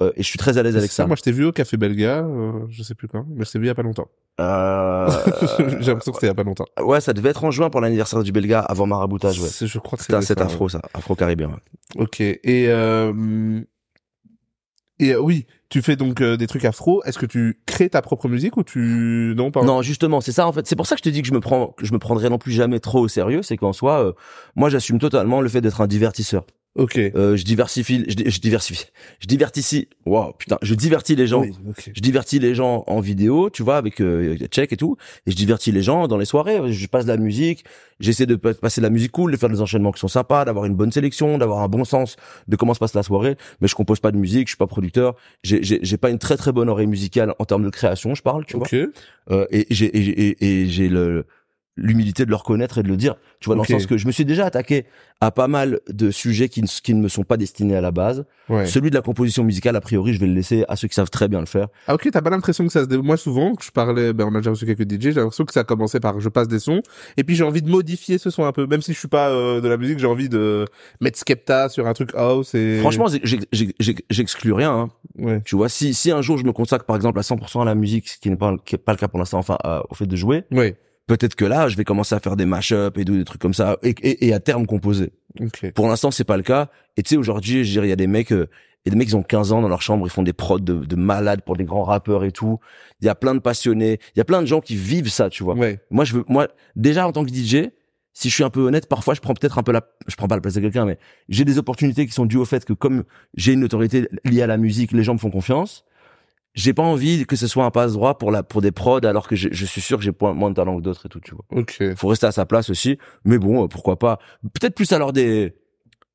Euh, 0.00 0.10
et 0.16 0.22
je 0.22 0.26
suis 0.28 0.38
très 0.38 0.58
à 0.58 0.62
l'aise 0.64 0.76
avec 0.76 0.90
ça. 0.90 1.06
Moi 1.06 1.16
je 1.16 1.22
t'ai 1.22 1.32
vu 1.32 1.44
au 1.44 1.52
Café 1.52 1.76
Belga, 1.76 2.24
euh, 2.24 2.52
je 2.70 2.82
sais 2.82 2.94
plus 2.94 3.06
quand, 3.08 3.24
mais 3.28 3.44
je 3.44 3.52
t'ai 3.52 3.58
vu 3.58 3.66
il 3.66 3.68
y 3.68 3.70
a 3.70 3.74
pas 3.74 3.82
longtemps. 3.82 4.08
Euh, 4.40 5.10
J'ai 5.80 5.92
l'impression 5.92 6.12
que 6.12 6.16
c'était 6.16 6.26
il 6.26 6.28
y 6.28 6.30
a 6.30 6.34
pas 6.34 6.42
longtemps. 6.42 6.64
ouais, 6.80 7.00
ça 7.00 7.12
devait 7.12 7.30
être 7.30 7.44
en 7.44 7.50
juin 7.50 7.70
pour 7.70 7.80
l'anniversaire 7.80 8.22
du 8.22 8.32
Belga 8.32 8.60
avant 8.60 8.86
maraboutage. 8.86 9.40
Ouais. 9.40 9.48
Je 9.60 9.78
crois 9.78 9.98
que 9.98 10.04
C'était 10.04 10.20
set 10.22 10.38
ça, 10.38 10.46
afro, 10.46 10.68
ça, 10.68 10.80
afro-caribéen. 10.94 11.48
ouais. 11.48 12.02
Ok. 12.02 12.20
Et 12.20 12.40
euh, 12.68 13.60
et 14.98 15.14
euh, 15.14 15.20
oui, 15.20 15.46
tu 15.68 15.82
fais 15.82 15.96
donc 15.96 16.20
euh, 16.20 16.36
des 16.36 16.46
trucs 16.46 16.64
afro. 16.64 17.02
Est-ce 17.04 17.18
que 17.18 17.26
tu 17.26 17.60
crées 17.66 17.90
ta 17.90 18.02
propre 18.02 18.28
musique 18.28 18.56
ou 18.56 18.62
tu 18.62 19.34
non 19.36 19.50
pas? 19.50 19.62
Non, 19.64 19.82
justement, 19.82 20.20
c'est 20.20 20.32
ça 20.32 20.46
en 20.46 20.52
fait. 20.52 20.66
C'est 20.66 20.76
pour 20.76 20.86
ça 20.86 20.94
que 20.94 21.00
je 21.00 21.04
te 21.04 21.08
dis 21.08 21.22
que 21.22 21.28
je 21.28 21.32
me 21.34 21.40
prends, 21.40 21.68
que 21.68 21.84
je 21.84 21.92
me 21.92 21.98
prendrai 21.98 22.28
non 22.30 22.38
plus 22.38 22.52
jamais 22.52 22.78
trop 22.80 23.00
au 23.00 23.08
sérieux. 23.08 23.42
C'est 23.42 23.56
qu'en 23.56 23.72
soi, 23.72 24.04
euh, 24.04 24.12
moi, 24.54 24.70
j'assume 24.70 24.98
totalement 24.98 25.40
le 25.40 25.48
fait 25.48 25.60
d'être 25.60 25.80
un 25.80 25.86
divertisseur. 25.86 26.44
Ok. 26.74 26.96
Euh, 26.96 27.36
je 27.36 27.44
diversifie, 27.44 28.02
je, 28.08 28.30
je 28.30 28.40
diversifie, 28.40 28.86
je 29.20 29.26
divertis. 29.26 29.88
Wow, 30.06 30.32
putain, 30.38 30.56
je 30.62 30.74
divertis 30.74 31.14
les 31.14 31.26
gens. 31.26 31.42
Oui. 31.42 31.52
Je 31.94 32.00
divertis 32.00 32.38
les 32.38 32.54
gens 32.54 32.84
en 32.86 33.00
vidéo, 33.00 33.50
tu 33.50 33.62
vois, 33.62 33.76
avec 33.76 34.00
euh, 34.00 34.36
check 34.50 34.72
et 34.72 34.78
tout, 34.78 34.96
et 35.26 35.30
je 35.32 35.36
divertis 35.36 35.70
les 35.70 35.82
gens 35.82 36.08
dans 36.08 36.16
les 36.16 36.24
soirées. 36.24 36.72
Je 36.72 36.86
passe 36.86 37.04
de 37.04 37.10
la 37.10 37.18
musique, 37.18 37.64
j'essaie 38.00 38.24
de 38.24 38.36
pa- 38.36 38.54
passer 38.54 38.80
de 38.80 38.86
la 38.86 38.90
musique 38.90 39.12
cool, 39.12 39.32
de 39.32 39.36
faire 39.36 39.50
des 39.50 39.60
enchaînements 39.60 39.92
qui 39.92 40.00
sont 40.00 40.08
sympas, 40.08 40.46
d'avoir 40.46 40.64
une 40.64 40.74
bonne 40.74 40.92
sélection, 40.92 41.36
d'avoir 41.36 41.60
un 41.60 41.68
bon 41.68 41.84
sens 41.84 42.16
de 42.48 42.56
comment 42.56 42.72
se 42.72 42.78
passe 42.78 42.94
la 42.94 43.02
soirée. 43.02 43.36
Mais 43.60 43.68
je 43.68 43.74
compose 43.74 44.00
pas 44.00 44.10
de 44.10 44.16
musique, 44.16 44.46
je 44.48 44.52
suis 44.52 44.56
pas 44.58 44.66
producteur, 44.66 45.14
j'ai 45.42 45.96
pas 45.98 46.08
une 46.08 46.18
très 46.18 46.38
très 46.38 46.52
bonne 46.52 46.70
oreille 46.70 46.86
musicale 46.86 47.34
en 47.38 47.44
termes 47.44 47.64
de 47.64 47.70
création, 47.70 48.14
je 48.14 48.22
parle, 48.22 48.46
tu 48.46 48.56
vois. 48.56 48.66
Ok. 48.66 48.74
Euh, 49.30 49.46
et 49.50 49.66
j'ai 49.68 49.94
et, 49.96 50.02
j'ai- 50.02 50.28
et, 50.28 50.62
et 50.62 50.66
j'ai 50.68 50.88
le 50.88 51.26
l'humilité 51.76 52.24
de 52.26 52.30
le 52.30 52.36
reconnaître 52.36 52.78
et 52.78 52.82
de 52.82 52.88
le 52.88 52.96
dire, 52.98 53.14
tu 53.40 53.46
vois, 53.46 53.56
dans 53.56 53.62
le 53.62 53.66
sens 53.68 53.86
que 53.86 53.96
je 53.96 54.06
me 54.06 54.12
suis 54.12 54.26
déjà 54.26 54.44
attaqué 54.44 54.84
à 55.22 55.30
pas 55.30 55.48
mal 55.48 55.80
de 55.88 56.10
sujets 56.10 56.48
qui 56.50 56.60
ne, 56.60 56.66
qui 56.66 56.92
ne 56.94 57.00
me 57.00 57.08
sont 57.08 57.22
pas 57.24 57.36
destinés 57.38 57.76
à 57.76 57.80
la 57.80 57.90
base. 57.92 58.24
Ouais. 58.50 58.66
Celui 58.66 58.90
de 58.90 58.94
la 58.94 59.00
composition 59.02 59.42
musicale, 59.42 59.74
a 59.76 59.80
priori, 59.80 60.12
je 60.12 60.20
vais 60.20 60.26
le 60.26 60.34
laisser 60.34 60.64
à 60.68 60.76
ceux 60.76 60.88
qui 60.88 60.94
savent 60.94 61.08
très 61.10 61.28
bien 61.28 61.40
le 61.40 61.46
faire. 61.46 61.68
Ah 61.86 61.94
ok, 61.94 62.08
t'as 62.12 62.20
pas 62.20 62.28
l'impression 62.28 62.66
que 62.66 62.72
ça 62.72 62.82
se 62.82 62.86
dé... 62.88 62.98
Moi 62.98 63.16
souvent, 63.16 63.54
je 63.62 63.70
parlais, 63.70 64.12
ben 64.12 64.26
on 64.30 64.34
a 64.34 64.38
déjà 64.38 64.50
reçu 64.50 64.66
quelques 64.66 64.82
DJ, 64.90 65.00
j'ai 65.04 65.12
l'impression 65.12 65.44
que 65.44 65.52
ça 65.54 65.60
a 65.60 65.64
commencé 65.64 65.98
par 66.00 66.20
je 66.20 66.28
passe 66.28 66.48
des 66.48 66.58
sons, 66.58 66.82
et 67.16 67.24
puis 67.24 67.36
j'ai 67.36 67.44
envie 67.44 67.62
de 67.62 67.70
modifier 67.70 68.18
ce 68.18 68.28
son 68.30 68.44
un 68.44 68.52
peu, 68.52 68.66
même 68.66 68.82
si 68.82 68.92
je 68.92 68.98
suis 68.98 69.08
pas 69.08 69.30
euh, 69.30 69.60
de 69.62 69.68
la 69.68 69.76
musique, 69.78 69.98
j'ai 69.98 70.06
envie 70.06 70.28
de 70.28 70.66
mettre 71.00 71.18
Skepta 71.18 71.68
sur 71.70 71.86
un 71.86 71.92
truc 71.94 72.10
house 72.14 72.54
et... 72.54 72.80
Franchement, 72.80 73.06
j'exclus 74.10 74.52
rien. 74.52 74.72
Hein. 74.72 74.90
ouais. 75.18 75.40
Tu 75.44 75.56
vois, 75.56 75.68
si 75.68 75.94
si 75.94 76.10
un 76.10 76.22
jour 76.22 76.36
je 76.38 76.44
me 76.44 76.52
consacre 76.52 76.84
par 76.84 76.96
exemple 76.96 77.18
à 77.18 77.22
100% 77.22 77.62
à 77.62 77.64
la 77.64 77.74
musique, 77.74 78.08
ce 78.08 78.18
qui 78.18 78.28
n'est 78.30 78.36
pas 78.36 78.54
qui 78.64 78.74
est 78.74 78.78
pas 78.78 78.92
le 78.92 78.98
cas 78.98 79.08
pour 79.08 79.18
l'instant, 79.18 79.38
enfin 79.38 79.56
à- 79.62 79.82
au 79.90 79.94
fait 79.94 80.06
de 80.06 80.16
jouer, 80.16 80.44
Ouais. 80.50 80.76
Peut-être 81.06 81.34
que 81.34 81.44
là, 81.44 81.68
je 81.68 81.76
vais 81.76 81.84
commencer 81.84 82.14
à 82.14 82.20
faire 82.20 82.36
des 82.36 82.46
mash-up 82.46 82.98
et 82.98 83.04
des 83.04 83.24
trucs 83.24 83.40
comme 83.40 83.54
ça, 83.54 83.76
et, 83.82 83.94
et, 84.02 84.28
et 84.28 84.34
à 84.34 84.40
terme 84.40 84.66
composer. 84.66 85.12
Ok. 85.40 85.72
Pour 85.72 85.88
l'instant, 85.88 86.10
c'est 86.10 86.24
pas 86.24 86.36
le 86.36 86.42
cas. 86.42 86.68
Et 86.96 87.02
tu 87.02 87.10
sais, 87.10 87.16
aujourd'hui, 87.16 87.64
je 87.64 87.72
dirais, 87.72 87.86
il 87.86 87.90
y 87.90 87.94
a 87.94 87.96
des 87.96 88.06
mecs, 88.06 88.32
euh, 88.32 88.48
il 88.84 88.88
y 88.88 88.90
a 88.90 88.92
des 88.92 88.98
mecs 88.98 89.08
qui 89.08 89.14
ont 89.14 89.22
15 89.22 89.52
ans 89.52 89.62
dans 89.62 89.68
leur 89.68 89.82
chambre, 89.82 90.06
ils 90.06 90.10
font 90.10 90.22
des 90.22 90.32
prods 90.32 90.58
de, 90.58 90.84
de 90.84 90.96
malades 90.96 91.42
pour 91.42 91.56
des 91.56 91.64
grands 91.64 91.84
rappeurs 91.84 92.24
et 92.24 92.32
tout. 92.32 92.58
Il 93.00 93.06
y 93.06 93.08
a 93.08 93.14
plein 93.14 93.34
de 93.34 93.40
passionnés, 93.40 93.98
il 94.14 94.18
y 94.18 94.20
a 94.20 94.24
plein 94.24 94.42
de 94.42 94.46
gens 94.46 94.60
qui 94.60 94.76
vivent 94.76 95.10
ça, 95.10 95.30
tu 95.30 95.42
vois. 95.44 95.54
Ouais. 95.54 95.80
Moi, 95.90 96.04
je 96.04 96.14
veux, 96.14 96.24
moi, 96.28 96.48
déjà 96.76 97.06
en 97.06 97.12
tant 97.12 97.24
que 97.24 97.30
DJ, 97.32 97.70
si 98.14 98.28
je 98.28 98.34
suis 98.34 98.44
un 98.44 98.50
peu 98.50 98.60
honnête, 98.60 98.88
parfois 98.88 99.14
je 99.14 99.20
prends 99.20 99.34
peut-être 99.34 99.58
un 99.58 99.62
peu 99.62 99.72
la, 99.72 99.82
je 100.06 100.16
prends 100.16 100.28
pas 100.28 100.34
la 100.34 100.40
place 100.42 100.54
de 100.54 100.60
quelqu'un, 100.60 100.84
mais 100.84 100.98
j'ai 101.28 101.44
des 101.44 101.58
opportunités 101.58 102.06
qui 102.06 102.12
sont 102.12 102.26
dues 102.26 102.36
au 102.36 102.44
fait 102.44 102.64
que 102.64 102.72
comme 102.72 103.04
j'ai 103.34 103.54
une 103.54 103.64
autorité 103.64 104.06
liée 104.24 104.42
à 104.42 104.46
la 104.46 104.58
musique, 104.58 104.92
les 104.92 105.02
gens 105.02 105.14
me 105.14 105.18
font 105.18 105.30
confiance. 105.30 105.84
J'ai 106.54 106.74
pas 106.74 106.82
envie 106.82 107.24
que 107.24 107.36
ce 107.36 107.46
soit 107.46 107.64
un 107.64 107.70
passe 107.70 107.94
droit 107.94 108.18
pour 108.18 108.30
la, 108.30 108.42
pour 108.42 108.60
des 108.60 108.72
prods, 108.72 109.04
alors 109.04 109.26
que 109.26 109.36
je, 109.36 109.48
je 109.52 109.64
suis 109.64 109.80
sûr 109.80 109.96
que 109.98 110.04
j'ai 110.04 110.12
moins 110.20 110.50
de 110.50 110.54
talent 110.54 110.76
que 110.76 110.82
d'autres 110.82 111.06
et 111.06 111.08
tout, 111.08 111.20
tu 111.20 111.34
vois. 111.34 111.44
Ok. 111.50 111.82
Faut 111.96 112.08
rester 112.08 112.26
à 112.26 112.32
sa 112.32 112.44
place 112.44 112.68
aussi. 112.68 112.98
Mais 113.24 113.38
bon, 113.38 113.64
euh, 113.64 113.68
pourquoi 113.68 113.98
pas. 113.98 114.18
Peut-être 114.52 114.74
plus 114.74 114.92
alors 114.92 115.12
des, 115.12 115.54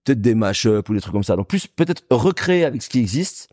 peut-être 0.04 0.22
des 0.22 0.36
mash-up 0.36 0.88
ou 0.90 0.94
des 0.94 1.02
trucs 1.02 1.14
comme 1.14 1.24
ça. 1.24 1.36
Donc 1.36 1.48
plus, 1.48 1.68
peut-être 1.68 2.04
recréer 2.12 2.66
avec 2.66 2.84
ce 2.84 2.90
qui 2.90 3.00
existe, 3.00 3.50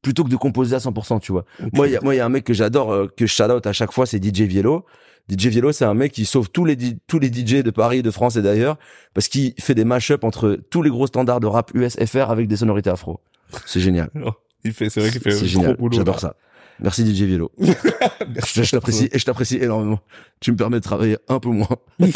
plutôt 0.00 0.24
que 0.24 0.30
de 0.30 0.36
composer 0.36 0.74
à 0.74 0.78
100%, 0.78 1.20
tu 1.20 1.32
vois. 1.32 1.44
Ok. 1.62 1.72
Moi, 1.74 1.88
il 1.88 1.92
y 1.92 1.96
a, 1.96 2.00
moi, 2.00 2.14
il 2.14 2.18
y 2.18 2.20
a 2.20 2.26
un 2.26 2.30
mec 2.30 2.44
que 2.44 2.54
j'adore, 2.54 2.92
euh, 2.92 3.06
que 3.14 3.26
je 3.26 3.32
shout 3.32 3.44
out 3.44 3.66
à 3.66 3.72
chaque 3.72 3.92
fois, 3.92 4.06
c'est 4.06 4.22
DJ 4.22 4.42
Viello. 4.42 4.86
DJ 5.30 5.48
Viello, 5.48 5.70
c'est 5.70 5.84
un 5.84 5.94
mec 5.94 6.12
qui 6.12 6.24
sauve 6.24 6.50
tous 6.50 6.64
les, 6.64 6.76
tous 7.06 7.18
les 7.18 7.28
DJ 7.28 7.62
de 7.62 7.70
Paris, 7.70 8.02
de 8.02 8.10
France 8.10 8.36
et 8.36 8.42
d'ailleurs, 8.42 8.78
parce 9.14 9.28
qu'il 9.28 9.54
fait 9.60 9.74
des 9.74 9.84
mash-up 9.84 10.24
entre 10.24 10.58
tous 10.70 10.82
les 10.82 10.90
gros 10.90 11.06
standards 11.06 11.40
de 11.40 11.46
rap 11.46 11.70
US 11.74 11.96
FR 12.04 12.30
avec 12.30 12.48
des 12.48 12.56
sonorités 12.56 12.90
afro. 12.90 13.20
C'est 13.66 13.80
génial. 13.80 14.10
Il 14.64 14.72
fait, 14.72 14.90
c'est 14.90 15.00
vrai 15.00 15.10
qu'il 15.10 15.20
fait 15.20 15.32
C'est 15.32 15.46
génial. 15.46 15.74
gros 15.74 15.82
boulot. 15.82 15.96
J'adore 15.96 16.20
ça. 16.20 16.36
Merci 16.80 17.04
DJ 17.06 17.22
Viello. 17.22 17.52
je 17.58 18.62
je 18.62 18.70
t'apprécie, 18.70 19.08
et 19.12 19.18
je 19.18 19.24
t'apprécie 19.24 19.56
énormément. 19.56 20.00
Tu 20.40 20.52
me 20.52 20.56
permets 20.56 20.78
de 20.78 20.84
travailler 20.84 21.16
un 21.28 21.38
peu 21.38 21.50
moins. 21.50 21.68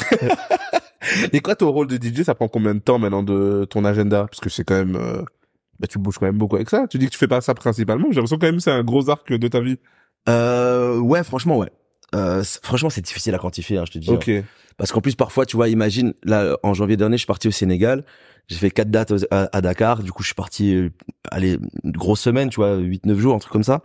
Et 1.33 1.41
quoi 1.41 1.55
ton 1.55 1.71
rôle 1.71 1.87
de 1.87 1.97
DJ, 1.97 2.23
ça 2.23 2.35
prend 2.35 2.49
combien 2.49 2.75
de 2.75 2.81
temps 2.81 2.99
maintenant 2.99 3.23
de 3.23 3.67
ton 3.69 3.85
agenda? 3.85 4.27
Parce 4.27 4.41
que 4.41 4.49
c'est 4.49 4.65
quand 4.65 4.75
même, 4.75 4.97
euh, 4.97 5.23
bah, 5.79 5.87
tu 5.87 5.99
bouges 5.99 6.19
quand 6.19 6.27
même 6.27 6.39
beaucoup 6.39 6.57
avec 6.57 6.69
ça. 6.71 6.87
Tu 6.89 6.99
dis 6.99 7.07
que 7.07 7.13
tu 7.13 7.19
fais 7.19 7.29
pas 7.29 7.41
ça 7.41 7.55
principalement. 7.55 8.07
J'ai 8.11 8.17
l'impression 8.17 8.39
quand 8.39 8.47
même 8.47 8.57
que 8.57 8.63
c'est 8.63 8.73
un 8.73 8.83
gros 8.83 9.09
arc 9.09 9.33
de 9.33 9.49
ta 9.49 9.61
vie. 9.61 9.79
Euh, 10.29 10.99
ouais, 10.99 11.23
franchement, 11.23 11.59
ouais. 11.59 11.71
Euh, 12.15 12.43
franchement, 12.63 12.91
c'est 12.91 13.03
difficile 13.03 13.35
à 13.35 13.39
quantifier, 13.39 13.79
hein, 13.79 13.85
je 13.87 13.93
te 13.93 13.99
dis. 13.99 14.11
Ok. 14.11 14.31
Parce 14.77 14.93
qu'en 14.93 15.01
plus, 15.01 15.15
parfois, 15.15 15.47
tu 15.47 15.57
vois, 15.57 15.69
imagine, 15.69 16.13
là, 16.25 16.57
en 16.63 16.75
janvier 16.75 16.97
dernier, 16.97 17.17
je 17.17 17.21
suis 17.21 17.27
parti 17.27 17.49
au 17.49 17.53
Sénégal. 17.53 18.05
J'ai 18.49 18.57
fait 18.57 18.71
quatre 18.71 18.91
dates 18.91 19.13
à, 19.31 19.49
à 19.53 19.61
Dakar. 19.61 20.03
Du 20.03 20.13
coup, 20.13 20.23
je 20.23 20.29
suis 20.29 20.35
parti, 20.35 20.75
euh, 20.75 20.91
allez, 21.31 21.59
une 21.85 21.93
grosse 21.93 22.21
semaine, 22.21 22.49
tu 22.49 22.57
vois, 22.57 22.77
8 22.77 23.07
neuf 23.07 23.19
jours, 23.19 23.35
un 23.35 23.39
truc 23.39 23.53
comme 23.53 23.65
ça. 23.65 23.83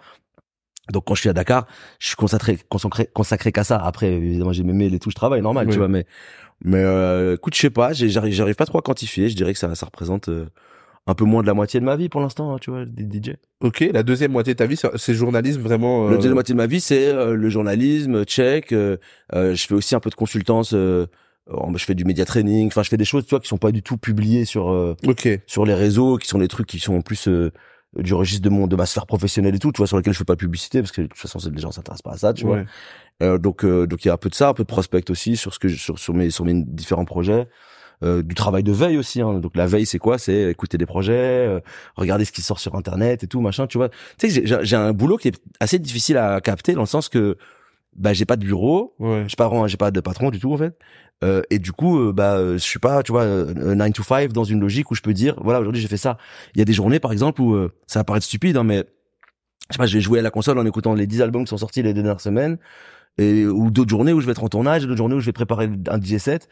Donc 0.91 1.05
quand 1.05 1.15
je 1.15 1.21
suis 1.21 1.29
à 1.29 1.33
Dakar, 1.33 1.67
je 1.99 2.07
suis 2.07 2.15
consacré 2.15 2.57
consacré 2.69 3.07
consacré 3.13 3.51
qu'à 3.51 3.63
ça. 3.63 3.77
Après 3.77 4.11
évidemment 4.11 4.51
j'ai 4.51 4.63
mes 4.63 4.73
mails 4.73 4.93
et 4.93 4.99
tout, 4.99 5.09
je 5.09 5.15
travaille 5.15 5.41
normal, 5.41 5.67
Oui. 5.67 5.71
tu 5.73 5.77
vois 5.77 5.87
mais 5.87 6.05
mais 6.63 6.79
euh, 6.83 7.35
écoute, 7.35 7.55
je 7.55 7.61
sais 7.61 7.69
pas, 7.69 7.93
j'arrive 7.93 8.33
j'arrive 8.33 8.55
pas 8.55 8.65
trop 8.65 8.79
à 8.79 8.81
quantifier, 8.81 9.29
je 9.29 9.35
dirais 9.35 9.53
que 9.53 9.59
ça 9.59 9.73
ça 9.75 9.85
représente 9.85 10.27
euh, 10.29 10.47
un 11.07 11.13
peu 11.13 11.23
moins 11.23 11.43
de 11.43 11.47
la 11.47 11.53
moitié 11.53 11.79
de 11.79 11.85
ma 11.85 11.95
vie 11.95 12.09
pour 12.09 12.19
l'instant, 12.19 12.53
hein, 12.53 12.57
tu 12.59 12.71
vois, 12.71 12.85
des 12.85 13.03
DJ. 13.05 13.35
Ok, 13.61 13.79
la 13.93 14.03
deuxième 14.03 14.31
moitié 14.31 14.53
de 14.53 14.57
ta 14.57 14.65
vie, 14.65 14.75
c'est 14.95 15.13
journalisme 15.13 15.61
vraiment. 15.61 16.07
La 16.07 16.13
euh, 16.13 16.15
deuxième 16.17 16.33
moitié 16.33 16.53
de 16.53 16.57
ma 16.57 16.67
vie, 16.67 16.81
c'est 16.81 17.07
euh, 17.07 17.35
le 17.35 17.49
journalisme, 17.49 18.25
check, 18.25 18.71
je 18.71 19.05
fais 19.55 19.73
aussi 19.73 19.95
un 19.95 19.99
peu 19.99 20.09
de 20.09 20.15
consultance 20.15 20.75
je 21.75 21.85
fais 21.85 21.95
du 21.95 22.05
média 22.05 22.25
training, 22.25 22.67
enfin 22.67 22.83
je 22.83 22.89
fais 22.89 22.97
des 22.97 23.05
choses 23.05 23.23
tu 23.25 23.29
vois 23.31 23.39
qui 23.39 23.47
sont 23.47 23.57
pas 23.57 23.71
du 23.71 23.81
tout 23.83 23.97
publiées 23.97 24.45
sur 24.45 24.69
euh, 24.69 24.95
Ok, 25.07 25.27
sur 25.47 25.65
les 25.65 25.73
réseaux, 25.73 26.17
qui 26.17 26.27
sont 26.27 26.39
des 26.39 26.47
trucs 26.47 26.67
qui 26.67 26.79
sont 26.79 26.95
en 26.95 27.01
plus 27.01 27.27
euh, 27.27 27.51
du 27.97 28.13
registre 28.13 28.43
de 28.43 28.49
mon 28.49 28.67
de 28.67 28.75
ma 28.75 28.85
sphère 28.85 29.05
professionnelle 29.05 29.55
et 29.55 29.59
tout, 29.59 29.71
tu 29.71 29.77
vois, 29.79 29.87
sur 29.87 29.97
lesquels 29.97 30.13
je 30.13 30.17
fais 30.19 30.23
pas 30.25 30.35
de 30.35 30.39
publicité 30.39 30.79
parce 30.81 30.91
que 30.91 31.01
de 31.01 31.07
toute 31.07 31.17
façon 31.19 31.39
les 31.53 31.61
gens 31.61 31.71
s'intéressent 31.71 32.03
pas 32.03 32.13
à 32.13 32.17
ça, 32.17 32.33
tu 32.33 32.45
vois. 32.45 32.57
ouais. 32.57 32.65
Euh, 33.21 33.37
donc 33.37 33.63
euh, 33.65 33.85
donc 33.85 34.03
il 34.03 34.07
y 34.07 34.11
a 34.11 34.13
un 34.13 34.17
peu 34.17 34.29
de 34.29 34.35
ça, 34.35 34.49
un 34.49 34.53
peu 34.53 34.63
de 34.63 34.67
prospect 34.67 35.09
aussi 35.11 35.35
sur 35.37 35.53
ce 35.53 35.59
que 35.59 35.67
je- 35.67 35.77
sur 35.77 35.99
sur 35.99 36.13
mes 36.13 36.29
sur 36.29 36.45
mes 36.45 36.53
différents 36.63 37.05
projets. 37.05 37.47
Euh, 38.03 38.23
du 38.23 38.33
travail 38.33 38.63
de 38.63 38.71
veille 38.71 38.97
aussi 38.97 39.21
hein. 39.21 39.35
donc 39.39 39.55
la 39.55 39.67
veille 39.67 39.85
c'est 39.85 39.99
quoi? 39.99 40.17
C'est 40.17 40.49
écouter 40.49 40.79
des 40.79 40.87
projets 40.87 41.13
euh, 41.47 41.59
regarder 41.95 42.25
ce 42.25 42.31
qui 42.31 42.41
sort 42.41 42.59
sur 42.59 42.73
internet 42.73 43.23
et 43.23 43.27
tout 43.27 43.41
machin 43.41 43.67
tu 43.67 43.77
vois 43.77 43.89
tu 44.17 44.27
sais 44.31 44.43
j'ai 44.63 44.75
un 44.75 44.91
boulot 44.91 45.17
qui 45.17 45.27
est 45.27 45.39
assez 45.59 45.77
difficile 45.77 46.17
à 46.17 46.41
capter 46.41 46.73
dans 46.73 46.81
le 46.81 46.87
sens 46.87 47.09
que 47.09 47.37
bah 47.95 48.11
j'ai 48.13 48.25
pas 48.25 48.37
de 48.37 48.43
bureau 48.43 48.95
Ouais. 48.97 49.25
j'ai 49.27 49.35
pas 49.35 49.51
j'ai 49.67 49.77
pas 49.77 49.91
de 49.91 49.99
patron 49.99 50.31
du 50.31 50.39
tout 50.39 50.51
en 50.51 50.57
fait 50.57 50.73
euh, 51.23 51.41
et 51.49 51.59
du 51.59 51.71
coup 51.71 51.99
euh, 51.99 52.13
bah 52.13 52.35
euh, 52.35 52.53
je 52.53 52.63
suis 52.63 52.79
pas 52.79 53.03
tu 53.03 53.11
vois 53.11 53.23
euh, 53.23 53.75
9 53.75 53.93
to 53.93 54.03
5 54.03 54.31
dans 54.31 54.43
une 54.43 54.59
logique 54.59 54.89
où 54.91 54.95
je 54.95 55.01
peux 55.01 55.13
dire 55.13 55.35
voilà 55.43 55.59
aujourd'hui 55.59 55.81
j'ai 55.81 55.87
fait 55.87 55.97
ça. 55.97 56.17
Il 56.55 56.59
y 56.59 56.61
a 56.61 56.65
des 56.65 56.73
journées 56.73 56.99
par 56.99 57.11
exemple 57.11 57.41
où 57.41 57.53
euh, 57.53 57.71
ça 57.87 57.99
va 57.99 58.03
paraître 58.03 58.25
stupide 58.25 58.57
hein, 58.57 58.63
mais 58.63 58.85
je 59.69 59.73
sais 59.75 59.77
pas 59.77 59.85
je 59.85 59.93
vais 59.95 60.01
jouer 60.01 60.19
à 60.19 60.21
la 60.21 60.31
console 60.31 60.57
en 60.57 60.65
écoutant 60.65 60.93
les 60.93 61.07
10 61.07 61.21
albums 61.21 61.43
qui 61.43 61.49
sont 61.49 61.57
sortis 61.57 61.83
les 61.83 61.93
dernières 61.93 62.21
semaines 62.21 62.57
et 63.17 63.45
ou 63.45 63.69
d'autres 63.71 63.89
journées 63.89 64.13
où 64.13 64.21
je 64.21 64.25
vais 64.25 64.31
être 64.31 64.43
en 64.43 64.49
tournage 64.49 64.83
d'autres 64.83 64.97
journées 64.97 65.15
où 65.15 65.19
je 65.19 65.25
vais 65.25 65.33
préparer 65.33 65.69
un 65.89 66.01
DJ 66.01 66.17
set. 66.17 66.47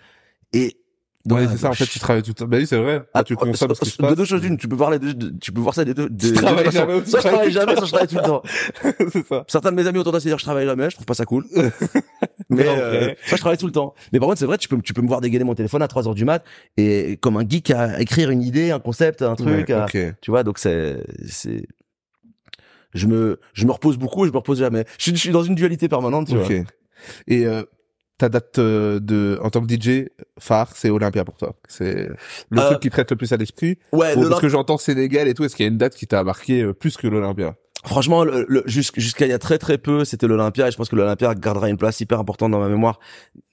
Et 0.53 0.77
Ouais, 1.25 1.31
voilà, 1.43 1.49
c'est 1.51 1.57
ça. 1.57 1.67
En 1.67 1.69
donc, 1.71 1.77
fait, 1.79 1.85
tu 1.85 1.99
travailles 1.99 2.23
tout 2.23 2.29
le 2.31 2.33
temps. 2.35 2.45
Bah 2.47 2.57
oui, 2.57 2.65
c'est 2.65 2.77
vrai. 2.77 3.03
Ah, 3.13 3.23
tu 3.25 3.35
consommes 3.35 3.75
ce 3.75 3.81
qui 3.81 3.89
se 3.89 3.97
de 3.97 4.01
passe. 4.07 4.15
deux 4.15 4.23
choses 4.25 4.43
une 4.45 4.57
tu 4.57 4.69
peux 4.69 4.75
voir 4.77 4.89
les 4.89 4.99
deux 4.99 5.13
de- 5.13 5.37
tu 5.39 5.51
peux 5.51 5.59
voir 5.59 5.75
ça 5.75 5.83
des 5.83 5.93
deux 5.93 6.07
de, 6.09 6.27
Tu 6.27 6.31
de 6.31 6.37
travailles 6.37 6.71
jamais 6.71 7.05
soit 7.05 7.19
je 7.19 7.27
travaille 7.27 7.51
jamais 7.51 7.75
soit 7.75 7.85
je 7.85 7.91
travaille 7.91 8.07
tout 8.07 8.15
le 8.15 8.21
temps 8.21 8.41
c'est 9.11 9.27
ça. 9.27 9.43
certains 9.47 9.71
de 9.71 9.75
mes 9.75 9.85
amis 9.85 10.01
de 10.01 10.09
moi, 10.09 10.19
c'est 10.21 10.29
dire 10.29 10.37
je 10.37 10.43
travaille 10.45 10.65
jamais, 10.65 10.89
je 10.89 10.95
trouve 10.95 11.05
pas 11.05 11.13
ça 11.13 11.25
cool. 11.25 11.45
mais 12.49 12.63
euh, 12.67 13.13
je 13.25 13.35
travaille 13.35 13.57
tout 13.57 13.65
le 13.65 13.73
temps. 13.73 13.93
Mais 14.13 14.19
par 14.19 14.29
contre, 14.29 14.39
c'est 14.39 14.45
vrai, 14.45 14.57
tu 14.57 14.69
peux 14.69 14.81
tu 14.81 14.93
peux 14.93 15.01
me 15.01 15.07
voir 15.07 15.19
dégainer 15.19 15.43
mon 15.43 15.55
téléphone 15.55 15.81
à 15.81 15.89
3 15.89 16.07
heures 16.07 16.15
du 16.15 16.23
mat 16.23 16.43
et 16.77 17.17
comme 17.17 17.35
un 17.35 17.47
geek 17.47 17.71
à 17.71 17.99
écrire 17.99 18.29
une 18.29 18.41
idée, 18.41 18.71
un 18.71 18.79
concept, 18.79 19.21
un 19.21 19.35
truc, 19.35 19.67
Ouais, 19.69 19.71
à- 19.73 19.85
ok. 19.85 19.97
tu 20.21 20.31
vois, 20.31 20.43
donc 20.43 20.57
c'est 20.57 21.03
c'est 21.27 21.67
je 22.93 23.07
me 23.07 23.39
je 23.53 23.65
me 23.65 23.71
repose 23.73 23.97
beaucoup, 23.97 24.23
et 24.23 24.27
je 24.29 24.31
me 24.33 24.37
repose 24.37 24.59
jamais. 24.59 24.85
Je 24.97 25.03
suis, 25.03 25.11
je 25.11 25.19
suis 25.19 25.31
dans 25.31 25.43
une 25.43 25.55
dualité 25.55 25.89
permanente, 25.89 26.27
tu 26.29 26.37
vois. 26.37 26.47
Et 27.27 27.45
euh, 27.45 27.63
ta 28.19 28.29
date 28.29 28.59
euh, 28.59 28.99
de 28.99 29.39
en 29.41 29.49
tant 29.49 29.65
que 29.65 29.73
DJ 29.73 30.09
phare, 30.39 30.69
c'est 30.75 30.91
Olympia 30.91 31.25
pour 31.25 31.35
toi. 31.37 31.55
C'est 31.67 32.07
le 32.51 32.59
Euh, 32.61 32.65
truc 32.67 32.79
qui 32.81 32.89
te 32.89 32.93
traite 32.93 33.09
le 33.09 33.17
plus 33.17 33.31
à 33.33 33.37
l'esprit. 33.37 33.79
Ouais, 33.91 34.15
Ou 34.15 34.29
parce 34.29 34.39
que 34.41 34.49
j'entends 34.49 34.77
Sénégal 34.77 35.27
et 35.27 35.33
tout. 35.33 35.43
Est-ce 35.43 35.55
qu'il 35.55 35.65
y 35.65 35.69
a 35.69 35.71
une 35.71 35.77
date 35.79 35.95
qui 35.95 36.05
t'a 36.05 36.23
marqué 36.23 36.61
euh, 36.61 36.73
plus 36.73 36.95
que 36.97 37.07
l'Olympia? 37.07 37.55
Franchement, 37.85 38.25
le, 38.25 38.45
le- 38.49 38.63
jusqu'- 38.67 38.99
jusqu'à 38.99 39.25
il 39.25 39.29
y 39.29 39.33
a 39.33 39.39
très 39.39 39.57
très 39.57 39.77
peu, 39.77 40.03
c'était 40.03 40.27
l'Olympia 40.27 40.67
et 40.67 40.71
je 40.71 40.75
pense 40.77 40.89
que 40.89 40.95
l'Olympia 40.97 41.33
gardera 41.33 41.69
une 41.69 41.77
place 41.77 41.99
hyper 42.01 42.19
importante 42.19 42.51
dans 42.51 42.59
ma 42.59 42.67
mémoire. 42.67 42.99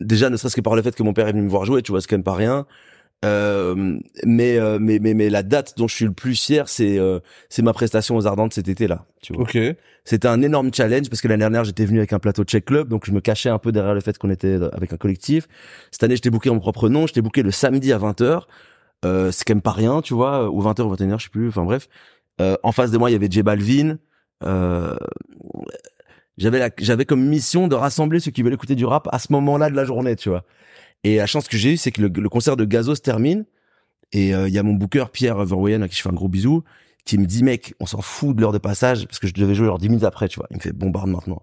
Déjà, 0.00 0.28
ne 0.30 0.36
serait-ce 0.36 0.56
que 0.56 0.60
par 0.60 0.74
le 0.74 0.82
fait 0.82 0.94
que 0.96 1.02
mon 1.04 1.12
père 1.12 1.28
est 1.28 1.32
venu 1.32 1.42
me 1.44 1.48
voir 1.48 1.64
jouer, 1.64 1.80
tu 1.82 1.92
vois, 1.92 2.00
c'est 2.00 2.08
quand 2.08 2.16
même 2.16 2.24
pas 2.24 2.34
rien. 2.34 2.66
Euh, 3.24 3.98
mais, 4.24 4.58
euh, 4.58 4.78
mais 4.78 4.98
mais 5.00 5.14
mais 5.14 5.30
la 5.30 5.42
date 5.42 5.74
dont 5.78 5.88
je 5.88 5.94
suis 5.94 6.04
le 6.04 6.12
plus 6.12 6.40
fier, 6.40 6.68
c'est 6.68 6.98
euh, 6.98 7.18
c'est 7.48 7.62
ma 7.62 7.72
prestation 7.72 8.16
aux 8.16 8.26
Ardentes 8.26 8.52
cet 8.54 8.68
été 8.68 8.86
là. 8.86 9.06
Tu 9.22 9.32
vois. 9.32 9.42
Ok. 9.42 9.58
C'était 10.04 10.28
un 10.28 10.42
énorme 10.42 10.72
challenge 10.72 11.08
parce 11.08 11.20
que 11.20 11.26
l'année 11.26 11.40
dernière 11.40 11.64
j'étais 11.64 11.86
venu 11.86 11.98
avec 11.98 12.12
un 12.12 12.18
plateau 12.18 12.44
check 12.44 12.66
club, 12.66 12.88
donc 12.88 13.06
je 13.06 13.12
me 13.12 13.20
cachais 13.20 13.48
un 13.48 13.58
peu 13.58 13.72
derrière 13.72 13.94
le 13.94 14.00
fait 14.00 14.16
qu'on 14.18 14.30
était 14.30 14.58
avec 14.72 14.92
un 14.92 14.96
collectif. 14.96 15.48
Cette 15.90 16.04
année 16.04 16.14
j'étais 16.14 16.30
booké 16.30 16.50
en 16.50 16.54
mon 16.54 16.60
propre 16.60 16.88
nom, 16.88 17.06
j'étais 17.06 17.22
booké 17.22 17.42
le 17.42 17.50
samedi 17.50 17.92
à 17.92 17.98
20h. 17.98 18.42
Euh, 19.04 19.30
c'est 19.30 19.44
quand 19.44 19.54
même 19.54 19.62
pas 19.62 19.72
rien, 19.72 20.00
tu 20.00 20.14
vois, 20.14 20.50
ou 20.50 20.62
20h 20.62 20.82
ou 20.82 20.94
21h, 20.94 21.18
je 21.18 21.24
sais 21.24 21.30
plus, 21.30 21.48
enfin 21.48 21.64
bref. 21.64 21.88
Euh, 22.40 22.56
en 22.62 22.72
face 22.72 22.90
de 22.90 22.98
moi, 22.98 23.10
il 23.10 23.12
y 23.12 23.16
avait 23.16 23.30
J 23.30 23.42
Balvin. 23.42 23.98
Euh, 24.44 24.96
j'avais 26.36 26.58
la, 26.58 26.70
j'avais 26.78 27.04
comme 27.04 27.24
mission 27.24 27.68
de 27.68 27.74
rassembler 27.74 28.20
ceux 28.20 28.30
qui 28.30 28.42
veulent 28.42 28.54
écouter 28.54 28.74
du 28.74 28.84
rap 28.84 29.08
à 29.10 29.18
ce 29.18 29.32
moment-là 29.32 29.70
de 29.70 29.76
la 29.76 29.84
journée, 29.84 30.16
tu 30.16 30.28
vois. 30.28 30.44
Et 31.04 31.16
la 31.16 31.26
chance 31.26 31.48
que 31.48 31.56
j'ai 31.56 31.74
eue, 31.74 31.76
c'est 31.76 31.92
que 31.92 32.02
le, 32.02 32.08
le 32.08 32.28
concert 32.28 32.56
de 32.56 32.64
Gazo 32.64 32.94
se 32.94 33.00
termine 33.00 33.44
et 34.12 34.34
euh, 34.34 34.48
il 34.48 34.54
y 34.54 34.58
a 34.58 34.62
mon 34.62 34.72
booker 34.72 35.06
Pierre 35.12 35.44
Verwoyen 35.44 35.82
à 35.82 35.88
qui 35.88 35.96
je 35.96 36.02
fais 36.02 36.08
un 36.08 36.14
gros 36.14 36.28
bisou, 36.28 36.62
qui 37.04 37.18
me 37.18 37.26
dit 37.26 37.42
mec, 37.44 37.74
on 37.80 37.86
s'en 37.86 38.00
fout 38.00 38.34
de 38.34 38.40
l'heure 38.40 38.52
de 38.52 38.58
passage 38.58 39.06
parce 39.06 39.18
que 39.18 39.26
je 39.26 39.34
devais 39.34 39.54
jouer 39.54 39.66
genre 39.66 39.78
10 39.78 39.88
minutes 39.88 40.04
après, 40.04 40.28
tu 40.28 40.36
vois. 40.36 40.46
Il 40.50 40.56
me 40.56 40.62
fait 40.62 40.72
bombarde 40.72 41.08
maintenant. 41.08 41.42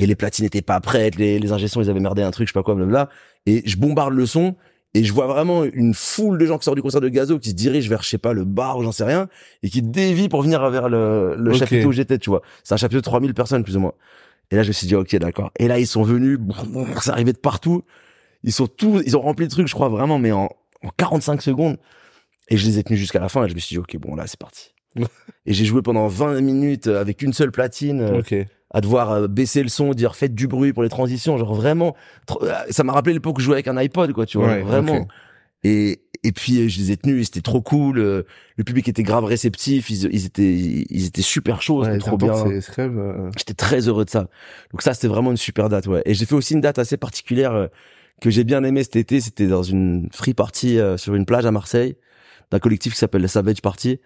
Et 0.00 0.06
les 0.06 0.16
platines 0.16 0.44
étaient 0.46 0.62
pas 0.62 0.80
prêtes, 0.80 1.16
les, 1.16 1.38
les 1.38 1.52
ingé-sons, 1.52 1.82
ils 1.82 1.90
avaient 1.90 2.00
merdé 2.00 2.22
un 2.22 2.30
truc, 2.30 2.48
je 2.48 2.52
sais 2.52 2.58
pas 2.58 2.62
quoi, 2.62 2.74
blabla. 2.74 3.08
Et 3.44 3.62
je 3.66 3.76
bombarde 3.76 4.14
le 4.14 4.24
son 4.26 4.56
et 4.94 5.04
je 5.04 5.12
vois 5.12 5.26
vraiment 5.26 5.64
une 5.64 5.92
foule 5.92 6.38
de 6.38 6.46
gens 6.46 6.56
qui 6.56 6.64
sortent 6.64 6.76
du 6.76 6.82
concert 6.82 7.02
de 7.02 7.08
Gazo 7.10 7.38
qui 7.38 7.50
se 7.50 7.54
dirigent 7.54 7.88
vers, 7.90 8.02
je 8.02 8.08
sais 8.08 8.18
pas, 8.18 8.32
le 8.32 8.44
bar 8.44 8.78
ou 8.78 8.82
j'en 8.82 8.92
sais 8.92 9.04
rien 9.04 9.28
et 9.62 9.68
qui 9.68 9.82
dévient 9.82 10.30
pour 10.30 10.42
venir 10.42 10.68
vers 10.70 10.88
le, 10.88 11.34
le 11.36 11.50
chapiteau 11.58 11.88
où 11.88 11.92
j'étais, 11.92 12.18
tu 12.18 12.30
vois. 12.30 12.40
C'est 12.64 12.72
un 12.72 12.78
chapiteau 12.78 13.00
de 13.00 13.04
3000 13.04 13.34
personnes 13.34 13.62
plus 13.62 13.76
ou 13.76 13.80
moins. 13.80 13.92
Et 14.50 14.56
là, 14.56 14.62
je 14.62 14.68
me 14.68 14.72
suis 14.72 14.86
dit, 14.86 14.94
ok, 14.94 15.14
d'accord. 15.16 15.50
Et 15.58 15.68
là, 15.68 15.78
ils 15.78 15.86
sont 15.86 16.02
venus, 16.02 16.38
ça 17.02 17.12
arrivait 17.12 17.32
de 17.34 17.38
partout. 17.38 17.82
Ils 18.46 18.52
sont 18.52 18.66
tous, 18.66 19.02
ils 19.04 19.14
ont 19.16 19.20
rempli 19.20 19.44
le 19.44 19.50
truc, 19.50 19.66
je 19.68 19.74
crois 19.74 19.90
vraiment, 19.90 20.18
mais 20.18 20.32
en, 20.32 20.48
en 20.82 20.88
45 20.96 21.42
secondes. 21.42 21.76
Et 22.48 22.56
je 22.56 22.64
les 22.66 22.78
ai 22.78 22.82
tenus 22.84 22.98
jusqu'à 23.00 23.18
la 23.20 23.28
fin 23.28 23.44
et 23.44 23.48
je 23.48 23.54
me 23.54 23.58
suis 23.58 23.74
dit, 23.74 23.78
ok, 23.78 23.96
bon, 23.98 24.14
là, 24.14 24.26
c'est 24.26 24.38
parti. 24.38 24.72
et 25.46 25.52
j'ai 25.52 25.64
joué 25.66 25.82
pendant 25.82 26.06
20 26.08 26.40
minutes 26.40 26.86
avec 26.86 27.20
une 27.22 27.32
seule 27.34 27.50
platine, 27.52 28.00
euh, 28.00 28.18
Ok. 28.20 28.34
à 28.70 28.80
devoir 28.80 29.10
euh, 29.12 29.26
baisser 29.28 29.62
le 29.62 29.68
son, 29.68 29.90
dire 29.92 30.14
faites 30.16 30.34
du 30.34 30.46
bruit 30.48 30.72
pour 30.72 30.82
les 30.84 30.88
transitions, 30.88 31.36
genre 31.36 31.54
vraiment, 31.54 31.94
euh, 32.42 32.52
ça 32.70 32.82
m'a 32.84 32.92
rappelé 32.94 33.12
l'époque 33.12 33.36
où 33.36 33.40
je 33.40 33.44
jouais 33.46 33.56
avec 33.56 33.68
un 33.68 33.76
iPod, 33.76 34.12
quoi, 34.12 34.24
tu 34.26 34.38
vois, 34.38 34.46
Ouais, 34.48 34.62
vraiment. 34.62 35.06
Et, 35.64 36.02
et 36.22 36.30
puis 36.32 36.60
euh, 36.60 36.68
je 36.68 36.78
les 36.78 36.92
ai 36.92 36.96
tenus, 36.96 37.26
c'était 37.26 37.40
trop 37.40 37.60
cool. 37.60 37.98
euh, 37.98 38.22
Le 38.56 38.62
public 38.62 38.86
était 38.88 39.02
grave 39.02 39.24
réceptif, 39.24 39.90
ils, 39.90 40.04
ils 40.14 40.24
étaient, 40.26 40.54
ils 40.54 41.06
étaient 41.06 41.22
super 41.22 41.60
chauds, 41.62 41.82
Ouais, 41.84 41.98
trop 41.98 42.16
bien. 42.16 42.32
Euh, 42.46 43.30
J'étais 43.36 43.54
très 43.54 43.88
heureux 43.88 44.04
de 44.04 44.10
ça. 44.10 44.28
Donc 44.70 44.82
ça, 44.82 44.94
c'était 44.94 45.08
vraiment 45.08 45.32
une 45.32 45.36
super 45.36 45.68
date, 45.68 45.88
ouais. 45.88 46.02
Et 46.06 46.14
j'ai 46.14 46.24
fait 46.26 46.36
aussi 46.36 46.54
une 46.54 46.60
date 46.60 46.78
assez 46.78 46.96
particulière 46.96 47.52
euh, 47.52 47.66
que 48.20 48.30
j'ai 48.30 48.44
bien 48.44 48.64
aimé 48.64 48.82
cet 48.82 48.96
été. 48.96 49.20
C'était 49.20 49.46
dans 49.46 49.62
une 49.62 50.08
free 50.12 50.34
party 50.34 50.78
euh, 50.78 50.96
sur 50.96 51.14
une 51.14 51.26
plage 51.26 51.46
à 51.46 51.50
Marseille, 51.50 51.96
d'un 52.50 52.58
collectif 52.58 52.94
qui 52.94 52.98
s'appelle 52.98 53.22
la 53.22 53.28
Savage 53.28 53.62
Party. 53.62 54.00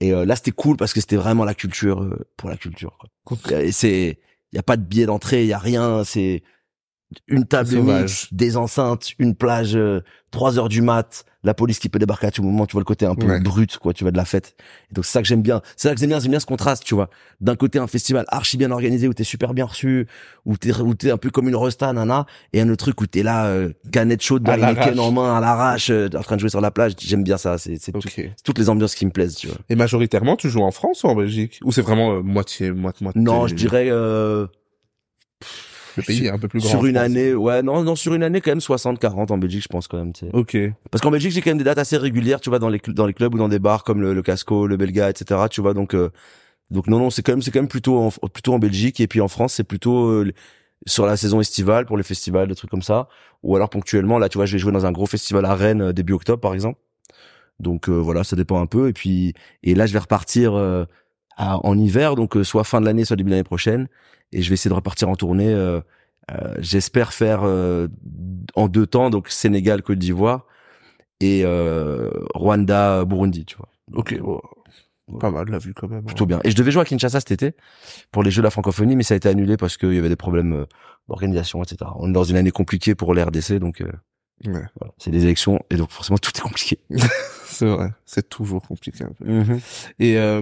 Et 0.00 0.12
euh, 0.12 0.24
là, 0.24 0.36
c'était 0.36 0.50
cool 0.52 0.76
parce 0.76 0.92
que 0.92 1.00
c'était 1.00 1.16
vraiment 1.16 1.44
la 1.44 1.54
culture 1.54 2.02
euh, 2.02 2.26
pour 2.36 2.48
la 2.48 2.56
culture. 2.56 2.98
Quoi. 3.24 3.62
Et 3.62 3.72
c'est, 3.72 4.18
il 4.52 4.56
y 4.56 4.58
a 4.58 4.62
pas 4.62 4.76
de 4.76 4.82
billet 4.82 5.06
d'entrée, 5.06 5.42
il 5.42 5.48
y 5.48 5.52
a 5.52 5.58
rien. 5.58 6.02
C'est 6.04 6.42
une 7.28 7.44
table 7.46 7.68
de 7.70 7.76
Sauvage. 7.76 8.00
mix, 8.02 8.28
des 8.32 8.56
enceintes, 8.56 9.10
une 9.18 9.34
plage, 9.34 9.76
euh, 9.76 10.00
3 10.30 10.58
heures 10.58 10.68
du 10.68 10.80
mat, 10.82 11.24
la 11.44 11.52
police 11.54 11.78
qui 11.78 11.88
peut 11.88 11.98
débarquer 11.98 12.28
à 12.28 12.30
tout 12.30 12.42
moment, 12.42 12.64
tu 12.66 12.72
vois 12.72 12.80
le 12.80 12.84
côté 12.86 13.04
un 13.04 13.14
peu 13.14 13.26
Ouais. 13.26 13.40
brut, 13.40 13.76
quoi, 13.78 13.92
tu 13.92 14.04
vois, 14.04 14.12
de 14.12 14.16
la 14.16 14.24
fête. 14.24 14.54
Et 14.90 14.94
donc 14.94 15.04
c'est 15.04 15.10
ça 15.12 15.20
que 15.22 15.26
j'aime 15.28 15.42
bien. 15.42 15.60
C'est 15.76 15.88
ça 15.88 15.94
que 15.94 16.00
j'aime 16.00 16.08
bien, 16.08 16.20
j'aime 16.20 16.30
bien 16.30 16.40
ce 16.40 16.46
contraste, 16.46 16.84
tu 16.84 16.94
vois. 16.94 17.10
D'un 17.40 17.56
côté, 17.56 17.78
un 17.78 17.86
festival 17.88 18.24
archi 18.28 18.56
bien 18.56 18.70
organisé 18.70 19.08
où 19.08 19.12
t'es 19.14 19.24
super 19.24 19.52
bien 19.52 19.64
reçu, 19.66 20.06
où 20.46 20.56
t'es, 20.56 20.72
où 20.80 20.94
t'es 20.94 21.10
un 21.10 21.16
peu 21.18 21.30
comme 21.30 21.48
une 21.48 21.56
resta, 21.56 21.92
nana, 21.92 22.26
et 22.52 22.60
un 22.60 22.68
autre 22.70 22.84
truc 22.84 23.00
où 23.00 23.06
t'es 23.06 23.22
là, 23.22 23.46
euh, 23.46 23.72
canette 23.92 24.22
chaude, 24.22 24.46
l'arrache. 24.46 24.96
en 24.98 25.10
main, 25.12 25.36
à 25.36 25.40
l'arrache, 25.40 25.90
euh, 25.90 26.08
en 26.16 26.22
train 26.22 26.36
de 26.36 26.40
jouer 26.40 26.48
sur 26.50 26.60
la 26.60 26.70
plage. 26.70 26.92
J'aime 26.98 27.24
bien 27.24 27.36
ça, 27.36 27.58
c'est, 27.58 27.76
c'est 27.78 27.92
tout- 27.92 28.08
toutes 28.44 28.58
les 28.58 28.70
ambiances 28.70 28.94
qui 28.94 29.04
me 29.04 29.10
plaisent, 29.10 29.34
tu 29.34 29.48
vois. 29.48 29.58
Et 29.68 29.74
majoritairement, 29.74 30.36
tu 30.36 30.48
joues 30.48 30.62
en 30.62 30.70
France 30.70 31.02
ou 31.04 31.08
en 31.08 31.14
Belgique? 31.16 31.58
Ou 31.64 31.72
c'est 31.72 31.82
vraiment 31.82 32.12
euh, 32.14 32.22
moitié, 32.22 32.70
moitié, 32.70 33.04
moitié 33.04 33.20
Non, 33.20 33.46
je 33.48 33.54
dirais, 33.54 33.88
euh, 33.90 34.46
Le 35.96 36.02
pays 36.02 36.26
est 36.26 36.30
un 36.30 36.38
peu 36.38 36.48
plus 36.48 36.60
grand. 36.60 36.68
sur 36.68 36.86
une 36.86 36.96
année, 36.96 37.34
ouais, 37.34 37.62
non, 37.62 37.82
non, 37.82 37.96
sur 37.96 38.14
une 38.14 38.22
année, 38.22 38.40
quand 38.40 38.50
même 38.50 38.58
60-40 38.58 39.32
en 39.32 39.38
Belgique, 39.38 39.62
je 39.62 39.68
pense, 39.68 39.88
quand 39.88 39.98
même, 39.98 40.12
tu 40.12 40.26
sais. 40.26 40.30
Ok. 40.32 40.56
Parce 40.90 41.02
qu'en 41.02 41.10
Belgique, 41.10 41.32
j'ai 41.32 41.40
quand 41.40 41.50
même 41.50 41.58
des 41.58 41.64
dates 41.64 41.78
assez 41.78 41.96
régulières, 41.96 42.40
tu 42.40 42.48
vois, 42.50 42.58
dans 42.58 42.68
les 42.68 42.80
dans 42.88 43.06
les 43.06 43.14
clubs 43.14 43.34
ou 43.34 43.38
dans 43.38 43.48
des 43.48 43.58
bars 43.58 43.84
comme 43.84 44.00
le, 44.00 44.14
le 44.14 44.22
Casco, 44.22 44.66
le 44.66 44.76
Belga, 44.76 45.10
etc. 45.10 45.40
Tu 45.50 45.60
vois, 45.60 45.74
donc 45.74 45.94
euh, 45.94 46.10
donc 46.70 46.86
non 46.86 46.98
non, 46.98 47.10
c'est 47.10 47.22
quand 47.22 47.32
même 47.32 47.42
c'est 47.42 47.50
quand 47.50 47.60
même 47.60 47.68
plutôt 47.68 47.98
en, 47.98 48.10
plutôt 48.28 48.54
en 48.54 48.58
Belgique 48.58 49.00
et 49.00 49.06
puis 49.06 49.20
en 49.20 49.28
France, 49.28 49.54
c'est 49.54 49.64
plutôt 49.64 50.06
euh, 50.08 50.32
sur 50.86 51.06
la 51.06 51.16
saison 51.16 51.40
estivale 51.40 51.86
pour 51.86 51.96
les 51.96 52.02
festivals, 52.02 52.48
des 52.48 52.54
trucs 52.54 52.70
comme 52.70 52.82
ça, 52.82 53.08
ou 53.42 53.54
alors 53.56 53.70
ponctuellement. 53.70 54.18
Là, 54.18 54.28
tu 54.28 54.38
vois, 54.38 54.46
je 54.46 54.52
vais 54.52 54.58
jouer 54.58 54.72
dans 54.72 54.86
un 54.86 54.92
gros 54.92 55.06
festival 55.06 55.44
à 55.44 55.54
Rennes 55.54 55.82
euh, 55.82 55.92
début 55.92 56.12
octobre, 56.12 56.40
par 56.40 56.54
exemple. 56.54 56.78
Donc 57.60 57.88
euh, 57.88 57.92
voilà, 57.92 58.24
ça 58.24 58.36
dépend 58.36 58.60
un 58.60 58.66
peu. 58.66 58.88
Et 58.88 58.92
puis 58.92 59.34
et 59.62 59.74
là, 59.74 59.86
je 59.86 59.92
vais 59.92 59.98
repartir 59.98 60.54
euh, 60.54 60.84
à- 61.36 61.58
en 61.66 61.78
hiver, 61.78 62.14
donc 62.16 62.36
euh, 62.36 62.44
soit 62.44 62.64
fin 62.64 62.80
de 62.80 62.86
l'année, 62.86 63.04
soit 63.04 63.16
début 63.16 63.30
de 63.30 63.34
l'année 63.34 63.44
prochaine. 63.44 63.88
Et 64.32 64.42
je 64.42 64.48
vais 64.48 64.54
essayer 64.54 64.70
de 64.70 64.74
repartir 64.74 65.08
en 65.08 65.16
tournée. 65.16 65.48
euh, 65.52 65.80
euh, 66.30 66.54
J'espère 66.58 67.12
faire 67.12 67.40
euh, 67.44 67.88
en 68.54 68.68
deux 68.68 68.86
temps, 68.86 69.10
donc 69.10 69.28
Sénégal, 69.28 69.82
Côte 69.82 69.98
d'Ivoire 69.98 70.46
et 71.20 71.42
euh, 71.44 72.10
Rwanda, 72.34 73.04
Burundi, 73.04 73.44
tu 73.44 73.56
vois. 73.56 73.68
Ok. 73.94 74.18
bon. 74.20 74.40
Pas 75.20 75.30
mal 75.30 75.48
la 75.50 75.58
vue 75.58 75.74
quand 75.74 75.88
même. 75.88 75.98
hein. 75.98 76.06
Plutôt 76.06 76.24
bien. 76.26 76.40
Et 76.44 76.50
je 76.50 76.56
devais 76.56 76.70
jouer 76.70 76.82
à 76.82 76.84
Kinshasa 76.84 77.20
cet 77.20 77.32
été 77.32 77.54
pour 78.12 78.22
les 78.22 78.30
Jeux 78.30 78.40
de 78.40 78.44
la 78.46 78.50
francophonie, 78.50 78.96
mais 78.96 79.02
ça 79.02 79.14
a 79.14 79.16
été 79.16 79.28
annulé 79.28 79.56
parce 79.56 79.76
qu'il 79.76 79.92
y 79.92 79.98
avait 79.98 80.08
des 80.08 80.16
problèmes 80.16 80.64
d'organisation, 81.08 81.62
etc. 81.62 81.90
On 81.96 82.08
est 82.08 82.12
dans 82.12 82.24
une 82.24 82.36
année 82.36 82.52
compliquée 82.52 82.94
pour 82.94 83.12
les 83.12 83.22
RDC, 83.22 83.58
donc 83.58 83.82
Ouais. 84.46 84.52
Voilà. 84.80 84.92
C'est 84.98 85.10
des 85.10 85.24
élections 85.24 85.60
et 85.70 85.76
donc 85.76 85.90
forcément 85.90 86.18
tout 86.22 86.30
est 86.36 86.40
compliqué. 86.40 86.78
C'est 87.44 87.66
vrai, 87.66 87.90
c'est 88.06 88.28
toujours 88.28 88.62
compliqué 88.66 89.04
un 89.04 89.12
peu. 89.12 89.24
Et 89.98 90.18
euh, 90.18 90.40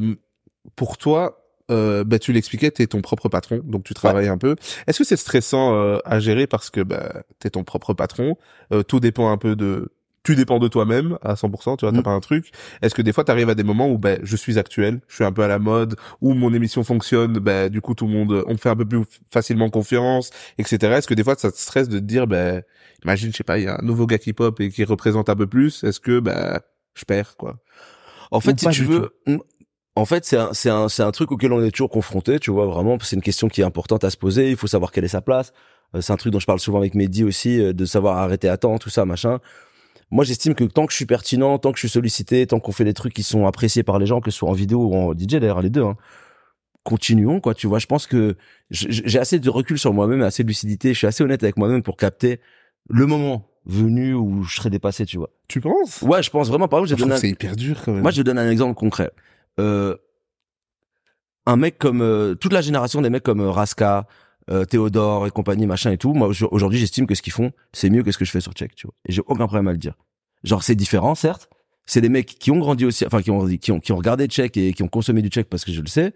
pour 0.77 0.99
toi, 0.99 1.44
euh, 1.70 2.05
bah, 2.05 2.18
tu 2.18 2.33
l'expliquais, 2.33 2.70
tu 2.70 2.83
es 2.83 2.87
ton 2.87 3.01
propre 3.01 3.29
patron, 3.29 3.61
donc 3.64 3.85
tu 3.85 3.94
travailles 3.94 4.29
un 4.29 4.38
peu. 4.38 4.57
Est-ce 4.87 4.99
que 4.99 5.05
c'est 5.05 5.16
stressant 5.16 5.75
euh, 5.75 5.99
à 6.05 6.18
gérer 6.18 6.46
parce 6.46 6.70
que 6.70 6.81
bah, 6.81 7.23
tu 7.40 7.46
es 7.46 7.51
ton 7.51 7.64
propre 7.64 7.94
patron 7.94 8.37
euh, 8.73 8.83
Tout 8.83 9.01
dépend 9.01 9.31
un 9.31 9.37
peu 9.38 9.57
de... 9.57 9.92
Tu 10.23 10.35
dépends 10.35 10.59
de 10.59 10.68
toi-même 10.68 11.16
à 11.23 11.33
100%, 11.35 11.79
tu 11.79 11.87
vois, 11.87 11.92
t'as 11.92 12.01
Mm. 12.01 12.03
pas 12.03 12.11
un 12.11 12.20
truc. 12.20 12.51
Est-ce 12.83 12.94
que 12.94 13.01
des 13.01 13.12
fois, 13.12 13.25
tu 13.25 13.31
arrives 13.31 13.49
à 13.49 13.55
des 13.55 13.62
moments 13.62 13.88
où 13.88 13.96
bah, 13.96 14.16
je 14.23 14.37
suis 14.37 14.59
actuel, 14.59 15.01
je 15.09 15.14
suis 15.14 15.25
un 15.25 15.33
peu 15.33 15.42
à 15.42 15.49
la 15.49 15.59
mode, 15.59 15.96
où 16.20 16.35
mon 16.35 16.53
émission 16.53 16.85
fonctionne, 16.85 17.38
bah, 17.38 17.70
du 17.70 17.81
coup, 17.81 17.94
tout 17.94 18.07
le 18.07 18.12
monde, 18.12 18.44
on 18.46 18.53
me 18.53 18.59
fait 18.59 18.68
un 18.68 18.77
peu 18.77 18.85
plus 18.85 19.03
facilement 19.31 19.70
confiance, 19.70 20.31
etc. 20.59 20.92
Est-ce 20.99 21.09
que 21.09 21.14
des 21.14 21.25
fois, 21.25 21.37
ça 21.38 21.51
te 21.51 21.57
stresse 21.57 21.88
de 21.88 21.99
te 21.99 22.05
dire, 22.05 22.27
bah, 22.27 22.61
imagine, 23.03 23.33
je 23.33 23.37
sais 23.38 23.44
pas, 23.44 23.59
il 23.59 23.64
y 23.64 23.68
a 23.68 23.79
un 23.81 23.83
nouveau 23.83 24.07
gars 24.07 24.18
qui 24.18 24.35
pop 24.35 24.61
et 24.61 24.68
qui 24.68 24.85
représente 24.85 25.31
un 25.31 25.37
peu 25.37 25.46
plus, 25.46 25.85
est-ce 25.85 26.01
que 26.01 26.20
bah, 26.20 26.61
je 26.94 27.05
perds, 27.07 27.37
quoi? 27.38 27.57
En 28.31 28.40
fait, 28.40 28.62
Ou 28.62 28.70
si 28.73 28.77
tu 28.77 28.85
veux, 28.85 29.11
en 30.00 30.04
fait, 30.04 30.24
c'est 30.24 30.36
un, 30.36 30.50
c'est 30.52 30.70
un, 30.70 30.88
c'est 30.88 31.02
un 31.02 31.10
truc 31.12 31.30
auquel 31.32 31.52
on 31.52 31.62
est 31.62 31.70
toujours 31.70 31.90
confronté, 31.90 32.38
tu 32.40 32.50
vois, 32.50 32.66
vraiment. 32.66 32.96
C'est 33.02 33.16
une 33.16 33.22
question 33.22 33.48
qui 33.48 33.60
est 33.60 33.64
importante 33.64 34.02
à 34.04 34.10
se 34.10 34.16
poser. 34.16 34.50
Il 34.50 34.56
faut 34.56 34.66
savoir 34.66 34.90
quelle 34.92 35.04
est 35.04 35.08
sa 35.08 35.20
place. 35.20 35.52
Euh, 35.94 36.00
C'est 36.00 36.12
un 36.12 36.16
truc 36.16 36.32
dont 36.32 36.38
je 36.40 36.46
parle 36.46 36.60
souvent 36.60 36.78
avec 36.78 36.94
Mehdi 36.94 37.24
aussi, 37.24 37.60
euh, 37.60 37.72
de 37.72 37.84
savoir 37.84 38.18
arrêter 38.18 38.48
à 38.48 38.56
temps, 38.56 38.78
tout 38.78 38.90
ça, 38.90 39.04
machin. 39.04 39.38
Moi, 40.12 40.24
j'estime 40.24 40.54
que 40.54 40.64
tant 40.64 40.86
que 40.86 40.92
je 40.92 40.96
suis 40.96 41.06
pertinent, 41.06 41.58
tant 41.58 41.70
que 41.70 41.76
je 41.78 41.82
suis 41.82 41.88
sollicité, 41.88 42.46
tant 42.46 42.58
qu'on 42.60 42.72
fait 42.72 42.84
des 42.84 42.94
trucs 42.94 43.12
qui 43.14 43.22
sont 43.22 43.46
appréciés 43.46 43.82
par 43.84 43.98
les 44.00 44.06
gens, 44.06 44.20
que 44.20 44.30
ce 44.32 44.38
soit 44.38 44.48
en 44.48 44.52
vidéo 44.52 44.84
ou 44.86 44.94
en 44.94 45.12
DJ, 45.14 45.36
d'ailleurs, 45.38 45.62
les 45.62 45.70
deux, 45.70 45.82
hein, 45.84 45.96
continuons, 46.82 47.40
quoi, 47.40 47.54
tu 47.54 47.66
vois. 47.66 47.78
Je 47.78 47.86
pense 47.86 48.06
que 48.06 48.36
j'ai 48.70 49.18
assez 49.18 49.38
de 49.38 49.50
recul 49.50 49.78
sur 49.78 49.92
moi-même, 49.92 50.22
assez 50.22 50.42
de 50.42 50.48
lucidité. 50.48 50.92
Je 50.94 50.98
suis 50.98 51.06
assez 51.06 51.22
honnête 51.22 51.42
avec 51.42 51.56
moi-même 51.56 51.82
pour 51.82 51.96
capter 51.96 52.40
le 52.88 53.06
moment 53.06 53.46
venu 53.66 54.14
où 54.14 54.42
je 54.42 54.56
serai 54.56 54.70
dépassé, 54.70 55.04
tu 55.04 55.18
vois. 55.18 55.30
Tu 55.46 55.60
penses? 55.60 56.00
Ouais, 56.02 56.22
je 56.22 56.30
pense 56.30 56.48
vraiment. 56.48 56.66
Par 56.66 56.80
exemple, 56.80 56.98
j'ai 56.98 57.04
donné 57.04 57.14
un- 57.14 57.18
c'est 57.18 57.28
hyper 57.28 57.54
dur 57.54 57.80
quand 57.84 57.92
même. 57.92 58.02
moi, 58.02 58.10
je 58.10 58.22
donne 58.22 58.38
un 58.38 58.50
exemple 58.50 58.74
concret. 58.74 59.10
Euh, 59.61 59.96
un 61.46 61.57
mec 61.57 61.79
comme 61.79 62.03
euh, 62.03 62.35
toute 62.35 62.53
la 62.53 62.61
génération 62.61 63.01
des 63.03 63.11
mecs 63.11 63.23
comme 63.23 63.40
euh, 63.40 63.51
Raska, 63.51 64.07
Théodore 64.68 65.29
et 65.29 65.31
compagnie, 65.31 65.66
machin 65.66 65.92
et 65.92 65.96
tout. 65.96 66.12
Moi, 66.12 66.29
au- 66.29 66.49
aujourd'hui, 66.51 66.81
j'estime 66.81 67.07
que 67.07 67.14
ce 67.14 67.23
qu'ils 67.23 67.33
font, 67.33 67.53
c'est 67.73 67.88
mieux 67.88 68.03
que 68.03 68.11
ce 68.11 68.18
que 68.18 68.25
je 68.25 68.33
fais 68.33 68.40
sur 68.40 68.53
Check, 68.53 68.75
tu 68.75 68.88
vois. 68.88 68.94
Et 69.07 69.12
j'ai 69.12 69.23
aucun 69.25 69.46
problème 69.46 69.68
à 69.68 69.73
le 69.73 69.79
dire. 69.79 69.94
Genre, 70.42 70.64
c'est 70.64 70.75
différent, 70.75 71.14
certes. 71.14 71.49
C'est 71.87 72.01
des 72.01 72.09
mecs 72.09 72.27
qui 72.27 72.51
ont 72.51 72.59
grandi 72.59 72.85
aussi, 72.85 73.07
enfin, 73.07 73.23
qui 73.23 73.31
ont, 73.31 73.46
qui 73.46 73.70
ont, 73.70 73.79
qui 73.79 73.92
ont 73.92 73.96
regardé 73.96 74.27
Check 74.27 74.57
et 74.57 74.73
qui 74.73 74.83
ont 74.83 74.88
consommé 74.88 75.23
du 75.23 75.29
Check 75.29 75.49
parce 75.49 75.64
que 75.64 75.70
je 75.70 75.81
le 75.81 75.87
sais. 75.87 76.14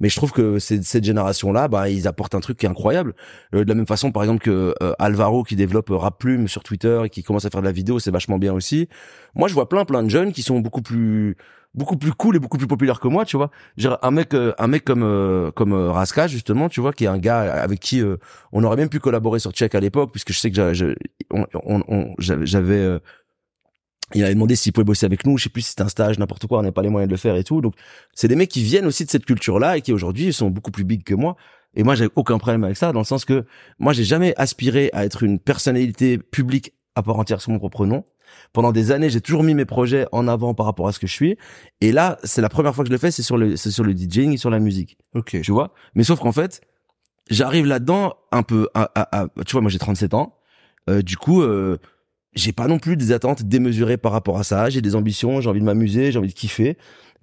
Mais 0.00 0.08
je 0.08 0.16
trouve 0.16 0.32
que 0.32 0.58
cette 0.58 1.04
génération-là, 1.04 1.68
bah, 1.68 1.88
ils 1.88 2.06
apportent 2.08 2.34
un 2.34 2.40
truc 2.40 2.58
qui 2.58 2.66
est 2.66 2.68
incroyable. 2.68 3.14
Euh, 3.54 3.64
de 3.64 3.68
la 3.68 3.74
même 3.74 3.86
façon, 3.86 4.10
par 4.12 4.24
exemple, 4.24 4.42
que 4.42 4.74
euh, 4.82 4.92
Alvaro 4.98 5.42
qui 5.44 5.54
développe 5.56 5.90
euh, 5.90 6.46
sur 6.48 6.62
Twitter 6.64 7.00
et 7.04 7.08
qui 7.08 7.22
commence 7.22 7.44
à 7.44 7.50
faire 7.50 7.62
de 7.62 7.66
la 7.66 7.72
vidéo, 7.72 7.98
c'est 7.98 8.10
vachement 8.10 8.38
bien 8.38 8.52
aussi. 8.52 8.88
Moi, 9.34 9.48
je 9.48 9.54
vois 9.54 9.68
plein, 9.68 9.84
plein 9.84 10.02
de 10.02 10.10
jeunes 10.10 10.32
qui 10.32 10.42
sont 10.42 10.58
beaucoup 10.60 10.82
plus, 10.82 11.36
beaucoup 11.76 11.96
plus 11.96 12.12
cool 12.12 12.36
et 12.36 12.38
beaucoup 12.38 12.58
plus 12.58 12.66
populaires 12.66 13.00
que 13.00 13.08
moi, 13.08 13.24
tu 13.24 13.36
vois. 13.36 13.50
Genre, 13.76 13.98
un 14.02 14.10
mec, 14.10 14.34
euh, 14.34 14.52
un 14.58 14.66
mec 14.66 14.84
comme, 14.84 15.02
euh, 15.02 15.50
comme 15.50 15.72
euh, 15.72 15.92
Raska, 15.92 16.26
justement, 16.26 16.68
tu 16.68 16.80
vois, 16.80 16.92
qui 16.92 17.04
est 17.04 17.08
un 17.08 17.18
gars 17.18 17.40
avec 17.40 17.80
qui 17.80 18.00
euh, 18.02 18.16
on 18.52 18.64
aurait 18.64 18.76
même 18.76 18.88
pu 18.88 18.98
collaborer 18.98 19.38
sur 19.38 19.52
Check 19.52 19.74
à 19.74 19.80
l'époque, 19.80 20.10
puisque 20.10 20.32
je 20.32 20.38
sais 20.38 20.50
que 20.50 20.72
j'avais, 22.18 23.00
il 24.14 24.24
avait 24.24 24.34
demandé 24.34 24.56
s'il 24.56 24.72
pouvait 24.72 24.84
bosser 24.84 25.06
avec 25.06 25.26
nous, 25.26 25.36
je 25.36 25.44
sais 25.44 25.50
plus 25.50 25.62
si 25.62 25.70
c'était 25.70 25.82
un 25.82 25.88
stage, 25.88 26.18
n'importe 26.18 26.46
quoi, 26.46 26.60
on 26.60 26.62
n'a 26.62 26.72
pas 26.72 26.82
les 26.82 26.88
moyens 26.88 27.08
de 27.08 27.14
le 27.14 27.18
faire 27.18 27.36
et 27.36 27.44
tout. 27.44 27.60
Donc, 27.60 27.74
c'est 28.14 28.28
des 28.28 28.36
mecs 28.36 28.50
qui 28.50 28.62
viennent 28.62 28.86
aussi 28.86 29.04
de 29.04 29.10
cette 29.10 29.26
culture-là 29.26 29.76
et 29.76 29.82
qui 29.82 29.92
aujourd'hui 29.92 30.32
sont 30.32 30.48
beaucoup 30.50 30.70
plus 30.70 30.84
big 30.84 31.04
que 31.04 31.14
moi. 31.14 31.36
Et 31.74 31.82
moi, 31.82 31.94
j'ai 31.94 32.08
aucun 32.16 32.38
problème 32.38 32.64
avec 32.64 32.78
ça, 32.78 32.92
dans 32.92 33.00
le 33.00 33.04
sens 33.04 33.26
que 33.26 33.44
moi, 33.78 33.92
j'ai 33.92 34.04
jamais 34.04 34.32
aspiré 34.38 34.88
à 34.94 35.04
être 35.04 35.22
une 35.22 35.38
personnalité 35.38 36.16
publique 36.16 36.72
à 36.94 37.02
part 37.02 37.18
entière 37.18 37.42
sur 37.42 37.52
mon 37.52 37.58
propre 37.58 37.84
nom. 37.84 38.04
Pendant 38.52 38.72
des 38.72 38.92
années, 38.92 39.10
j'ai 39.10 39.20
toujours 39.20 39.42
mis 39.42 39.54
mes 39.54 39.64
projets 39.64 40.06
en 40.12 40.28
avant 40.28 40.54
par 40.54 40.66
rapport 40.66 40.88
à 40.88 40.92
ce 40.92 40.98
que 40.98 41.06
je 41.06 41.12
suis. 41.12 41.36
Et 41.80 41.92
là, 41.92 42.18
c'est 42.24 42.40
la 42.40 42.48
première 42.48 42.74
fois 42.74 42.84
que 42.84 42.88
je 42.88 42.92
le 42.92 42.98
fais, 42.98 43.10
c'est 43.10 43.22
sur 43.22 43.36
le, 43.36 43.56
c'est 43.56 43.70
sur 43.70 43.84
le 43.84 43.92
DJing 43.92 44.32
et 44.32 44.36
sur 44.36 44.50
la 44.50 44.58
musique. 44.58 44.98
Ok. 45.14 45.40
Tu 45.42 45.52
vois? 45.52 45.72
Mais 45.94 46.04
sauf 46.04 46.18
qu'en 46.20 46.32
fait, 46.32 46.60
j'arrive 47.30 47.66
là-dedans 47.66 48.14
un 48.32 48.42
peu 48.42 48.68
à, 48.74 48.90
à- 48.94 49.22
à- 49.22 49.28
tu 49.44 49.52
vois, 49.52 49.60
moi 49.60 49.70
j'ai 49.70 49.78
37 49.78 50.14
ans. 50.14 50.34
Euh, 50.88 51.02
du 51.02 51.16
coup, 51.16 51.42
euh, 51.42 51.78
j'ai 52.34 52.52
pas 52.52 52.68
non 52.68 52.78
plus 52.78 52.96
des 52.96 53.12
attentes 53.12 53.42
démesurées 53.44 53.96
par 53.96 54.12
rapport 54.12 54.38
à 54.38 54.44
ça. 54.44 54.68
J'ai 54.70 54.80
des 54.82 54.94
ambitions, 54.94 55.40
j'ai 55.40 55.48
envie 55.48 55.60
de 55.60 55.64
m'amuser, 55.64 56.12
j'ai 56.12 56.18
envie 56.18 56.28
de 56.28 56.34
kiffer. 56.34 56.76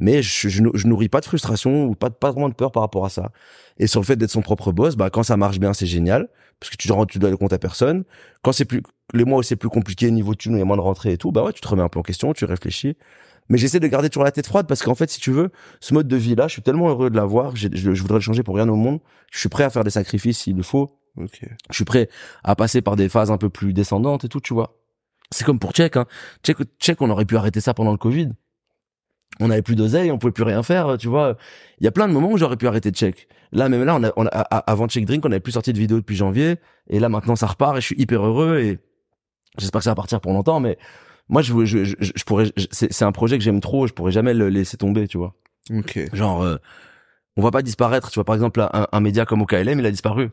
Mais 0.04 0.22
je, 0.22 0.50
je, 0.50 0.62
je 0.74 0.88
nourris 0.88 1.08
pas 1.08 1.22
de 1.22 1.26
frustration 1.26 1.86
ou 1.86 1.96
pas, 1.96 2.10
pas 2.10 2.32
vraiment 2.32 2.50
de 2.50 2.54
peur 2.54 2.74
par 2.74 2.84
rapport 2.84 3.06
à 3.06 3.10
ça. 3.10 3.32
Et 3.78 3.88
sur 3.88 4.02
le 4.02 4.06
fait 4.06 4.18
d'être 4.18 4.32
son 4.32 4.42
propre 4.42 4.74
boss, 4.74 4.98
bah, 4.98 5.10
quand 5.10 5.24
ça 5.24 5.38
marche 5.38 5.60
bien, 5.60 5.74
c'est 5.74 5.86
génial. 5.86 6.28
Parce 6.60 6.70
que 6.70 6.76
tu, 6.76 6.92
rends- 6.92 7.06
tu 7.06 7.20
dois 7.20 7.30
le 7.30 7.38
compte 7.38 7.54
à 7.54 7.58
personne. 7.58 8.04
Quand 8.42 8.52
c'est 8.52 8.66
plus, 8.66 8.84
les 9.14 9.24
mois 9.24 9.40
où 9.40 9.44
c'est 9.44 9.56
plus 9.56 9.70
compliqué, 9.70 10.12
niveau 10.12 10.36
thune, 10.36 10.54
il 10.56 10.60
y 10.60 10.62
a 10.62 10.66
moins 10.66 10.76
de 10.76 10.82
rentrée 10.82 11.14
et 11.14 11.18
tout, 11.18 11.32
bah 11.32 11.42
ouais, 11.44 11.54
tu 11.54 11.62
te 11.62 11.68
remets 11.70 11.84
un 11.84 11.90
peu 11.90 12.00
en 12.00 12.04
question, 12.04 12.34
tu 12.34 12.44
réfléchis. 12.44 12.98
Mais 13.48 13.58
j'essaie 13.58 13.80
de 13.80 13.88
garder 13.88 14.10
toujours 14.10 14.26
la 14.26 14.32
tête 14.32 14.46
froide 14.48 14.68
parce 14.68 14.84
qu'en 14.84 14.96
fait, 14.96 15.10
si 15.10 15.22
tu 15.22 15.32
veux, 15.32 15.52
ce 15.80 15.94
mode 15.94 16.08
de 16.10 16.16
vie-là, 16.18 16.48
je 16.50 16.54
suis 16.54 16.62
tellement 16.62 16.90
heureux 16.90 17.10
de 17.10 17.16
l'avoir, 17.16 17.56
je, 17.56 17.70
je 17.74 18.02
voudrais 18.02 18.18
le 18.18 18.22
changer 18.22 18.44
pour 18.44 18.56
rien 18.56 18.68
au 18.68 18.76
monde. 18.76 19.00
Je 19.32 19.40
suis 19.40 19.50
prêt 19.50 19.64
à 19.64 19.70
faire 19.70 19.84
des 19.86 19.90
sacrifices 19.90 20.40
s'il 20.40 20.58
le 20.58 20.64
faut. 20.64 20.98
Ok. 21.18 21.42
Je 21.70 21.76
suis 21.76 21.86
prêt 21.86 22.10
à 22.44 22.56
passer 22.56 22.82
par 22.82 22.96
des 22.98 23.08
phases 23.08 23.32
un 23.32 23.38
peu 23.38 23.50
plus 23.50 23.74
descendantes 23.74 24.26
et 24.26 24.30
tout, 24.30 24.42
tu 24.42 24.54
vois. 24.54 24.78
C'est 25.32 25.46
comme 25.46 25.60
pour 25.60 25.72
Tchèque, 25.72 25.98
hein. 25.98 26.06
Tchèque, 26.44 26.58
Tchèque, 26.80 27.02
on 27.02 27.10
aurait 27.10 27.26
pu 27.26 27.38
arrêter 27.38 27.62
ça 27.62 27.74
pendant 27.74 27.92
le 27.92 27.98
Covid. 27.98 28.30
On 29.46 29.50
avait 29.50 29.62
plus 29.62 29.76
d'oseille, 29.76 30.10
on 30.12 30.18
pouvait 30.18 30.32
plus 30.32 30.44
rien 30.44 30.64
faire, 30.64 30.98
tu 30.98 31.08
vois. 31.10 31.38
Il 31.80 31.84
y 31.84 31.88
a 31.88 31.92
plein 31.92 32.08
de 32.08 32.14
moments 32.14 32.32
où 32.32 32.38
j'aurais 32.38 32.56
pu 32.56 32.66
arrêter 32.68 32.92
Tchèque. 32.92 33.28
Là, 33.52 33.68
même 33.70 33.84
là, 33.84 33.96
on 33.96 34.04
a, 34.04 34.12
on 34.16 34.26
a- 34.26 34.30
a- 34.30 34.72
avant 34.72 34.88
Check 34.88 35.06
Drink, 35.06 35.26
on 35.26 35.30
avait 35.32 35.40
plus 35.40 35.52
sorti 35.52 35.74
de 35.74 35.78
vidéo 35.78 35.98
depuis 35.98 36.16
janvier. 36.16 36.56
Et 36.90 37.00
là, 37.00 37.10
maintenant, 37.10 37.36
ça 37.36 37.48
repart 37.48 37.76
et 37.78 37.82
je 37.82 37.86
suis 37.88 37.96
hyper 38.00 38.26
heureux 38.26 38.60
et 38.60 38.80
j'espère 39.58 39.80
que 39.80 39.84
ça 39.84 39.92
va 39.92 39.96
partir 39.96 40.22
pour 40.22 40.32
longtemps, 40.34 40.60
mais 40.60 40.78
moi, 41.30 41.42
je, 41.42 41.66
je, 41.66 41.84
je, 41.84 41.96
je 42.00 42.24
pourrais, 42.24 42.52
c'est 42.72 43.04
un 43.04 43.12
projet 43.12 43.38
que 43.38 43.44
j'aime 43.44 43.60
trop, 43.60 43.86
je 43.88 43.94
pourrais 43.94 44.12
jamais 44.12 44.34
le 44.34 44.50
laisser 44.50 44.78
tomber, 44.78 45.08
tu 45.08 45.18
vois. 45.18 45.34
Ok. 45.72 46.00
Genre, 46.14 46.42
euh, 46.44 46.58
on 47.38 47.42
va 47.42 47.52
pas 47.52 47.62
disparaître. 47.62 48.10
Tu 48.12 48.16
vois, 48.16 48.26
par 48.26 48.36
exemple, 48.36 48.60
un, 48.62 48.88
un 48.92 49.00
média 49.00 49.26
comme 49.26 49.42
OKLM, 49.42 49.80
il 49.80 49.86
a 49.86 49.92
disparu. 49.92 50.30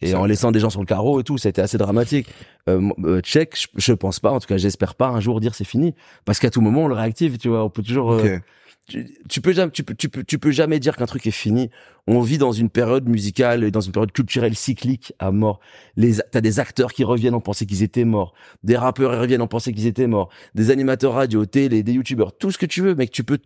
Et 0.00 0.14
en 0.14 0.24
laissant 0.26 0.52
des 0.52 0.60
gens 0.60 0.70
sur 0.70 0.80
le 0.80 0.86
carreau 0.86 1.18
et 1.20 1.24
tout, 1.24 1.38
ça 1.38 1.48
a 1.48 1.50
été 1.50 1.60
assez 1.60 1.76
dramatique. 1.78 2.28
Euh, 2.68 2.88
euh, 3.04 3.20
Tchèque, 3.20 3.56
je, 3.58 3.66
je 3.76 3.92
pense 3.92 4.20
pas, 4.20 4.30
en 4.30 4.38
tout 4.38 4.46
cas, 4.46 4.56
j'espère 4.56 4.94
pas 4.94 5.08
un 5.08 5.20
jour 5.20 5.40
dire 5.40 5.54
c'est 5.54 5.64
fini. 5.64 5.94
Parce 6.24 6.38
qu'à 6.38 6.50
tout 6.50 6.60
moment, 6.60 6.84
on 6.84 6.88
le 6.88 6.94
réactive, 6.94 7.36
tu 7.38 7.48
vois. 7.48 7.64
On 7.64 7.70
peut 7.70 7.82
toujours. 7.82 8.12
euh, 8.12 8.36
Ok. 8.36 8.42
tu, 8.88 9.18
tu 9.28 9.40
peux 9.40 9.52
jamais, 9.52 9.72
tu 9.72 9.82
peux, 9.82 9.94
tu 9.94 10.08
peux, 10.08 10.22
tu 10.22 10.38
peux 10.38 10.50
jamais 10.52 10.78
dire 10.78 10.96
qu'un 10.96 11.06
truc 11.06 11.26
est 11.26 11.32
fini. 11.32 11.68
On 12.06 12.20
vit 12.20 12.38
dans 12.38 12.52
une 12.52 12.70
période 12.70 13.08
musicale 13.08 13.64
et 13.64 13.70
dans 13.72 13.80
une 13.80 13.90
période 13.92 14.12
culturelle 14.12 14.54
cyclique 14.54 15.12
à 15.18 15.32
mort. 15.32 15.58
Les, 15.96 16.14
t'as 16.30 16.40
des 16.40 16.60
acteurs 16.60 16.92
qui 16.92 17.02
reviennent, 17.04 17.34
on 17.34 17.40
pensait 17.40 17.66
qu'ils 17.66 17.82
étaient 17.82 18.04
morts. 18.04 18.34
Des 18.62 18.76
rappeurs 18.76 19.12
ils 19.14 19.20
reviennent, 19.20 19.42
on 19.42 19.48
pensait 19.48 19.72
qu'ils 19.72 19.86
étaient 19.86 20.06
morts. 20.06 20.28
Des 20.54 20.70
animateurs 20.70 21.14
radio, 21.14 21.44
télé, 21.44 21.82
des 21.82 21.92
youtubeurs, 21.92 22.38
tout 22.38 22.50
ce 22.52 22.56
que 22.58 22.66
tu 22.66 22.82
veux, 22.82 22.94
mec, 22.94 23.10
tu 23.10 23.24
peux, 23.24 23.38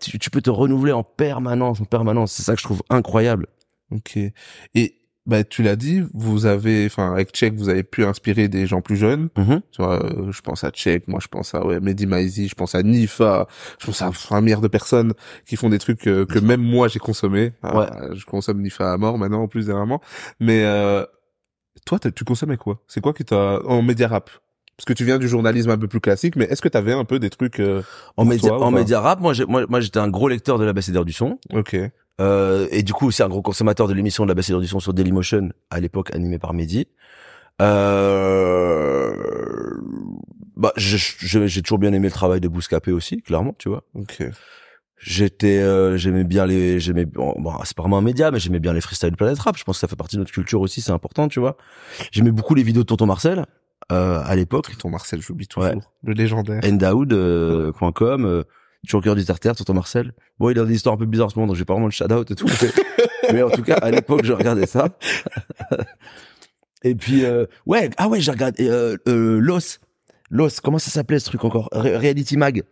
tu, 0.00 0.18
tu 0.20 0.30
peux 0.30 0.40
te 0.40 0.50
renouveler 0.50 0.92
en 0.92 1.02
permanence, 1.02 1.80
en 1.80 1.84
permanence. 1.84 2.32
C'est 2.32 2.44
ça 2.44 2.54
que 2.54 2.60
je 2.60 2.64
trouve 2.64 2.82
incroyable. 2.90 3.48
Ok. 3.90 4.18
Et 4.74 4.94
bah 5.26 5.42
tu 5.42 5.62
l'as 5.62 5.76
dit, 5.76 6.02
vous 6.12 6.46
avez, 6.46 6.84
enfin 6.86 7.12
avec 7.12 7.30
Check, 7.30 7.54
vous 7.54 7.68
avez 7.68 7.82
pu 7.82 8.04
inspirer 8.04 8.48
des 8.48 8.66
gens 8.66 8.82
plus 8.82 8.96
jeunes. 8.96 9.30
Tu 9.72 9.82
vois, 9.82 10.04
euh, 10.04 10.30
je 10.30 10.40
pense 10.42 10.64
à 10.64 10.70
Check, 10.70 11.08
moi 11.08 11.18
je 11.22 11.28
pense 11.28 11.54
à 11.54 11.64
ouais, 11.64 11.80
Mehdi 11.80 12.06
Maizi, 12.06 12.48
je 12.48 12.54
pense 12.54 12.74
à 12.74 12.82
Nifa, 12.82 13.46
je 13.80 13.86
pense 13.86 14.02
à 14.02 14.10
un 14.30 14.40
milliard 14.42 14.60
de 14.60 14.68
personnes 14.68 15.14
qui 15.46 15.56
font 15.56 15.70
des 15.70 15.78
trucs 15.78 16.06
euh, 16.06 16.26
que 16.26 16.38
même 16.38 16.62
moi 16.62 16.88
j'ai 16.88 16.98
consommé. 16.98 17.52
Ouais. 17.62 17.86
Euh, 17.92 18.14
je 18.14 18.26
consomme 18.26 18.60
Nifa 18.60 18.92
à 18.92 18.96
mort 18.98 19.16
maintenant 19.16 19.42
en 19.42 19.48
plus 19.48 19.66
dernièrement. 19.66 20.00
Mais 20.40 20.62
euh, 20.64 21.04
toi, 21.86 21.98
tu 21.98 22.24
consommais 22.24 22.56
quoi? 22.56 22.82
C'est 22.86 23.00
quoi 23.00 23.12
qui 23.12 23.24
t'a 23.24 23.60
en 23.64 23.82
média 23.82 24.08
rap? 24.08 24.30
Parce 24.76 24.86
que 24.86 24.92
tu 24.92 25.04
viens 25.04 25.18
du 25.18 25.28
journalisme 25.28 25.70
un 25.70 25.78
peu 25.78 25.86
plus 25.86 26.00
classique, 26.00 26.34
mais 26.34 26.46
est-ce 26.46 26.60
que 26.60 26.68
t'avais 26.68 26.92
un 26.92 27.04
peu 27.04 27.20
des 27.20 27.30
trucs 27.30 27.60
euh, 27.60 27.82
En 28.16 28.24
média, 28.24 28.52
en 28.54 28.72
média 28.72 29.00
rap, 29.00 29.20
moi, 29.20 29.32
moi, 29.46 29.64
moi, 29.68 29.80
j'étais 29.80 30.00
un 30.00 30.08
gros 30.08 30.28
lecteur 30.28 30.58
de 30.58 30.64
l'abécédaire 30.64 31.04
du 31.04 31.12
son. 31.12 31.38
Ok. 31.52 31.76
Euh, 32.20 32.68
et 32.70 32.82
du 32.82 32.92
coup, 32.92 33.10
c'est 33.10 33.22
un 33.22 33.28
gros 33.28 33.42
consommateur 33.42 33.88
de 33.88 33.94
l'émission 33.94 34.24
de 34.24 34.28
l'abécédaire 34.28 34.60
du 34.60 34.66
son 34.66 34.80
sur 34.80 34.94
Dailymotion, 34.94 35.50
à 35.70 35.80
l'époque 35.80 36.14
animée 36.14 36.38
par 36.38 36.54
Mehdi. 36.54 36.86
Euh, 37.62 39.14
bah, 40.56 40.72
j'ai 40.76 41.62
toujours 41.62 41.78
bien 41.78 41.92
aimé 41.92 42.08
le 42.08 42.12
travail 42.12 42.40
de 42.40 42.48
Bouscapé 42.48 42.92
aussi, 42.92 43.22
clairement, 43.22 43.54
tu 43.58 43.68
vois. 43.68 43.84
Ok. 43.94 44.22
J'étais, 44.98 45.58
euh, 45.58 45.98
j'aimais 45.98 46.24
bien 46.24 46.46
les, 46.46 46.80
j'aimais, 46.80 47.04
bon, 47.04 47.34
bon, 47.38 47.52
c'est 47.64 47.76
pas 47.76 47.82
vraiment 47.82 47.98
un 47.98 48.02
média, 48.02 48.30
mais 48.30 48.38
j'aimais 48.38 48.60
bien 48.60 48.72
les 48.72 48.80
freestyle 48.80 49.10
de 49.10 49.16
Planète 49.16 49.38
Rap. 49.38 49.56
Je 49.58 49.64
pense 49.64 49.76
que 49.76 49.80
ça 49.80 49.88
fait 49.88 49.96
partie 49.96 50.16
de 50.16 50.20
notre 50.20 50.32
culture 50.32 50.60
aussi, 50.60 50.80
c'est 50.80 50.92
important, 50.92 51.28
tu 51.28 51.40
vois. 51.40 51.56
J'aimais 52.10 52.30
beaucoup 52.30 52.54
les 52.54 52.62
vidéos 52.62 52.82
de 52.82 52.86
Tonton 52.86 53.06
Marcel, 53.06 53.44
euh, 53.92 54.22
à 54.24 54.34
l'époque. 54.34 54.70
Ton 54.78 54.88
Marcel, 54.88 55.20
j'oublie 55.20 55.46
toujours. 55.46 55.68
Ouais. 55.68 55.78
Le 56.04 56.14
légendaire. 56.14 56.60
Endaoud.com, 56.64 58.44
toujours 58.84 59.00
au 59.00 59.02
cœur 59.02 59.14
du 59.16 59.24
terre 59.24 59.38
Tonton 59.56 59.74
Marcel. 59.74 60.12
Bon, 60.38 60.50
il 60.50 60.58
a 60.58 60.64
des 60.64 60.74
histoires 60.74 60.94
un 60.94 60.98
peu 60.98 61.06
bizarres 61.06 61.26
en 61.26 61.30
ce 61.30 61.34
moment, 61.38 61.48
donc 61.48 61.56
j'ai 61.56 61.64
pas 61.64 61.74
vraiment 61.74 61.86
le 61.86 61.92
shout-out 61.92 62.30
et 62.30 62.34
tout. 62.34 62.46
mais- 63.32 63.42
en 63.42 63.50
tout 63.50 63.62
cas, 63.62 63.74
à 63.76 63.90
l'époque, 63.90 64.24
je 64.24 64.32
regardais 64.32 64.66
ça. 64.66 64.88
et 66.82 66.94
puis, 66.94 67.24
euh, 67.24 67.46
ouais, 67.66 67.90
ah 67.96 68.08
ouais, 68.08 68.20
j'ai 68.20 68.30
regardé, 68.30 68.68
euh, 68.68 68.96
euh, 69.08 69.38
Los. 69.40 69.78
Los, 70.30 70.60
comment 70.62 70.78
ça 70.78 70.90
s'appelait 70.90 71.18
ce 71.18 71.26
truc 71.26 71.44
encore? 71.44 71.68
Re- 71.72 71.96
Reality 71.96 72.36
Mag. 72.36 72.62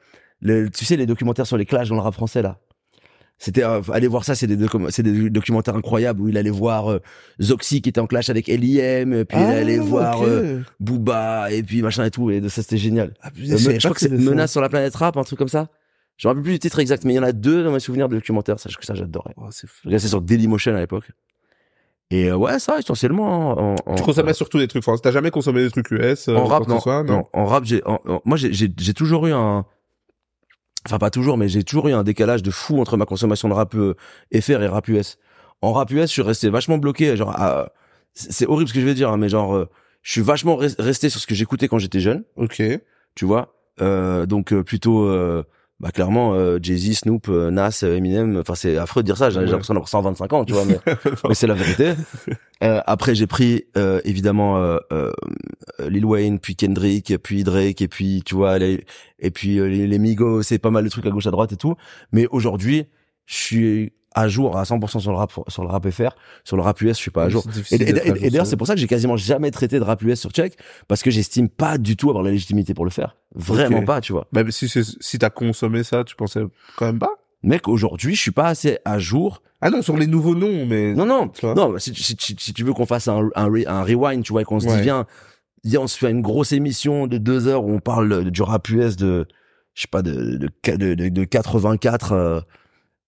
Le, 0.40 0.68
tu 0.70 0.84
sais, 0.84 0.96
les 0.96 1.06
documentaires 1.06 1.46
sur 1.46 1.56
les 1.56 1.66
clashs 1.66 1.88
dans 1.88 1.94
le 1.94 2.00
rap 2.00 2.14
français, 2.14 2.42
là. 2.42 2.58
C'était 3.38 3.64
euh, 3.64 3.80
allez 3.92 4.06
voir 4.06 4.24
ça, 4.24 4.36
c'est 4.36 4.46
des 4.46 4.56
docu- 4.56 4.86
c'est 4.90 5.02
des 5.02 5.28
documentaires 5.30 5.74
incroyables 5.74 6.20
où 6.20 6.28
il 6.28 6.36
allait 6.38 6.50
voir 6.50 6.92
euh, 6.92 6.98
Zoxy 7.40 7.82
qui 7.82 7.88
était 7.88 8.00
en 8.00 8.06
clash 8.06 8.30
avec 8.30 8.48
L.I.M. 8.48 9.24
puis 9.24 9.36
il 9.38 9.44
allait 9.44 9.78
Ah, 9.80 9.82
voir 9.82 10.20
ok. 10.20 10.26
euh, 10.28 10.60
Booba 10.78 11.50
et 11.50 11.64
puis 11.64 11.82
machin 11.82 12.04
et 12.04 12.10
tout 12.12 12.30
et 12.30 12.40
ça 12.48 12.62
c'était 12.62 12.76
génial. 12.76 13.14
Ah, 13.20 13.32
putain, 13.32 13.54
Euh, 13.54 13.56
je 13.58 13.70
je 13.72 13.78
crois 13.78 13.94
que 13.94 14.00
c'est 14.00 14.08
ça. 14.10 14.14
Menace 14.14 14.52
sur 14.52 14.60
la 14.60 14.68
planète 14.68 14.94
rap, 14.94 15.16
un 15.16 15.24
truc 15.24 15.38
comme 15.40 15.48
ça. 15.48 15.68
Je 16.22 16.28
me 16.28 16.30
rappelle 16.30 16.44
plus 16.44 16.52
du 16.52 16.58
titre 16.60 16.78
exact, 16.78 17.04
mais 17.04 17.14
il 17.14 17.16
y 17.16 17.18
en 17.18 17.24
a 17.24 17.32
deux 17.32 17.64
dans 17.64 17.72
mes 17.72 17.80
souvenirs 17.80 18.08
de 18.08 18.14
documentaires. 18.14 18.60
Ça, 18.60 18.68
que 18.70 18.86
ça 18.86 18.94
j'adorais. 18.94 19.34
Oh, 19.36 19.48
c'est 19.50 19.66
fou. 19.68 19.90
Ça 19.90 19.98
sur 20.06 20.20
Dailymotion 20.20 20.72
à 20.76 20.78
l'époque. 20.78 21.10
Et 22.12 22.28
euh, 22.30 22.36
ouais, 22.36 22.60
ça 22.60 22.78
essentiellement. 22.78 23.50
En, 23.58 23.74
en, 23.84 23.94
Tu 23.96 24.04
consommais 24.04 24.32
surtout 24.32 24.60
des 24.60 24.68
trucs 24.68 24.84
français. 24.84 25.00
T'as 25.02 25.10
jamais 25.10 25.32
consommé 25.32 25.64
des 25.64 25.70
trucs 25.72 25.90
US 25.90 26.28
euh, 26.28 26.36
en 26.36 26.44
rap, 26.44 26.68
non, 26.68 26.78
soit, 26.78 27.02
non. 27.02 27.26
En 27.32 27.46
rap, 27.46 27.64
j'ai, 27.64 27.82
en- 27.86 27.98
moi, 28.24 28.36
j'ai, 28.36 28.52
j'ai, 28.52 28.72
j'ai 28.78 28.94
toujours 28.94 29.26
eu 29.26 29.32
un, 29.32 29.66
enfin 30.86 30.98
pas 30.98 31.10
toujours, 31.10 31.36
mais 31.38 31.48
j'ai 31.48 31.64
toujours 31.64 31.88
eu 31.88 31.92
un 31.92 32.04
décalage 32.04 32.44
de 32.44 32.52
fou 32.52 32.78
entre 32.80 32.96
ma 32.96 33.04
consommation 33.04 33.48
de 33.48 33.54
rap 33.54 33.74
euh, 33.74 33.96
FR 34.32 34.62
et 34.62 34.68
rap 34.68 34.86
US. 34.86 35.18
En 35.60 35.72
rap 35.72 35.90
US, 35.90 36.02
je 36.02 36.06
suis 36.12 36.22
resté 36.22 36.50
vachement 36.50 36.78
bloqué. 36.78 37.16
Genre, 37.16 37.30
à- 37.30 37.72
c'est 38.14 38.30
c'est 38.30 38.46
horrible 38.46 38.68
ce 38.68 38.74
que 38.74 38.80
je 38.80 38.86
vais 38.86 38.94
dire, 38.94 39.10
hein, 39.10 39.16
mais 39.16 39.28
genre, 39.28 39.56
euh, 39.56 39.68
je 40.02 40.12
suis 40.12 40.20
vachement 40.22 40.54
res- 40.56 40.80
resté 40.80 41.08
sur 41.08 41.18
ce 41.20 41.26
que 41.26 41.34
j'écoutais 41.34 41.66
quand 41.66 41.78
j'étais 41.78 41.98
jeune. 42.00 42.22
Ok. 42.36 42.62
tu 43.16 43.24
vois. 43.24 43.56
Euh, 43.80 44.24
donc 44.26 44.52
euh, 44.52 44.62
plutôt, 44.62 45.04
euh, 45.06 45.42
bah 45.82 45.90
clairement, 45.90 46.34
euh, 46.34 46.58
Jay-Z, 46.62 46.98
Snoop, 47.00 47.28
euh, 47.28 47.50
Nas, 47.50 47.80
euh, 47.82 47.96
Eminem. 47.96 48.38
Enfin, 48.38 48.54
c'est 48.54 48.76
affreux 48.78 49.02
de 49.02 49.06
dire 49.06 49.16
ça. 49.16 49.30
J'ai 49.30 49.40
Ouais. 49.40 49.46
l'impression 49.46 49.74
d'avoir 49.74 49.88
125 49.88 50.32
ans, 50.32 50.44
tu 50.44 50.52
vois, 50.52 50.64
mais, 50.64 50.78
mais 51.28 51.34
c'est 51.34 51.46
la 51.48 51.54
vérité. 51.54 51.92
Euh, 52.62 52.80
après, 52.86 53.16
j'ai 53.16 53.26
pris 53.26 53.64
euh, 53.76 54.00
évidemment 54.04 54.76
Lil 55.80 56.04
Wayne, 56.04 56.38
puis 56.38 56.54
Kendrick, 56.54 57.12
puis 57.20 57.42
Drake, 57.42 57.82
et 57.82 57.88
puis 57.88 58.22
tu 58.24 58.36
vois, 58.36 58.56
les, 58.60 58.84
et 59.18 59.32
puis 59.32 59.56
les, 59.56 59.88
les 59.88 59.98
Migos. 59.98 60.42
C'est 60.42 60.60
pas 60.60 60.70
mal 60.70 60.84
de 60.84 60.88
trucs 60.88 61.04
à 61.06 61.10
gauche 61.10 61.26
à 61.26 61.32
droite 61.32 61.50
et 61.52 61.56
tout. 61.56 61.74
Mais 62.12 62.28
aujourd'hui, 62.30 62.86
je 63.26 63.34
suis 63.34 63.92
à 64.14 64.28
jour 64.28 64.56
à 64.58 64.64
100% 64.64 65.00
sur 65.00 65.10
le 65.12 65.16
rap, 65.16 65.32
sur 65.48 65.62
le 65.62 65.68
rap 65.68 65.88
FR. 65.90 66.10
Sur 66.44 66.56
le 66.56 66.62
rap 66.62 66.80
US, 66.80 66.96
je 66.96 67.02
suis 67.02 67.10
pas 67.10 67.24
à 67.24 67.28
jour. 67.28 67.44
Et, 67.70 67.78
d'ailleurs, 67.78 68.46
c'est 68.46 68.56
pour 68.56 68.66
ça 68.66 68.74
que 68.74 68.80
j'ai 68.80 68.86
quasiment 68.86 69.16
jamais 69.16 69.50
traité 69.50 69.78
de 69.78 69.84
rap 69.84 70.02
US 70.02 70.20
sur 70.20 70.30
Check, 70.30 70.56
parce 70.88 71.02
que 71.02 71.10
j'estime 71.10 71.48
pas 71.48 71.78
du 71.78 71.96
tout 71.96 72.08
avoir 72.10 72.24
la 72.24 72.30
légitimité 72.30 72.74
pour 72.74 72.84
le 72.84 72.90
faire. 72.90 73.16
Vraiment 73.34 73.82
pas, 73.84 74.00
tu 74.00 74.12
vois. 74.12 74.26
Bah, 74.32 74.44
mais 74.44 74.50
si 74.52 74.68
si 74.68 75.18
t'as 75.18 75.30
consommé 75.30 75.82
ça, 75.82 76.04
tu 76.04 76.16
pensais 76.16 76.42
quand 76.76 76.86
même 76.86 76.98
pas? 76.98 77.10
Mec, 77.44 77.66
aujourd'hui, 77.66 78.14
je 78.14 78.20
suis 78.20 78.30
pas 78.30 78.46
assez 78.46 78.78
à 78.84 78.98
jour. 78.98 79.42
Ah 79.60 79.70
non, 79.70 79.82
sur 79.82 79.96
les 79.96 80.06
nouveaux 80.06 80.34
noms, 80.36 80.64
mais 80.66 80.94
Non, 80.94 81.06
non, 81.06 81.30
non. 81.42 81.78
Si, 81.78 81.94
si- 81.94 82.16
si- 82.18 82.36
si 82.38 82.52
tu 82.52 82.62
veux 82.64 82.72
qu'on 82.72 82.86
fasse 82.86 83.08
un, 83.08 83.28
un, 83.34 83.48
re- 83.50 83.66
un 83.68 83.82
rewind, 83.82 84.22
tu 84.22 84.32
vois, 84.32 84.42
et 84.42 84.44
qu'on 84.44 84.60
se 84.60 84.66
Ouais. 84.68 84.76
dit 84.76 84.82
viens, 84.82 85.06
on 85.80 85.86
se 85.88 85.98
fait 85.98 86.10
une 86.10 86.22
grosse 86.22 86.52
émission 86.52 87.06
de 87.08 87.18
deux 87.18 87.48
heures 87.48 87.64
où 87.64 87.72
on 87.72 87.80
parle 87.80 88.30
du 88.30 88.42
rap 88.42 88.68
US 88.68 88.96
de, 88.96 89.26
je 89.74 89.82
sais 89.82 89.88
pas, 89.88 90.02
de 90.02 90.36
de, 90.36 90.48
de, 90.76 90.94
de, 90.94 91.08
de 91.08 91.24
84 91.24 92.12
euh, 92.12 92.40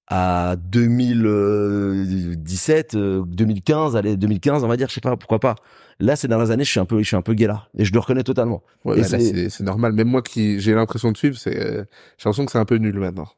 à 0.08 0.56
2017, 0.56 2.94
euh, 2.94 3.22
2015, 3.26 3.96
allez, 3.96 4.16
2015, 4.16 4.64
on 4.64 4.68
va 4.68 4.76
dire, 4.76 4.88
je 4.88 4.94
sais 4.94 5.00
pas, 5.00 5.16
pourquoi 5.16 5.40
pas. 5.40 5.54
Là, 6.00 6.16
ces 6.16 6.26
dernières 6.28 6.50
années, 6.50 6.64
je 6.64 6.70
suis 6.70 6.80
un 6.80 6.84
peu, 6.84 6.98
je 6.98 7.04
suis 7.06 7.16
un 7.16 7.22
peu 7.22 7.34
gay 7.34 7.46
là, 7.46 7.68
et 7.78 7.84
je 7.84 7.92
le 7.92 7.98
reconnais 8.00 8.24
totalement. 8.24 8.62
Ouais, 8.84 8.96
bah, 8.96 9.04
c'est- 9.04 9.20
c'est 9.20 9.48
c'est 9.48 9.62
normal. 9.64 9.92
Même 9.92 10.08
moi 10.08 10.22
qui 10.22 10.58
j'ai 10.60 10.74
l'impression 10.74 11.12
de 11.12 11.16
suivre, 11.16 11.38
c'est 11.38 11.56
euh, 11.56 11.84
j'ai 12.18 12.24
l'impression 12.24 12.44
que 12.46 12.52
c'est 12.52 12.58
un 12.58 12.64
peu 12.64 12.76
nul 12.76 12.98
maintenant. 12.98 13.28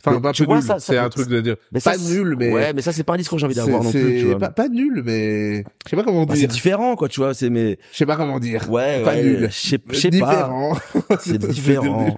Enfin, 0.00 0.12
Mais 0.14 0.20
pas 0.20 0.28
un 0.28 0.32
peu 0.32 0.44
vois, 0.44 0.58
nul. 0.58 0.64
ça- 0.64 0.78
ça 0.78 0.92
C'est 0.92 0.96
un 0.98 1.08
truc 1.08 1.26
de 1.28 1.40
dire 1.40 1.56
Mais 1.72 1.80
pas 1.80 1.94
c'est- 1.98 2.14
nul, 2.14 2.36
mais 2.38 2.52
ouais, 2.52 2.72
mais 2.72 2.82
ça, 2.82 2.92
c'est 2.92 3.02
pas 3.02 3.14
un 3.14 3.16
discours 3.16 3.34
que 3.36 3.40
j'ai 3.40 3.46
envie 3.46 3.56
c'est 3.56 3.62
d'avoir 3.62 3.82
non 3.82 3.90
plus, 3.90 4.00
c'est 4.00 4.18
tu 4.20 4.26
vois. 4.26 4.38
pas, 4.38 4.50
pas 4.50 4.68
nul, 4.68 5.02
mais 5.04 5.64
je 5.84 5.90
sais 5.90 5.96
pas 5.96 6.04
comment 6.04 6.24
Bah, 6.24 6.34
c'est 6.34 6.40
dire. 6.42 6.48
différent, 6.50 6.94
quoi, 6.94 7.08
tu 7.08 7.18
vois, 7.18 7.34
c'est, 7.34 7.50
mais, 7.50 7.80
Je 7.90 7.96
sais 7.96 8.06
pas 8.06 8.14
comment 8.14 8.38
dire. 8.38 8.70
ouais, 8.70 9.02
Pas 9.02 9.14
ouais, 9.14 9.22
nul. 9.24 9.48
je 9.50 9.56
sais 9.68 9.78
pas. 9.78 9.92
Différent. 9.92 10.76
C'est 11.20 11.38
différent. 11.48 12.16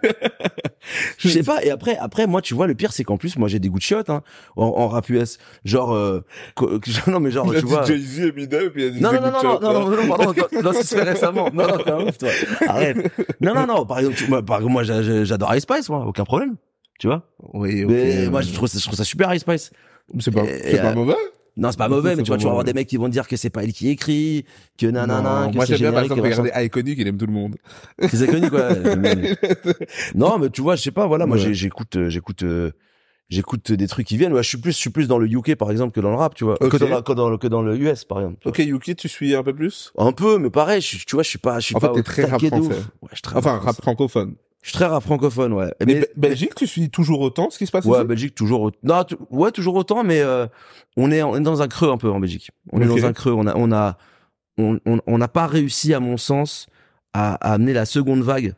Je 1.18 1.28
sais 1.28 1.42
pas. 1.44 1.62
Et 1.64 1.70
après, 1.70 1.96
après, 1.96 2.26
moi, 2.26 2.40
tu 2.42 2.54
vois, 2.54 2.66
le 2.66 2.74
pire, 2.74 2.92
c'est 2.92 3.04
qu'en 3.04 3.16
plus, 3.16 3.36
moi, 3.38 3.48
j'ai 3.48 3.58
des 3.58 3.68
goûts 3.68 3.78
de 3.78 3.82
chiottes, 3.82 4.10
hein, 4.10 4.22
en, 4.56 4.64
en 4.66 4.88
rap 4.88 5.08
US. 5.10 5.38
Genre, 5.64 5.92
euh, 5.94 6.24
non, 7.06 7.20
mais 7.20 7.30
genre, 7.30 7.46
Il 7.52 7.56
a 7.56 7.60
tu 7.60 7.66
vois. 7.66 7.84
Jay-Z, 7.84 8.20
Eminem, 8.20 8.70
puis 8.70 8.82
il 8.84 8.86
a 8.86 8.90
dit 8.90 9.00
Non, 9.00 9.12
non, 9.12 9.20
non, 9.20 9.30
non, 9.30 9.42
non, 9.42 9.60
non, 9.60 9.90
non, 9.90 9.96
non, 9.96 10.08
pardon, 10.08 10.32
non, 10.52 10.62
non, 10.62 10.70
c'est 10.74 10.96
fait 10.96 11.02
récemment. 11.02 11.50
Non, 11.52 11.66
non, 11.68 11.78
t'es 11.78 11.90
un 11.90 12.00
ouf, 12.06 12.18
toi. 12.18 12.30
Arrête. 12.66 12.96
Non, 13.40 13.54
non, 13.54 13.66
non, 13.66 13.86
par 13.86 13.98
exemple, 13.98 14.16
tu- 14.16 14.28
moi, 14.28 14.42
par 14.44 14.56
exemple, 14.58 14.72
moi, 14.72 14.82
j'a- 14.82 15.02
j'a- 15.02 15.24
j'adore 15.24 15.54
Ice 15.54 15.62
Spice, 15.62 15.88
moi, 15.88 16.04
aucun 16.06 16.24
problème. 16.24 16.56
Tu 16.98 17.06
vois? 17.06 17.22
Oui, 17.54 17.84
ok. 17.84 17.90
Mais 17.90 18.28
moi, 18.28 18.42
je 18.42 18.52
trouve, 18.52 18.68
ça- 18.68 18.78
je 18.78 18.84
trouve 18.84 18.96
ça 18.96 19.04
super, 19.04 19.32
Ice 19.34 19.40
Spice. 19.42 19.70
C'est 20.18 20.30
pas, 20.32 20.42
Et, 20.44 20.72
c'est 20.72 20.82
pas 20.82 20.88
euh, 20.90 20.94
mauvais. 20.94 21.14
Non, 21.60 21.70
c'est 21.70 21.76
pas 21.78 21.88
mauvais, 21.88 22.16
mais 22.16 22.22
tu 22.22 22.28
vois, 22.28 22.36
pas 22.36 22.40
tu 22.40 22.44
vas 22.46 22.50
avoir 22.50 22.64
des 22.64 22.72
mecs 22.72 22.88
qui 22.88 22.96
vont 22.96 23.08
dire 23.08 23.28
que 23.28 23.36
c'est 23.36 23.50
pas 23.50 23.62
elle 23.62 23.72
qui 23.72 23.88
écrit, 23.90 24.46
que 24.78 24.86
nanana, 24.86 25.44
Non, 25.44 25.50
que 25.50 25.56
moi 25.56 25.64
j'aime 25.66 25.78
bien 25.78 25.92
par 25.92 26.02
exemple 26.02 26.22
regarder 26.22 26.50
Iconic, 26.64 26.98
il 26.98 27.06
aime 27.06 27.18
tout 27.18 27.26
le 27.26 27.32
monde. 27.32 27.56
C'est 28.08 28.26
connu, 28.26 28.48
quoi. 28.50 28.70
Mais- 28.96 29.36
non, 30.14 30.38
mais 30.38 30.48
tu 30.50 30.62
vois, 30.62 30.74
je 30.76 30.82
sais 30.82 30.90
pas, 30.90 31.06
voilà, 31.06 31.26
moi, 31.26 31.36
Ouais. 31.36 31.52
j'écoute, 31.54 31.96
euh, 31.96 32.08
j'écoute, 32.08 32.42
euh, 32.44 32.70
j'écoute 33.28 33.72
des 33.72 33.86
trucs 33.88 34.06
qui 34.06 34.16
viennent. 34.16 34.32
Ouais, 34.32 34.42
je 34.42 34.48
suis 34.48 34.58
plus, 34.58 34.72
je 34.72 34.78
suis 34.78 34.90
plus 34.90 35.06
dans 35.06 35.18
le 35.18 35.26
UK, 35.28 35.54
par 35.54 35.70
exemple, 35.70 35.92
que 35.94 36.00
dans 36.00 36.10
le 36.10 36.16
rap, 36.16 36.34
tu 36.34 36.44
vois. 36.44 36.56
Que 36.56 36.76
dans, 36.78 36.88
la- 36.88 37.02
que 37.02 37.12
dans 37.12 37.28
le, 37.28 37.36
que 37.38 37.46
dans 37.46 37.62
le 37.62 37.76
US, 37.76 38.04
par 38.04 38.20
exemple. 38.20 38.48
Ok, 38.48 38.58
Yuki, 38.58 38.96
tu 38.96 39.08
suis 39.08 39.34
un 39.34 39.42
peu 39.42 39.54
plus? 39.54 39.92
Un 39.98 40.12
peu, 40.12 40.38
mais 40.38 40.50
pareil, 40.50 40.80
je- 40.80 41.04
tu 41.04 41.14
vois, 41.16 41.22
je 41.22 41.28
suis 41.28 41.38
pas, 41.38 41.60
je 41.60 41.66
suis 41.66 41.76
En 41.76 41.80
fait, 41.80 41.88
pas 41.88 41.92
t'es 41.94 42.02
très 42.02 42.24
rap 42.24 42.40
français. 42.42 42.68
Ouais, 43.02 43.08
je 43.12 43.20
Enfin, 43.34 43.34
rap 43.34 43.44
rap 43.44 43.60
français. 43.62 43.82
francophone. 43.82 44.34
Je 44.62 44.68
suis 44.70 44.76
très 44.76 44.86
rap 44.86 45.02
francophone, 45.02 45.52
ouais. 45.54 45.72
Mais 45.80 45.86
Mais, 45.86 46.00
Be- 46.00 46.06
Belgique, 46.16 46.54
tu 46.54 46.66
suis 46.66 46.90
toujours 46.90 47.20
autant 47.20 47.48
ce 47.50 47.56
qui 47.58 47.66
se 47.66 47.72
passe 47.72 47.84
ouais, 47.86 47.98
ici 47.98 48.06
Belgique, 48.06 48.34
toujours, 48.34 48.70
non, 48.82 49.04
ouais, 49.30 49.50
toujours 49.52 49.74
autant, 49.74 50.04
mais, 50.04 50.20
euh, 50.20 50.46
on 50.98 51.10
est, 51.10 51.22
on 51.22 51.34
est 51.36 51.40
dans 51.40 51.62
un 51.62 51.68
creux 51.68 51.90
un 51.90 51.96
peu 51.96 52.10
en 52.10 52.20
Belgique. 52.20 52.50
On 52.72 52.80
est 52.80 52.86
dans 52.86 52.94
un 53.06 53.12
creux. 53.14 53.32
On 53.32 53.46
a, 53.46 53.56
on 53.56 53.72
a, 53.72 53.96
on, 54.58 54.78
on, 54.86 55.00
on 55.06 55.18
n'a 55.18 55.28
pas 55.28 55.46
réussi, 55.46 55.94
à 55.94 56.00
mon 56.00 56.16
sens, 56.18 56.66
à, 57.14 57.34
à 57.36 57.54
amener 57.54 57.72
la 57.72 57.86
seconde 57.86 58.22
vague 58.22 58.54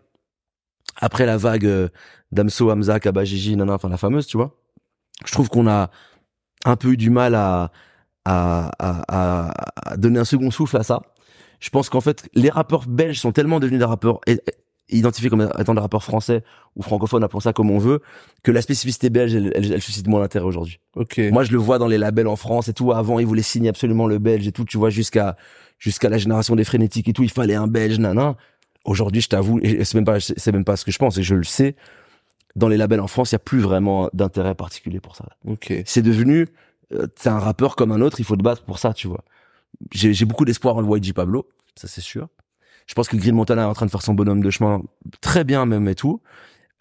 après 1.01 1.25
la 1.25 1.37
vague 1.37 1.67
euh, 1.67 1.89
d'Amso, 2.33 2.71
Hamza, 2.71 2.99
Kabajiji, 3.01 3.57
nana, 3.57 3.75
enfin 3.75 3.89
la 3.89 3.97
fameuse, 3.97 4.27
tu 4.27 4.37
vois. 4.37 4.57
Je 5.25 5.31
trouve 5.33 5.49
qu'on 5.49 5.69
a 5.69 5.91
un 6.65 6.77
peu 6.77 6.89
eu 6.89 6.97
du 6.97 7.11
mal 7.11 7.35
à, 7.37 7.71
à, 8.25 8.71
à- 8.81 9.53
à 9.93 9.97
donner 9.97 10.19
un 10.19 10.25
second 10.25 10.51
souffle 10.51 10.77
à 10.77 10.83
ça. 10.83 11.01
Je 11.61 11.71
pense 11.71 11.89
qu'en 11.89 12.01
fait, 12.01 12.29
les 12.35 12.51
rappeurs 12.51 12.87
belges 12.89 13.21
sont 13.21 13.31
tellement 13.33 13.61
devenus 13.61 13.79
des 13.79 13.85
rappeurs 13.85 14.19
identifiés 14.97 15.31
comme 15.31 15.51
étant 15.59 15.75
des 15.75 15.81
rappeurs 15.81 16.05
français 16.05 16.43
ou 16.77 16.83
francophones, 16.83 17.25
appelons 17.25 17.41
ça 17.41 17.53
comme 17.53 17.71
on 17.71 17.79
veut, 17.79 18.01
que 18.43 18.51
la 18.51 18.63
spécificité 18.63 19.11
belge, 19.11 19.35
elle, 19.35 19.53
elle, 19.55 19.73
elle 19.73 19.83
suscite 19.83 20.07
moins 20.07 20.21
d'intérêt 20.21 20.45
aujourd'hui. 20.45 20.81
Ok. 20.97 21.21
Moi, 21.33 21.45
je 21.45 21.53
le 21.53 21.59
vois 21.59 21.79
dans 21.79 21.89
les 21.89 21.99
labels 21.99 22.29
en 22.29 22.37
France 22.37 22.69
et 22.69 22.73
tout. 22.73 22.93
Avant, 22.93 23.19
ils 23.19 23.27
voulaient 23.27 23.43
signer 23.43 23.69
absolument 23.69 24.07
le 24.07 24.19
belge 24.19 24.47
et 24.47 24.53
tout. 24.53 24.65
Tu 24.65 24.79
vois, 24.79 24.91
jusqu'à 24.91 25.37
jusqu'à 25.83 26.09
la 26.09 26.17
génération 26.17 26.55
des 26.55 26.65
frénétiques 26.65 27.09
et 27.09 27.13
tout, 27.13 27.25
il 27.25 27.31
fallait 27.31 27.57
un 27.57 27.67
belge, 27.67 27.99
nanan. 27.99 28.37
Aujourd'hui, 28.85 29.21
je 29.21 29.29
t'avoue, 29.29 29.59
et 29.63 29.85
c'est 29.85 29.97
même 29.97 30.05
pas, 30.05 30.21
c'est 30.21 30.53
même 30.53 30.65
pas 30.65 30.77
ce 30.77 30.85
que 30.85 30.93
je 30.93 30.99
pense, 30.99 31.19
et 31.19 31.23
je 31.23 31.35
le 31.35 31.45
sais. 31.45 31.75
Dans 32.55 32.69
les 32.69 32.77
labels 32.77 33.01
en 33.01 33.09
France, 33.09 33.33
il 33.33 33.35
y 33.35 33.37
a 33.37 33.41
plus 33.41 33.61
vraiment 33.61 34.09
d'intérêt 34.13 34.55
particulier 34.55 35.01
pour 35.01 35.17
ça. 35.17 35.25
Ok. 35.47 35.73
C'est 35.85 36.03
devenu, 36.03 36.47
euh, 36.93 37.07
t'es 37.07 37.29
un 37.29 37.39
rappeur 37.39 37.75
comme 37.75 37.91
un 37.91 38.01
autre, 38.01 38.21
il 38.21 38.25
faut 38.25 38.37
te 38.37 38.43
battre 38.43 38.63
pour 38.63 38.79
ça, 38.79 38.93
tu 38.93 39.09
vois. 39.09 39.25
J'ai 39.91 40.25
beaucoup 40.25 40.45
d'espoir 40.45 40.77
en 40.77 40.81
le 40.81 40.99
YG 40.99 41.13
Pablo, 41.15 41.49
ça 41.75 41.89
c'est 41.89 42.01
sûr. 42.01 42.29
Je 42.87 42.95
pense 42.95 43.09
que 43.09 43.17
Green 43.17 43.35
Montana 43.35 43.63
est 43.63 43.67
en 43.67 43.75
train 43.75 43.87
de 43.87 43.91
faire 43.91 44.03
son 44.03 44.15
bonhomme 44.15 44.43
de 44.43 44.51
chemin 44.51 44.83
très 45.21 45.45
bien 45.45 45.67
même 45.67 45.89
et 45.89 45.95
tout. 45.95 46.21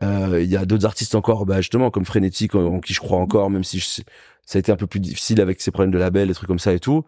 Euh, 0.01 0.41
Il 0.41 0.49
y 0.49 0.57
a 0.57 0.65
d'autres 0.65 0.85
artistes 0.85 1.15
encore, 1.15 1.45
bah 1.45 1.57
justement 1.57 1.91
comme 1.91 2.05
Frénétique, 2.05 2.55
en, 2.55 2.65
en 2.65 2.79
qui 2.79 2.93
je 2.93 2.99
crois 2.99 3.19
encore, 3.19 3.49
même 3.49 3.63
si 3.63 3.79
je 3.79 4.01
ça 4.43 4.57
a 4.57 4.59
été 4.59 4.71
un 4.71 4.75
peu 4.75 4.87
plus 4.87 4.99
difficile 4.99 5.39
avec 5.39 5.61
ses 5.61 5.71
problèmes 5.71 5.91
de 5.91 5.99
label, 5.99 6.27
des 6.27 6.33
trucs 6.33 6.47
comme 6.47 6.59
ça 6.59 6.73
et 6.73 6.79
tout. 6.79 7.05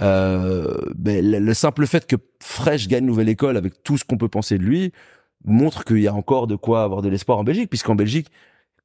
Euh, 0.00 0.76
ben, 0.94 1.28
le, 1.28 1.38
le 1.38 1.54
simple 1.54 1.86
fait 1.86 2.06
que 2.06 2.16
Fresh 2.40 2.86
gagne 2.86 3.04
Nouvelle 3.04 3.28
École 3.28 3.56
avec 3.56 3.82
tout 3.82 3.96
ce 3.98 4.04
qu'on 4.04 4.16
peut 4.18 4.28
penser 4.28 4.58
de 4.58 4.62
lui 4.62 4.92
montre 5.44 5.84
qu'il 5.84 5.98
y 6.00 6.06
a 6.08 6.14
encore 6.14 6.46
de 6.46 6.54
quoi 6.56 6.82
avoir 6.82 7.02
de 7.02 7.08
l'espoir 7.08 7.38
en 7.38 7.44
Belgique, 7.44 7.70
puisqu'en 7.70 7.94
Belgique, 7.94 8.28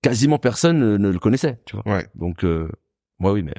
quasiment 0.01 0.39
personne 0.39 0.79
ne, 0.79 0.97
ne 0.97 1.09
le 1.09 1.19
connaissait, 1.19 1.59
tu 1.65 1.75
vois. 1.75 1.95
Ouais. 1.95 2.07
Donc, 2.15 2.43
euh, 2.43 2.69
moi 3.19 3.33
oui, 3.33 3.43
mais 3.43 3.53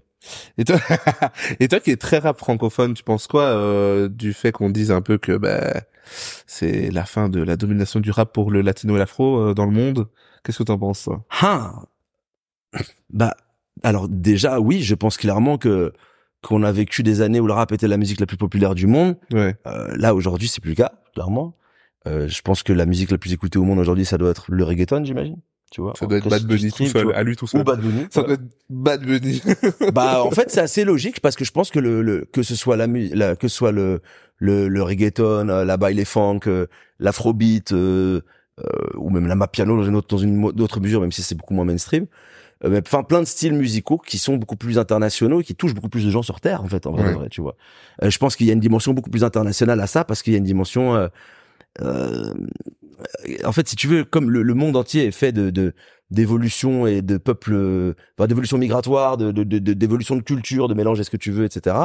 Et 0.59 0.65
toi, 0.65 0.79
et 1.61 1.69
toi 1.69 1.81
qui 1.81 1.91
es 1.91 1.97
très 1.97 2.19
rap 2.19 2.39
francophone, 2.39 2.95
tu 2.95 3.03
penses 3.03 3.27
quoi 3.27 3.45
euh, 3.45 4.09
du 4.09 4.33
fait 4.33 4.53
qu'on 4.53 4.71
dise 4.71 4.91
un 4.91 5.03
peu 5.03 5.19
que 5.19 5.37
bah, 5.37 5.83
c'est 6.47 6.91
la 6.91 7.05
fin 7.05 7.29
de 7.29 7.43
la 7.43 7.57
domination 7.57 8.01
du 8.01 8.11
rap 8.11 8.33
pour 8.33 8.51
le 8.51 8.61
latino 8.61 8.97
et 8.97 8.99
l'afro 8.99 9.39
euh, 9.39 9.55
dans 9.55 9.67
le 9.67 9.73
monde? 9.73 10.09
Qu'est-ce 10.43 10.59
que 10.59 10.65
t'en 10.65 10.79
penses 10.79 11.09
Hein? 11.43 11.73
Bah, 13.11 13.37
alors 13.83 14.09
déjà, 14.09 14.61
oui, 14.61 14.83
je 14.83 14.95
pense 14.95 15.17
clairement 15.17 15.59
que 15.59 15.93
qu'on 16.43 16.63
a 16.63 16.73
vécu 16.73 17.03
des 17.03 17.23
années 17.23 17.41
où 17.41 17.47
le 17.47 17.55
rap 17.55 17.73
était 17.73 17.89
la 17.89 17.97
musique 17.97 18.21
la 18.21 18.27
plus 18.27 18.37
populaire 18.37 18.75
du 18.75 18.87
monde. 18.87 19.17
Ouais. 19.33 19.57
Euh, 19.67 19.97
là, 19.97 20.15
aujourd'hui, 20.15 20.47
c'est 20.47 20.61
plus 20.61 20.71
le 20.71 20.77
cas, 20.77 20.93
clairement. 21.15 21.57
Euh, 22.07 22.29
je 22.29 22.43
pense 22.43 22.63
que 22.63 22.73
la 22.73 22.85
musique 22.85 23.11
la 23.11 23.17
plus 23.17 23.33
écoutée 23.33 23.59
au 23.59 23.65
monde 23.65 23.79
aujourd'hui, 23.79 24.05
ça 24.05 24.19
doit 24.19 24.31
être 24.31 24.45
le 24.49 24.63
reggaeton, 24.63 25.05
j'imagine. 25.05 25.39
Tu 25.75 25.81
vois 25.81 25.93
Ça 25.99 26.07
doit 26.07 26.19
être 26.19 26.29
Bad 26.29 26.45
Bunny 26.45 26.69
tout 26.71 26.87
stream, 26.87 26.89
seul, 26.89 27.13
à 27.17 27.23
lui 27.25 27.35
tout 27.35 27.49
seul. 27.49 27.63
Ou 27.63 27.65
Bad 27.65 27.81
Bunny. 27.81 28.07
Ça 28.11 28.23
doit 28.23 28.35
être 28.35 28.43
Bad 28.71 29.05
Bunny. 29.05 29.43
bah 29.93 30.23
en 30.23 30.31
fait 30.31 30.49
c'est 30.49 30.61
assez 30.61 30.85
logique 30.85 31.19
parce 31.21 31.35
que 31.35 31.45
je 31.45 31.51
pense 31.51 31.73
que 31.73 31.81
le, 31.81 32.01
le 32.01 32.25
que 32.33 32.45
ce 32.45 32.55
soit 32.55 32.77
la, 32.77 32.87
la 32.87 33.35
que 33.35 33.49
ce 33.49 33.57
soit 33.57 33.73
le 33.73 34.01
le, 34.39 34.69
le 34.69 34.83
reggaeton 34.85 35.49
euh, 35.49 35.65
la 35.65 35.77
baile 35.77 36.05
funk 36.05 36.41
euh, 36.47 36.67
l'afrobeat 37.01 37.73
euh, 37.73 38.21
euh, 38.61 38.65
ou 38.95 39.11
même 39.11 39.27
la 39.27 39.35
mapiano 39.35 39.77
dans 39.77 39.83
une 39.83 39.97
autre 39.97 40.07
dans 40.09 40.19
une 40.23 40.45
autre 40.61 40.79
mesure 40.79 41.01
même 41.01 41.11
si 41.13 41.23
c'est 41.23 41.35
beaucoup 41.35 41.55
moins 41.55 41.65
mainstream 41.65 42.07
euh, 42.65 42.69
mais 42.71 42.81
enfin 42.87 43.03
plein 43.03 43.21
de 43.21 43.27
styles 43.27 43.55
musicaux 43.55 43.99
qui 43.99 44.19
sont 44.19 44.37
beaucoup 44.37 44.55
plus 44.57 44.79
internationaux 44.79 45.41
et 45.41 45.45
qui 45.45 45.57
touchent 45.57 45.75
beaucoup 45.75 45.89
plus 45.89 46.05
de 46.05 46.11
gens 46.11 46.23
sur 46.23 46.41
terre 46.41 46.63
en 46.63 46.69
fait 46.69 46.87
en 46.87 46.93
vrai, 46.93 47.03
Ouais. 47.03 47.11
de 47.15 47.19
vrai, 47.19 47.29
tu 47.31 47.41
vois 47.41 47.57
Euh, 48.03 48.11
je 48.11 48.19
pense 48.19 48.37
qu'il 48.37 48.47
y 48.47 48.51
a 48.51 48.53
une 48.53 48.61
dimension 48.61 48.93
beaucoup 48.95 49.11
plus 49.11 49.25
internationale 49.25 49.81
à 49.81 49.89
ça 49.89 50.05
parce 50.05 50.23
qu'il 50.23 50.33
y 50.35 50.37
a 50.37 50.39
une 50.39 50.45
dimension 50.45 51.09
en 53.45 53.53
fait, 53.53 53.69
si 53.69 53.77
tu 53.77 53.87
veux, 53.89 54.05
comme 54.05 54.31
le, 54.31 54.43
le 54.43 54.55
monde 54.55 54.77
entier 54.77 55.07
est 55.07 55.11
fait 55.11 55.33
de, 55.33 55.51
de 55.51 55.75
d'évolution 56.11 56.87
et 56.87 57.03
de 57.03 57.17
peuples, 57.17 57.95
enfin, 58.17 58.27
d'évolution 58.29 58.59
migratoire, 58.59 59.17
de, 59.17 59.33
de, 59.33 59.43
de- 59.43 59.73
d'évolution 59.73 60.17
de 60.17 60.23
culture, 60.23 60.69
de 60.69 60.75
mélange, 60.75 61.01
est-ce 61.01 61.11
que 61.11 61.17
tu 61.17 61.33
veux, 61.33 61.45
etc. 61.45 61.77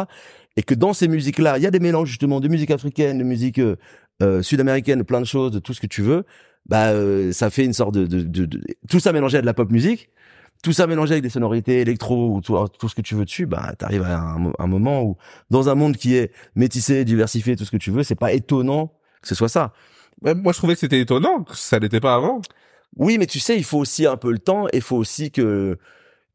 Et 0.57 0.61
que 0.61 0.75
dans 0.75 0.93
ces 0.93 1.07
musiques-là, 1.07 1.57
il 1.57 1.63
y 1.63 1.67
a 1.67 1.71
des 1.71 1.79
mélanges 1.79 2.09
justement 2.09 2.39
de 2.39 2.47
musique 2.47 2.69
africaine, 2.69 3.17
de 3.17 3.23
musique 3.23 3.59
euh, 3.59 3.77
euh, 4.21 4.41
sud-américaine, 4.43 5.03
plein 5.03 5.21
de 5.21 5.25
choses, 5.25 5.51
de 5.51 5.59
tout 5.59 5.73
ce 5.73 5.79
que 5.81 5.87
tu 5.87 6.01
veux. 6.01 6.25
Bah, 6.67 6.89
euh, 6.89 7.31
ça 7.31 7.49
fait 7.49 7.65
une 7.65 7.73
sorte 7.73 7.95
de, 7.95 8.05
de, 8.05 8.49
tout 8.89 8.99
ça 8.99 9.13
mélangé 9.13 9.37
à 9.37 9.41
de 9.41 9.45
la 9.45 9.53
pop 9.53 9.71
musique, 9.71 10.09
tout 10.61 10.73
ça 10.73 10.85
mélangé 10.85 11.13
avec 11.13 11.23
des 11.23 11.29
sonorités 11.29 11.79
électro 11.79 12.35
ou 12.35 12.41
tout, 12.41 12.57
tout 12.77 12.89
ce 12.89 12.95
que 12.95 13.01
tu 13.01 13.15
veux 13.15 13.25
dessus. 13.25 13.45
Bah, 13.45 13.73
t'arrives 13.77 14.03
à 14.03 14.19
un, 14.19 14.51
un 14.59 14.67
moment 14.67 15.01
où, 15.03 15.17
dans 15.49 15.69
un 15.69 15.75
monde 15.75 15.95
qui 15.95 16.15
est 16.15 16.31
métissé, 16.55 17.05
diversifié, 17.05 17.55
tout 17.55 17.65
ce 17.65 17.71
que 17.71 17.77
tu 17.77 17.89
veux, 17.89 18.03
c'est 18.03 18.15
pas 18.15 18.33
étonnant 18.33 18.91
que 19.21 19.27
ce 19.27 19.35
soit 19.35 19.49
ça. 19.49 19.73
Ouais, 20.21 20.35
moi, 20.35 20.51
je 20.53 20.57
trouvais 20.57 20.73
que 20.73 20.79
c'était 20.79 20.99
étonnant, 20.99 21.43
que 21.43 21.55
ça 21.55 21.79
l'était 21.79 21.99
pas 21.99 22.15
avant. 22.15 22.41
Oui, 22.97 23.17
mais 23.17 23.25
tu 23.27 23.39
sais, 23.39 23.55
il 23.57 23.63
faut 23.63 23.77
aussi 23.77 24.05
un 24.05 24.17
peu 24.17 24.31
le 24.31 24.39
temps 24.39 24.67
et 24.67 24.77
il 24.77 24.81
faut 24.81 24.97
aussi 24.97 25.31
que 25.31 25.77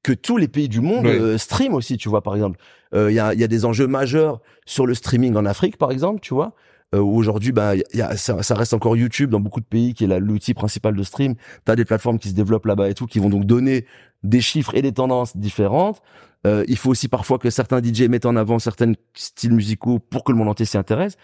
que 0.03 0.12
tous 0.12 0.37
les 0.37 0.49
pays 0.49 0.68
du 0.68 0.80
monde 0.80 1.07
Ouais. 1.07 1.18
euh, 1.18 1.39
stream 1.39 1.72
aussi, 1.72 1.97
tu 1.97 2.11
vois, 2.11 2.22
par 2.22 2.35
exemple. 2.35 2.59
Euh, 2.95 3.11
Il 3.11 3.14
y, 3.14 3.18
a, 3.20 3.32
y 3.32 3.43
a 3.43 3.49
des 3.49 3.64
enjeux 3.64 3.87
majeurs 3.87 4.41
sur 4.66 4.85
le 4.87 4.93
streaming 4.95 5.35
en 5.35 5.47
Afrique, 5.47 5.78
par 5.78 5.91
exemple, 5.91 6.20
tu 6.20 6.35
vois. 6.35 6.53
Euh, 6.95 6.99
où 6.99 7.16
aujourd'hui, 7.16 7.53
bah, 7.53 7.74
il 7.74 7.82
y 7.95 8.03
a, 8.03 8.14
ça, 8.18 8.43
ça 8.43 8.55
reste 8.55 8.74
encore 8.74 8.97
YouTube 8.99 9.30
dans 9.30 9.41
beaucoup 9.41 9.61
de 9.61 9.64
pays 9.66 9.95
qui 9.95 10.05
est 10.05 10.20
l'outil 10.20 10.53
principal 10.53 10.95
de 10.95 11.03
stream. 11.03 11.35
T'as 11.64 11.74
des 11.74 11.87
plateformes 11.87 12.18
qui 12.18 12.28
se 12.28 12.35
développent 12.35 12.66
là-bas 12.66 12.91
et 12.91 12.95
tout, 12.95 13.07
qui 13.07 13.18
vont 13.18 13.30
donc 13.30 13.47
donner 13.47 13.87
des 14.22 14.43
chiffres 14.43 14.74
et 14.74 14.82
des 14.82 14.93
tendances 14.93 15.37
différentes. 15.39 16.03
Euh, 16.47 16.65
il 16.69 16.77
faut 16.77 16.91
aussi 16.91 17.09
parfois 17.09 17.39
que 17.39 17.51
certains 17.51 17.83
DJ 17.83 18.03
mettent 18.03 18.27
en 18.27 18.37
avant 18.37 18.59
certains 18.59 18.93
styles 19.15 19.53
musicaux 19.53 19.99
pour 19.99 20.25
que 20.25 20.33
le 20.33 20.39
monde 20.39 20.49
entier 20.49 20.67
s'y 20.67 20.77
intéresse. 20.77 21.17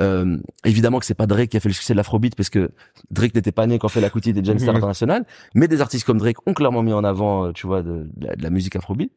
Euh, 0.00 0.38
évidemment 0.64 0.98
que 0.98 1.04
c'est 1.04 1.14
pas 1.14 1.26
Drake 1.26 1.50
qui 1.50 1.56
a 1.58 1.60
fait 1.60 1.68
le 1.68 1.74
succès 1.74 1.92
de 1.92 1.98
l'afrobeat 1.98 2.34
parce 2.34 2.48
que 2.48 2.70
Drake 3.10 3.34
n'était 3.34 3.52
pas 3.52 3.66
né 3.66 3.78
quand 3.78 3.88
fait 3.88 4.00
la 4.00 4.08
coutille 4.10 4.32
des 4.32 4.40
Gangsters 4.42 4.70
Mhm. 4.72 4.76
International, 4.78 5.26
mais 5.54 5.68
des 5.68 5.80
artistes 5.82 6.04
comme 6.06 6.18
Drake 6.18 6.38
ont 6.46 6.54
clairement 6.54 6.82
mis 6.82 6.92
en 6.94 7.04
avant, 7.04 7.46
euh, 7.46 7.52
tu 7.52 7.66
vois, 7.66 7.82
de, 7.82 8.08
de 8.16 8.26
la, 8.26 8.36
de 8.36 8.42
la 8.42 8.50
musique 8.50 8.74
afrobeat. 8.76 9.12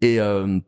Et 0.00 0.20
euh, 0.20 0.60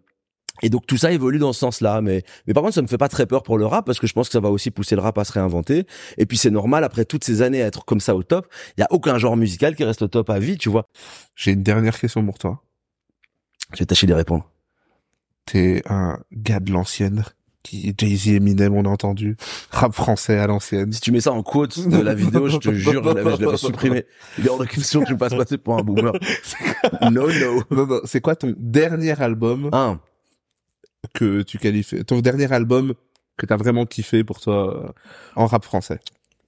et 0.61 0.71
donc 0.71 0.87
tout 0.87 0.97
ça 0.97 1.13
évolue 1.13 1.39
dans 1.39 1.53
ce 1.53 1.61
sens-là, 1.61 2.01
mais 2.01 2.25
mais 2.49 2.55
par 2.55 2.65
contre 2.65 2.75
ça 2.75 2.83
me 2.83 2.89
fait 2.89 2.99
pas 2.99 3.09
très 3.09 3.27
peur 3.27 3.45
pour 3.45 3.59
le 3.59 3.67
rap 3.67 3.87
parce 3.87 4.01
que 4.01 4.09
je 4.09 4.13
pense 4.13 4.27
que 4.29 4.33
ça 4.33 4.41
va 4.41 4.51
aussi 4.51 4.73
pousser 4.73 4.97
le 4.97 5.03
rap 5.03 5.17
à 5.19 5.25
se 5.25 5.33
réinventer. 5.33 5.87
Et 6.17 6.27
puis 6.27 6.37
c'est 6.37 6.51
normal 6.51 6.83
après 6.83 7.05
toutes 7.05 7.23
ces 7.23 7.43
années 7.43 7.63
à 7.63 7.67
être 7.67 7.85
comme 7.85 8.01
ça 8.01 8.17
au 8.17 8.25
top, 8.25 8.49
il 8.77 8.81
y 8.81 8.83
a 8.83 8.89
aucun 8.91 9.19
genre 9.19 9.37
musical 9.37 9.77
qui 9.77 9.85
reste 9.85 10.03
au 10.03 10.09
top 10.09 10.31
à 10.31 10.41
vie, 10.41 10.59
tu 10.59 10.69
vois. 10.69 10.85
J'ai 11.37 11.53
une 11.53 11.63
dernière 11.63 11.97
question 11.97 12.25
pour 12.25 12.39
toi. 12.39 12.65
Je 13.75 13.79
vais 13.81 13.87
tâcher 13.87 14.07
d'y 14.07 14.13
répondre. 14.13 14.51
T'es 15.47 15.83
un 15.87 16.19
gars 16.33 16.61
de 16.61 16.73
l'ancienne, 16.73 17.25
qui 17.63 17.95
Jay-Z, 17.97 18.29
Eminem, 18.29 18.75
on 18.75 18.85
a 18.85 18.89
entendu. 18.89 19.37
Rap 19.71 19.95
français 19.95 20.39
à 20.39 20.47
l'ancienne. 20.47 20.93
Si 20.93 21.01
tu 21.01 21.13
mets 21.13 21.21
ça 21.21 21.33
en 21.33 21.43
quote 21.43 21.89
de 21.89 21.99
la 21.99 22.15
vidéo, 22.15 22.49
je 22.49 22.59
te 22.59 22.73
jure, 22.73 23.03
je 23.03 23.09
l'avais, 23.15 23.37
je 23.37 23.45
l'avais 23.45 23.57
supprimé. 23.57 24.05
Il 24.39 24.47
est 24.47 24.51
hors 24.51 24.59
de 24.59 24.65
question 24.65 25.01
que 25.03 25.07
tu 25.07 25.15
me 25.15 25.19
fasses 25.19 25.35
passer 25.35 25.59
pour 25.59 25.79
un 25.79 25.83
boomer. 25.83 26.13
No, 27.11 27.27
no. 27.27 27.63
Non, 27.71 27.87
non, 27.87 28.01
c'est 28.05 28.21
quoi 28.21 28.37
ton 28.37 28.55
dernier 28.57 29.21
album 29.21 29.69
Un, 29.73 30.01
que 31.15 31.43
tu 31.43 31.59
qualifies, 31.59 32.05
ton 32.05 32.21
dernier 32.21 32.51
album 32.53 32.95
que 33.37 33.47
t'as 33.47 33.57
vraiment 33.57 33.85
kiffé 33.85 34.23
pour 34.25 34.41
toi 34.41 34.85
euh, 34.85 34.89
en 35.35 35.47
rap 35.47 35.65
français? 35.65 35.99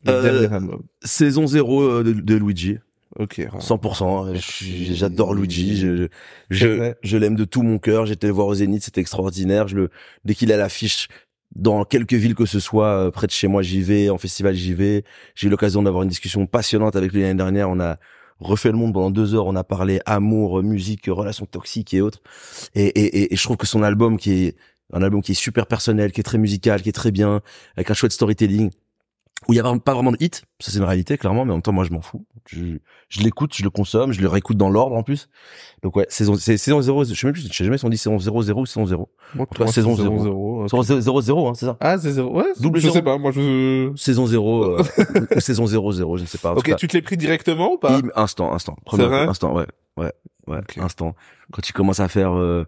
Euh, 0.08 0.22
dernier 0.22 0.54
album. 0.54 0.82
saison 1.02 1.46
0 1.46 2.02
de, 2.02 2.12
de 2.12 2.34
Luigi. 2.36 2.78
Ok. 3.18 3.40
100%. 3.58 4.34
Je 4.34 4.40
suis- 4.40 4.94
J'adore 4.94 5.34
Luigi. 5.34 5.76
Je, 5.78 6.08
je, 6.50 6.92
je 7.02 7.16
l'aime 7.16 7.34
de 7.36 7.44
tout 7.44 7.62
mon 7.62 7.78
cœur. 7.78 8.06
J'étais 8.06 8.28
le 8.28 8.32
voir 8.32 8.46
au 8.46 8.54
Zénith, 8.54 8.84
c'était 8.84 9.00
extraordinaire. 9.00 9.66
Je 9.68 9.76
le, 9.76 9.90
dès 10.24 10.34
qu'il 10.34 10.52
a 10.52 10.56
l'affiche 10.56 11.08
dans 11.56 11.84
quelque 11.84 12.14
ville 12.14 12.36
que 12.36 12.46
ce 12.46 12.60
soit, 12.60 12.86
euh, 13.06 13.10
près 13.10 13.26
de 13.26 13.32
chez 13.32 13.48
moi, 13.48 13.62
j'y 13.62 13.82
vais. 13.82 14.10
En 14.10 14.18
festival, 14.18 14.54
j'y 14.54 14.72
vais. 14.74 15.04
J'ai 15.34 15.48
eu 15.48 15.50
l'occasion 15.50 15.82
d'avoir 15.82 16.04
une 16.04 16.08
discussion 16.08 16.46
passionnante 16.46 16.94
avec 16.94 17.12
lui 17.12 17.22
l'année 17.22 17.34
dernière. 17.34 17.68
On 17.68 17.80
a 17.80 17.98
refait 18.38 18.70
le 18.70 18.76
monde 18.78 18.94
pendant 18.94 19.10
deux 19.10 19.34
heures. 19.34 19.46
On 19.46 19.56
a 19.56 19.64
parlé 19.64 20.00
amour, 20.06 20.62
musique, 20.62 21.06
relations 21.08 21.46
toxiques 21.46 21.92
et 21.94 22.00
autres. 22.00 22.20
Et, 22.76 22.86
et, 22.86 23.04
et, 23.22 23.32
et 23.34 23.36
je 23.36 23.42
trouve 23.42 23.56
que 23.56 23.66
son 23.66 23.82
album 23.82 24.16
qui 24.18 24.44
est 24.44 24.56
un 24.92 25.02
album 25.02 25.20
qui 25.22 25.32
est 25.32 25.34
super 25.36 25.66
personnel, 25.66 26.12
qui 26.12 26.20
est 26.20 26.24
très 26.24 26.38
musical, 26.38 26.80
qui 26.82 26.88
est 26.88 26.92
très 26.92 27.10
bien, 27.10 27.42
avec 27.76 27.90
un 27.90 27.94
chouette 27.94 28.10
storytelling, 28.12 28.70
où 29.50 29.52
il 29.52 29.56
y 29.56 29.60
a 29.60 29.78
pas 29.80 29.94
vraiment 29.94 30.12
de 30.12 30.16
hit, 30.20 30.44
ça 30.60 30.70
c'est 30.70 30.78
une 30.78 30.84
réalité 30.84 31.18
clairement, 31.18 31.44
mais 31.44 31.50
en 31.50 31.56
même 31.56 31.62
temps 31.62 31.72
moi 31.72 31.84
je 31.84 31.90
m'en 31.90 32.00
fous. 32.00 32.24
Je, 32.46 32.78
je 33.08 33.20
l'écoute, 33.20 33.52
je 33.54 33.64
le 33.64 33.70
consomme, 33.70 34.12
je 34.12 34.20
le 34.20 34.28
réécoute 34.28 34.56
dans 34.56 34.70
l'ordre 34.70 34.94
en 34.96 35.02
plus. 35.02 35.28
Donc 35.82 35.96
ouais, 35.96 36.06
saison 36.08 36.36
c'est 36.36 36.56
saison 36.56 36.80
0, 36.80 37.04
je 37.04 37.14
sais 37.14 37.26
même 37.26 37.34
plus, 37.34 37.42
je 37.48 37.52
sais 37.52 37.64
jamais 37.64 37.76
si 37.78 37.84
on 37.84 37.88
dit 37.88 37.98
saison 37.98 38.16
0 38.18 38.42
0 38.42 38.60
ou 38.60 38.66
saison 38.66 38.86
0. 38.86 39.08
Moi, 39.34 39.46
toi, 39.52 39.66
saison 39.66 39.96
zéro. 39.96 40.22
0. 40.22 40.68
Saison 40.68 41.00
0 41.00 41.20
0 41.20 41.48
hein, 41.48 41.52
c'est 41.54 41.66
ça. 41.66 41.76
Ah, 41.80 41.98
c'est 41.98 42.12
zéro. 42.12 42.32
Ouais, 42.36 42.44
Double 42.60 42.78
je 42.78 42.82
zéro. 42.84 42.94
sais 42.94 43.02
pas. 43.02 43.18
Moi, 43.18 43.32
je. 43.32 43.92
Saison 43.96 44.26
0 44.26 44.64
euh, 44.64 44.82
saison 45.38 45.66
0 45.66 45.92
0, 45.92 46.16
je 46.18 46.22
ne 46.22 46.26
sais 46.28 46.38
pas. 46.38 46.52
Ok, 46.54 46.76
tu 46.76 46.86
te 46.86 46.96
l'es 46.96 47.02
pris 47.02 47.16
directement 47.16 47.72
ou 47.72 47.78
pas? 47.78 48.00
Instant, 48.14 48.52
instant. 48.52 48.76
Premier 48.84 49.06
vrai? 49.06 49.26
instant, 49.26 49.52
ouais. 49.54 49.66
Ouais, 49.96 50.12
ouais, 50.46 50.60
instant. 50.78 51.14
Quand 51.52 51.60
tu 51.62 51.72
commences 51.72 52.00
à 52.00 52.08
faire 52.08 52.32
euh, 52.36 52.64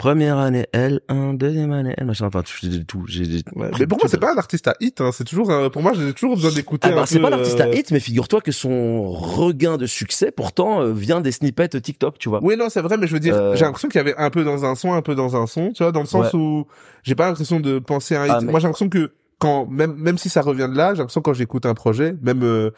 première 0.00 0.38
année 0.38 0.66
L1, 0.72 1.36
deuxième 1.36 1.72
année 1.72 1.94
L, 1.98 2.06
machin, 2.06 2.26
enfin 2.26 2.42
j'ai 2.62 2.84
tout, 2.84 3.04
j'ai 3.06 3.24
j'ai 3.26 3.42
Ouais, 3.54 3.70
mais 3.78 3.86
pour 3.86 3.98
moi, 3.98 4.08
c'est 4.08 4.18
pas 4.18 4.32
un 4.32 4.38
artiste 4.38 4.66
à 4.66 4.74
hit. 4.80 4.98
Hein. 5.02 5.10
C'est 5.12 5.24
toujours, 5.24 5.50
un- 5.50 5.68
pour 5.68 5.82
moi, 5.82 5.92
j'ai 5.94 6.14
toujours 6.14 6.36
besoin 6.36 6.50
d'écouter. 6.52 6.88
Ah 6.90 6.94
bah, 6.94 7.02
un 7.02 7.06
c'est 7.06 7.20
pas 7.20 7.28
l'artiste 7.28 7.60
à 7.60 7.66
euh, 7.66 7.74
hit, 7.74 7.90
mais 7.90 8.00
figure-toi 8.00 8.40
que 8.40 8.50
son 8.50 9.10
regain 9.12 9.76
de 9.76 9.84
succès, 9.84 10.30
pourtant, 10.30 10.80
euh, 10.80 10.92
vient 10.92 11.20
des 11.20 11.32
snippets 11.32 11.68
TikTok, 11.68 12.18
tu 12.18 12.30
vois. 12.30 12.40
Oui, 12.42 12.56
non, 12.56 12.70
c'est 12.70 12.80
vrai, 12.80 12.96
mais 12.96 13.06
je 13.06 13.12
veux 13.12 13.20
dire, 13.20 13.34
Euh, 13.34 13.54
j'ai 13.56 13.64
l'impression 13.66 13.88
qu'il 13.88 13.98
y 13.98 14.00
avait 14.00 14.16
un 14.16 14.30
peu 14.30 14.42
dans 14.42 14.64
un 14.64 14.74
son, 14.74 14.94
un 14.94 15.02
peu 15.02 15.14
dans 15.14 15.36
un 15.36 15.46
son, 15.46 15.70
tu 15.72 15.82
vois, 15.82 15.92
dans 15.92 16.00
le 16.00 16.06
sens 16.06 16.32
où 16.32 16.66
j'ai 17.02 17.14
pas 17.14 17.26
l'impression 17.28 17.60
de 17.60 17.78
penser 17.78 18.16
à 18.16 18.22
un 18.22 18.26
hit. 18.26 18.32
Ah, 18.36 18.40
mais- 18.40 18.50
Moi, 18.52 18.60
j'ai 18.60 18.68
l'impression 18.68 18.88
que 18.88 19.12
quand, 19.38 19.66
même, 19.66 19.94
même 19.96 20.16
si 20.16 20.30
ça 20.30 20.40
revient 20.40 20.68
de 20.70 20.76
là, 20.76 20.94
j'ai 20.94 20.98
l'impression 21.00 21.20
quand 21.20 21.34
j'écoute 21.34 21.66
un 21.66 21.74
projet, 21.74 22.14
même 22.22 22.42
euh, 22.42 22.70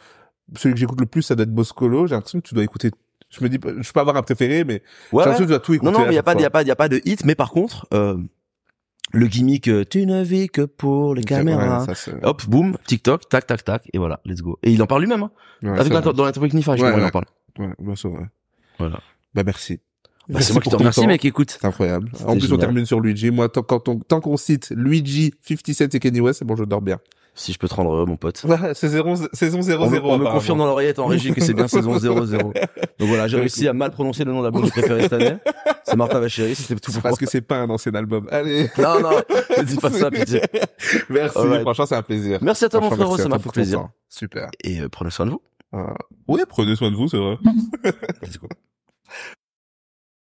celui 0.57 0.73
que 0.73 0.79
j'écoute 0.81 0.99
le 0.99 1.05
plus, 1.05 1.21
ça 1.21 1.35
doit 1.35 1.43
être 1.43 1.53
Boscolo, 1.53 2.05
j'ai 2.05 2.15
l'impression 2.15 2.41
que 2.41 2.47
tu 2.47 2.53
dois 2.53 2.63
écouter. 2.65 2.91
Je 3.37 3.43
me 3.43 3.49
dis, 3.49 3.57
je 3.81 3.91
peux 3.91 3.99
avoir 3.99 4.15
un 4.15 4.21
préféré, 4.21 4.63
mais 4.63 4.81
Ouais, 5.11 5.25
ouais. 5.27 5.35
tu 5.35 5.45
dois 5.45 5.59
tout 5.59 5.73
écouter. 5.73 5.91
Non, 5.91 5.99
non, 5.99 6.05
mais 6.05 6.11
il 6.13 6.15
y 6.15 6.19
a 6.19 6.23
pas, 6.23 6.35
de- 6.35 6.41
y 6.41 6.45
a 6.45 6.49
pas, 6.49 6.61
y 6.63 6.71
a 6.71 6.75
pas 6.75 6.87
de 6.89 7.01
hit, 7.05 7.25
mais 7.25 7.35
par 7.35 7.49
contre, 7.51 7.87
euh, 7.93 8.17
le 9.11 9.27
gimmick, 9.27 9.67
euh, 9.67 9.83
tu 9.89 10.05
ne 10.05 10.23
vis 10.23 10.49
que 10.49 10.61
pour 10.61 11.13
les 11.15 11.23
caméras. 11.23 11.85
ouais, 11.85 11.95
ça, 11.95 12.11
Hop, 12.23 12.45
boum, 12.47 12.77
TikTok, 12.85 13.27
tac, 13.29 13.45
tac, 13.47 13.63
tac, 13.63 13.89
et 13.93 13.97
voilà, 13.97 14.19
let's 14.25 14.41
go. 14.41 14.57
Et 14.63 14.71
il 14.71 14.81
en 14.81 14.87
parle 14.87 15.01
lui-même, 15.01 15.23
hein. 15.23 15.31
ouais, 15.63 15.79
Avec 15.79 15.91
dans 15.91 15.99
l'interview 15.99 16.41
avec 16.43 16.53
Nifa, 16.53 16.73
justement, 16.75 16.95
Ouais, 16.95 17.01
il 17.01 17.05
en 17.05 17.09
parle. 17.09 17.25
Ouais, 17.59 17.69
bah, 17.79 17.93
c'est 17.95 18.07
vrai. 18.07 18.25
Voilà. 18.79 18.99
Bah, 19.33 19.43
merci. 19.45 19.79
Bah, 20.29 20.39
c'est 20.41 20.53
moi 20.53 20.61
qui 20.61 20.69
te 20.69 20.75
remercie, 20.75 21.05
mec, 21.05 21.25
écoute. 21.25 21.51
C'est 21.59 21.65
incroyable. 21.67 22.09
En 22.25 22.37
plus, 22.37 22.51
on 22.53 22.57
termine 22.57 22.85
sur 22.85 22.99
Luigi. 23.01 23.29
Moi, 23.29 23.49
tant, 23.49 23.61
quand 23.63 23.89
on, 23.89 23.99
tant 23.99 24.21
qu'on 24.21 24.37
cite 24.37 24.71
Luigi, 24.75 25.33
50 25.41 25.73
Cent 25.75 25.93
et 25.95 25.99
Kenny 25.99 26.21
West, 26.21 26.39
c'est 26.39 26.45
bon, 26.45 26.55
je 26.55 26.63
dors 26.63 26.81
bien. 26.81 26.99
Si 27.35 27.51
je 27.51 27.57
peux 27.57 27.67
te 27.67 27.73
rendre 27.73 27.91
heureux, 27.91 28.05
mon 28.05 28.15
pote. 28.15 28.43
Ouais, 28.43 28.73
c'est 28.75 28.89
zéro, 28.89 29.15
saison 29.33 29.61
0 29.61 29.83
On 29.83 29.89
me, 29.89 29.95
0 29.95 30.11
on 30.11 30.17
me 30.19 30.25
confirme 30.25 30.59
dans 30.59 30.67
l'oreillette 30.67 30.99
en 30.99 31.07
régie 31.07 31.33
que 31.33 31.41
c'est 31.41 31.55
bien 31.55 31.67
saison 31.67 31.97
0-0. 31.97 32.37
Donc 32.99 33.07
voilà, 33.07 33.27
j'ai 33.27 33.37
réussi 33.37 33.67
à 33.67 33.73
mal 33.73 33.89
prononcer 33.89 34.23
le 34.23 34.31
nom 34.31 34.39
de 34.39 34.43
l'album 34.43 34.61
que 34.61 34.67
j'ai 34.67 34.81
préféré 34.81 35.01
cette 35.03 35.13
année. 35.13 35.37
C'est 35.83 35.95
Martin 35.95 36.19
Vachéry, 36.19 36.53
c'était 36.53 36.75
tout 36.79 36.91
pour 36.91 37.01
Parce 37.01 37.13
moi. 37.13 37.17
que 37.17 37.25
c'est 37.25 37.41
pas 37.41 37.57
un 37.57 37.69
ancien 37.71 37.93
album. 37.95 38.27
Allez. 38.31 38.69
Non, 38.77 38.99
non, 39.01 39.09
ne 39.57 39.63
dis 39.63 39.77
pas 39.77 39.89
ça, 39.89 40.11
pitié. 40.11 40.41
Merci. 41.09 41.39
Franchement, 41.61 41.85
c'est 41.87 41.95
un 41.95 42.03
plaisir. 42.03 42.37
Merci 42.41 42.65
à 42.65 42.69
toi, 42.69 42.81
mon 42.81 42.91
frérot, 42.91 43.17
ça 43.17 43.27
m'a 43.29 43.39
fait 43.39 43.49
plaisir. 43.51 43.89
Super. 44.09 44.49
Et 44.63 44.81
euh, 44.81 44.89
prenez 44.89 45.09
soin 45.09 45.25
de 45.25 45.31
vous. 45.31 45.41
Euh, 45.73 45.87
oui, 46.27 46.41
prenez 46.47 46.75
soin 46.75 46.91
de 46.91 46.95
vous, 46.95 47.07
c'est 47.07 47.17
vrai. 47.17 47.37
Let's 48.21 48.37
go. 48.37 48.47